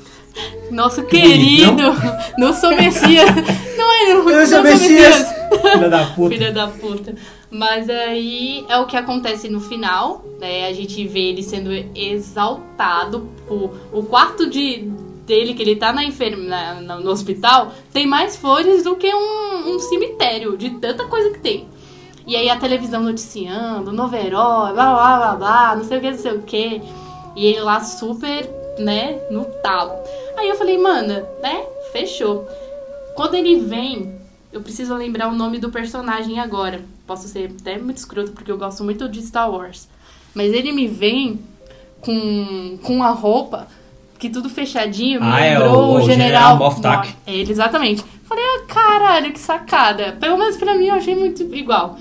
Nosso 0.71 1.03
Que 1.05 1.21
querido, 1.21 1.73
bonito, 1.73 2.13
não 2.39 2.53
sou 2.53 2.71
Messias. 2.77 3.31
Não 3.77 3.93
é, 3.93 4.15
não, 4.15 4.31
Eu 4.31 4.47
sou 4.47 4.59
não 4.59 4.65
Messias! 4.65 5.27
Filha 5.73 5.89
da 5.89 6.05
puta. 6.07 6.35
Filha 6.35 6.53
da 6.53 6.67
puta. 6.69 7.15
Mas 7.51 7.89
aí 7.89 8.65
é 8.69 8.77
o 8.79 8.85
que 8.87 8.97
acontece 8.97 9.49
no 9.49 9.61
final, 9.61 10.23
né? 10.39 10.67
A 10.67 10.73
gente 10.75 11.07
vê 11.09 11.31
ele 11.31 11.43
sendo 11.43 11.71
exaltado 11.95 13.29
por 13.47 13.73
o 13.93 14.03
quarto 14.03 14.49
de 14.49 14.91
dele, 15.27 15.55
que 15.55 15.63
ele 15.63 15.77
tá 15.77 15.93
na 15.93 16.05
enferma, 16.05 16.45
na- 16.81 16.97
no 17.01 17.11
hospital, 17.11 17.73
tem 17.93 18.07
mais 18.07 18.37
flores 18.37 18.83
do 18.85 18.97
que 18.97 19.13
um, 19.15 19.75
um 19.75 19.79
cemitério, 19.79 20.57
de 20.57 20.71
tanta 20.71 21.05
coisa 21.07 21.31
que 21.31 21.39
tem. 21.41 21.69
E 22.29 22.37
aí 22.37 22.49
a 22.51 22.57
televisão 22.59 23.03
noticiando, 23.03 23.91
novo 23.91 24.15
herói, 24.15 24.73
blá 24.75 24.93
blá 24.95 25.17
blá 25.17 25.37
blá, 25.37 25.77
não 25.77 25.85
sei 25.85 25.97
o 25.99 26.01
que, 26.03 26.11
não 26.11 26.19
sei 26.19 26.33
o 26.33 26.43
que. 26.43 26.83
E 27.35 27.47
ele 27.47 27.61
lá 27.61 27.81
super, 27.81 28.49
né, 28.79 29.19
no 29.31 29.45
talo. 29.47 29.93
Aí 30.37 30.49
eu 30.49 30.55
falei, 30.57 30.77
mano, 30.79 31.15
né, 31.43 31.65
fechou. 31.91 32.47
Quando 33.17 33.35
ele 33.35 33.61
vem, 33.61 34.15
eu 34.53 34.61
preciso 34.61 34.95
lembrar 34.95 35.29
o 35.29 35.35
nome 35.35 35.59
do 35.59 35.71
personagem 35.71 36.39
agora. 36.39 36.83
Posso 37.07 37.27
ser 37.29 37.51
até 37.61 37.79
muito 37.79 37.97
escroto, 37.97 38.33
porque 38.33 38.53
eu 38.53 38.59
gosto 38.59 38.85
muito 38.85 39.09
de 39.09 39.23
Star 39.23 39.51
Wars. 39.51 39.89
Mas 40.35 40.53
ele 40.53 40.71
me 40.71 40.87
vem 40.87 41.41
com, 42.03 42.79
com 42.83 43.03
a 43.03 43.11
roupa 43.11 43.67
que 44.19 44.29
tudo 44.29 44.49
fechadinho, 44.51 45.21
me 45.21 45.27
Ah, 45.31 45.41
é, 45.41 45.59
lembrou 45.59 45.77
o- 45.77 45.95
o 45.97 46.01
General 46.03 46.57
Moff 46.59 46.81
Tarkin. 46.83 47.15
É 47.27 47.35
ele, 47.35 47.51
exatamente. 47.51 48.05
Falei, 48.25 48.45
ah, 48.45 48.63
caralho, 48.69 49.33
que 49.33 49.39
sacada. 49.41 50.17
Pelo 50.21 50.37
menos 50.37 50.57
pra 50.57 50.75
mim 50.75 50.87
eu 50.87 50.95
achei 50.95 51.15
muito 51.15 51.43
igual. 51.55 51.97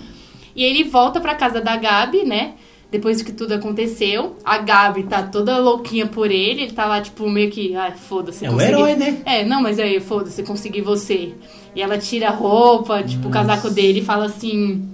E 0.58 0.64
ele 0.64 0.84
volta 0.84 1.22
pra 1.22 1.36
casa 1.36 1.62
da 1.62 1.78
Gabi, 1.78 2.26
né? 2.26 2.55
Depois 2.91 3.22
que 3.22 3.32
tudo 3.32 3.53
aconteceu. 3.53 4.36
A 4.43 4.58
Gabi 4.58 5.03
tá 5.03 5.22
toda 5.22 5.58
louquinha 5.60 6.08
por 6.08 6.32
ele. 6.32 6.64
Ele 6.64 6.72
tá 6.74 6.86
lá, 6.86 6.99
tipo, 6.99 7.30
meio 7.30 7.51
que, 7.51 7.76
ah, 7.76 7.91
foda-se. 7.91 8.43
É 8.45 8.49
um 8.49 8.53
consegui- 8.53 8.74
herói, 8.74 8.95
né? 8.95 9.22
É, 9.26 9.45
não, 9.45 9.62
mas 9.62 9.78
aí, 9.80 9.99
foda-se, 9.99 10.41
consegui 10.43 10.82
você. 10.82 11.34
E 11.76 11.82
ela 11.82 11.97
tira 11.97 12.30
a 12.30 12.32
roupa, 12.32 13.03
tipo, 13.03 13.28
o 13.28 13.32
casaco 13.32 13.70
dele 13.70 13.99
e 13.99 14.03
fala 14.05 14.26
assim. 14.26 14.89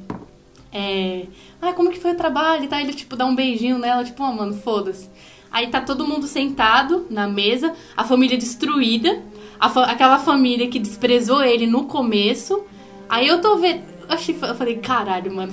É. 0.72 1.24
Ah, 1.62 1.72
como 1.74 1.92
que 1.92 2.00
foi 2.00 2.12
o 2.12 2.18
trabalho? 2.18 2.66
E 2.66 2.68
tá, 2.68 2.82
ele, 2.82 2.94
tipo, 2.94 3.16
dá 3.16 3.26
um 3.26 3.36
beijinho 3.36 3.78
nela, 3.78 4.04
tipo, 4.04 4.22
ah, 4.24 4.32
mano, 4.34 4.54
foda-se. 4.54 5.08
Aí 5.52 5.68
tá 5.68 5.80
todo 5.80 6.06
mundo 6.06 6.26
sentado 6.28 7.06
na 7.10 7.28
mesa, 7.28 7.74
a 7.96 8.04
família 8.04 8.38
destruída, 8.38 9.22
a 9.60 9.70
fa- 9.70 9.86
aquela 9.86 10.18
família 10.20 10.68
que 10.68 10.80
desprezou 10.80 11.44
ele 11.44 11.68
no 11.68 11.84
começo. 11.86 12.64
Aí 13.08 13.28
eu 13.28 13.40
tô 13.40 13.56
vendo. 13.58 13.93
Achei, 14.10 14.36
eu 14.42 14.56
falei, 14.56 14.78
caralho, 14.78 15.34
mano, 15.34 15.52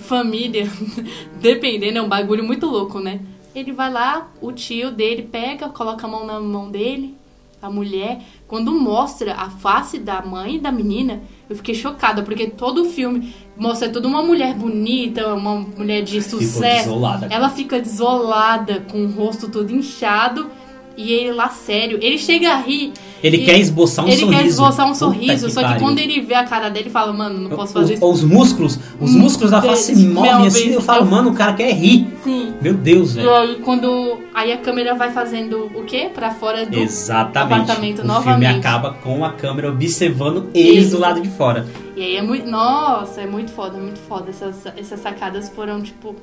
família, 0.00 0.70
dependendo, 1.40 1.98
é 1.98 2.02
um 2.02 2.08
bagulho 2.08 2.44
muito 2.44 2.66
louco, 2.66 3.00
né? 3.00 3.20
Ele 3.54 3.72
vai 3.72 3.90
lá, 3.90 4.30
o 4.40 4.52
tio 4.52 4.90
dele 4.90 5.22
pega, 5.22 5.68
coloca 5.70 6.06
a 6.06 6.10
mão 6.10 6.26
na 6.26 6.38
mão 6.38 6.70
dele, 6.70 7.16
a 7.60 7.70
mulher. 7.70 8.20
Quando 8.46 8.70
mostra 8.72 9.34
a 9.34 9.50
face 9.50 9.98
da 9.98 10.20
mãe 10.20 10.56
e 10.56 10.58
da 10.58 10.70
menina, 10.70 11.22
eu 11.48 11.56
fiquei 11.56 11.74
chocada, 11.74 12.22
porque 12.22 12.48
todo 12.48 12.82
o 12.82 12.84
filme 12.84 13.34
mostra 13.56 13.88
toda 13.88 14.06
uma 14.06 14.22
mulher 14.22 14.54
bonita, 14.54 15.34
uma 15.34 15.54
mulher 15.56 16.02
de 16.02 16.20
sucesso. 16.22 16.84
desolada. 16.84 17.28
Ela 17.30 17.48
fica 17.48 17.80
desolada, 17.80 18.80
com 18.90 19.04
o 19.04 19.10
rosto 19.10 19.50
todo 19.50 19.74
inchado. 19.74 20.50
E 20.96 21.12
ele 21.12 21.32
lá 21.32 21.50
sério, 21.50 21.98
ele 22.00 22.16
chega 22.16 22.52
a 22.52 22.56
rir. 22.56 22.92
Ele 23.22 23.38
e- 23.38 23.44
quer 23.44 23.58
esboçar 23.58 24.04
um 24.04 24.08
ele 24.08 24.18
sorriso. 24.18 24.38
quer 24.40 24.46
esboçar 24.46 24.84
um 24.86 24.88
Puta 24.92 24.98
sorriso, 24.98 25.46
que 25.46 25.52
só 25.52 25.66
que 25.72 25.78
quando 25.80 25.98
ele 25.98 26.20
vê 26.20 26.34
a 26.34 26.44
cara 26.44 26.68
dele, 26.68 26.90
fala, 26.90 27.12
mano, 27.12 27.38
não 27.38 27.50
posso 27.50 27.66
Os, 27.66 27.72
fazer 27.72 27.94
isso. 27.94 28.06
os 28.10 28.22
músculos, 28.22 28.78
os 29.00 29.14
Hum, 29.14 29.18
músculos 29.18 29.50
da 29.50 29.62
face 29.62 29.94
Deus, 29.94 30.06
movem 30.12 30.46
assim, 30.46 30.70
eu 30.72 30.80
falo, 30.82 31.06
mano, 31.06 31.30
o 31.30 31.34
cara 31.34 31.54
quer 31.54 31.72
rir. 31.72 32.06
Sim. 32.22 32.52
Meu 32.60 32.74
Deus, 32.74 33.12
E 33.12 33.16
velho. 33.16 33.34
aí 33.34 33.54
quando. 33.64 34.18
Aí 34.34 34.52
a 34.52 34.58
câmera 34.58 34.94
vai 34.94 35.10
fazendo 35.10 35.70
o 35.74 35.82
quê? 35.84 36.10
Pra 36.14 36.30
fora 36.30 36.66
do 36.66 36.78
Exatamente. 36.78 37.54
apartamento 37.62 38.02
o 38.02 38.06
novamente. 38.06 38.38
filme 38.50 38.58
acaba 38.58 38.92
com 38.92 39.24
a 39.24 39.32
câmera 39.32 39.70
observando 39.70 40.48
eles 40.54 40.86
Isso. 40.86 40.96
do 40.96 41.00
lado 41.00 41.20
de 41.20 41.28
fora. 41.28 41.66
E 41.96 42.02
aí 42.02 42.16
é 42.16 42.22
muito. 42.22 42.46
Nossa, 42.46 43.22
é 43.22 43.26
muito 43.26 43.50
foda, 43.50 43.78
muito 43.78 43.98
foda. 44.00 44.28
Essas, 44.30 44.66
essas 44.76 45.00
sacadas 45.00 45.48
foram, 45.48 45.80
tipo, 45.82 46.14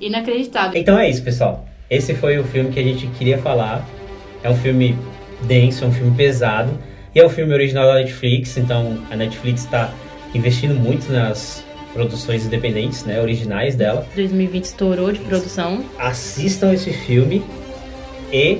inacreditáveis. 0.00 0.80
Então 0.82 0.98
é 0.98 1.08
isso, 1.08 1.22
pessoal. 1.22 1.64
Esse 1.88 2.14
foi 2.14 2.38
o 2.38 2.44
filme 2.44 2.70
que 2.70 2.78
a 2.80 2.82
gente 2.82 3.06
queria 3.18 3.38
falar. 3.38 3.84
É 4.42 4.50
um 4.50 4.56
filme 4.56 4.96
denso, 5.46 5.84
é 5.84 5.86
um 5.86 5.92
filme 5.92 6.16
pesado. 6.16 6.78
E 7.14 7.20
é 7.20 7.26
um 7.26 7.28
filme 7.28 7.52
original 7.52 7.86
da 7.86 7.94
Netflix, 7.94 8.56
então 8.56 8.98
a 9.10 9.16
Netflix 9.16 9.64
está 9.64 9.92
investindo 10.34 10.74
muito 10.74 11.12
nas 11.12 11.62
produções 11.92 12.46
independentes, 12.46 13.04
né, 13.04 13.20
originais 13.20 13.74
dela. 13.74 14.06
2020 14.14 14.64
estourou 14.64 15.12
de 15.12 15.20
produção. 15.20 15.84
Assistam 15.98 16.72
esse 16.72 16.90
filme 16.90 17.44
e 18.32 18.58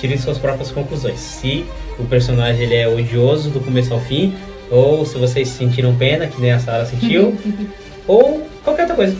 tirem 0.00 0.18
suas 0.18 0.38
próprias 0.38 0.72
conclusões. 0.72 1.20
Se 1.20 1.64
o 1.98 2.04
personagem 2.04 2.64
ele 2.64 2.74
é 2.74 2.88
odioso 2.88 3.50
do 3.50 3.60
começo 3.60 3.94
ao 3.94 4.00
fim, 4.00 4.34
ou 4.70 5.06
se 5.06 5.16
vocês 5.16 5.48
sentiram 5.48 5.94
pena, 5.94 6.26
que 6.26 6.40
nem 6.40 6.52
a 6.52 6.58
Sarah 6.58 6.84
sentiu, 6.84 7.36
ou 8.08 8.44
qualquer 8.64 8.82
outra 8.82 8.96
coisa. 8.96 9.16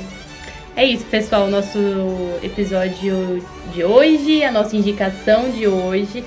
É 0.77 0.85
isso, 0.85 1.05
pessoal. 1.05 1.47
Nosso 1.47 1.79
episódio 2.43 3.41
de 3.73 3.85
hoje, 3.85 4.43
a 4.43 4.51
nossa 4.51 4.77
indicação 4.77 5.51
de 5.51 5.69
hoje. 5.69 6.25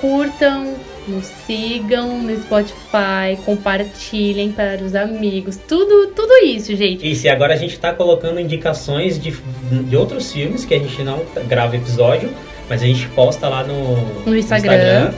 Curtam, 0.00 0.74
nos 1.06 1.24
sigam 1.24 2.22
no 2.22 2.36
Spotify, 2.42 3.36
compartilhem 3.44 4.52
para 4.52 4.82
os 4.82 4.94
amigos. 4.94 5.56
Tudo, 5.56 6.08
tudo 6.14 6.32
isso, 6.44 6.74
gente. 6.76 7.10
Isso, 7.10 7.26
e 7.26 7.28
agora 7.28 7.54
a 7.54 7.56
gente 7.56 7.78
tá 7.78 7.92
colocando 7.92 8.38
indicações 8.38 9.18
de, 9.18 9.32
de 9.32 9.96
outros 9.96 10.32
filmes 10.32 10.64
que 10.64 10.74
a 10.74 10.78
gente 10.78 11.02
não 11.02 11.24
grava 11.46 11.76
episódio, 11.76 12.30
mas 12.68 12.82
a 12.82 12.86
gente 12.86 13.08
posta 13.08 13.48
lá 13.48 13.64
no, 13.64 13.96
No 14.24 14.36
Instagram. 14.36 15.12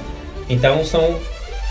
Então 0.49 0.85
são 0.85 1.18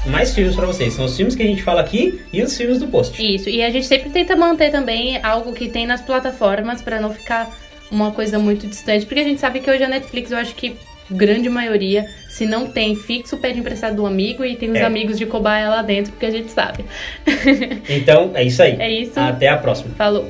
mais 0.06 0.34
filmes 0.34 0.56
pra 0.56 0.66
vocês. 0.66 0.94
São 0.94 1.06
os 1.06 1.16
filmes 1.16 1.36
que 1.36 1.44
a 1.44 1.46
gente 1.46 1.64
fala 1.64 1.82
aqui 1.82 2.22
e 2.32 2.42
os 2.42 2.56
filmes 2.56 2.80
do 2.80 2.88
post. 2.88 3.22
Isso, 3.22 3.50
e 3.50 3.64
a 3.64 3.70
gente 3.70 3.86
sempre 3.86 4.10
tenta 4.10 4.36
manter 4.36 4.72
também 4.72 5.20
algo 5.24 5.54
que 5.54 5.70
tem 5.70 5.86
nas 5.86 6.02
plataformas 6.02 6.82
para 6.82 7.00
não 7.00 7.14
ficar 7.14 7.58
uma 7.92 8.12
coisa 8.12 8.38
muito 8.38 8.68
distante, 8.68 9.06
porque 9.06 9.20
a 9.20 9.24
gente 9.24 9.42
sabe 9.42 9.62
que 9.62 9.70
hoje 9.70 9.84
a 9.84 9.90
Netflix, 9.90 10.32
eu 10.32 10.38
acho 10.38 10.54
que 10.54 10.76
grande 11.12 11.50
maioria, 11.50 12.06
se 12.30 12.46
não 12.46 12.68
tem 12.68 12.96
fixo, 12.96 13.38
pede 13.38 13.60
emprestado 13.60 13.96
do 13.96 14.06
amigo 14.06 14.44
e 14.46 14.56
tem 14.56 14.70
os 14.70 14.78
É. 14.78 14.84
amigos 14.84 15.18
de 15.18 15.26
cobaia 15.26 15.70
lá 15.70 15.82
dentro, 15.82 16.12
porque 16.12 16.26
a 16.26 16.32
gente 16.32 16.52
sabe. 16.52 16.86
Então 17.90 18.32
é 18.34 18.44
isso 18.44 18.62
aí. 18.62 18.76
É 18.80 18.92
isso. 18.92 19.20
Até 19.20 19.48
a 19.48 19.58
próxima. 19.58 19.94
Falou. 19.96 20.30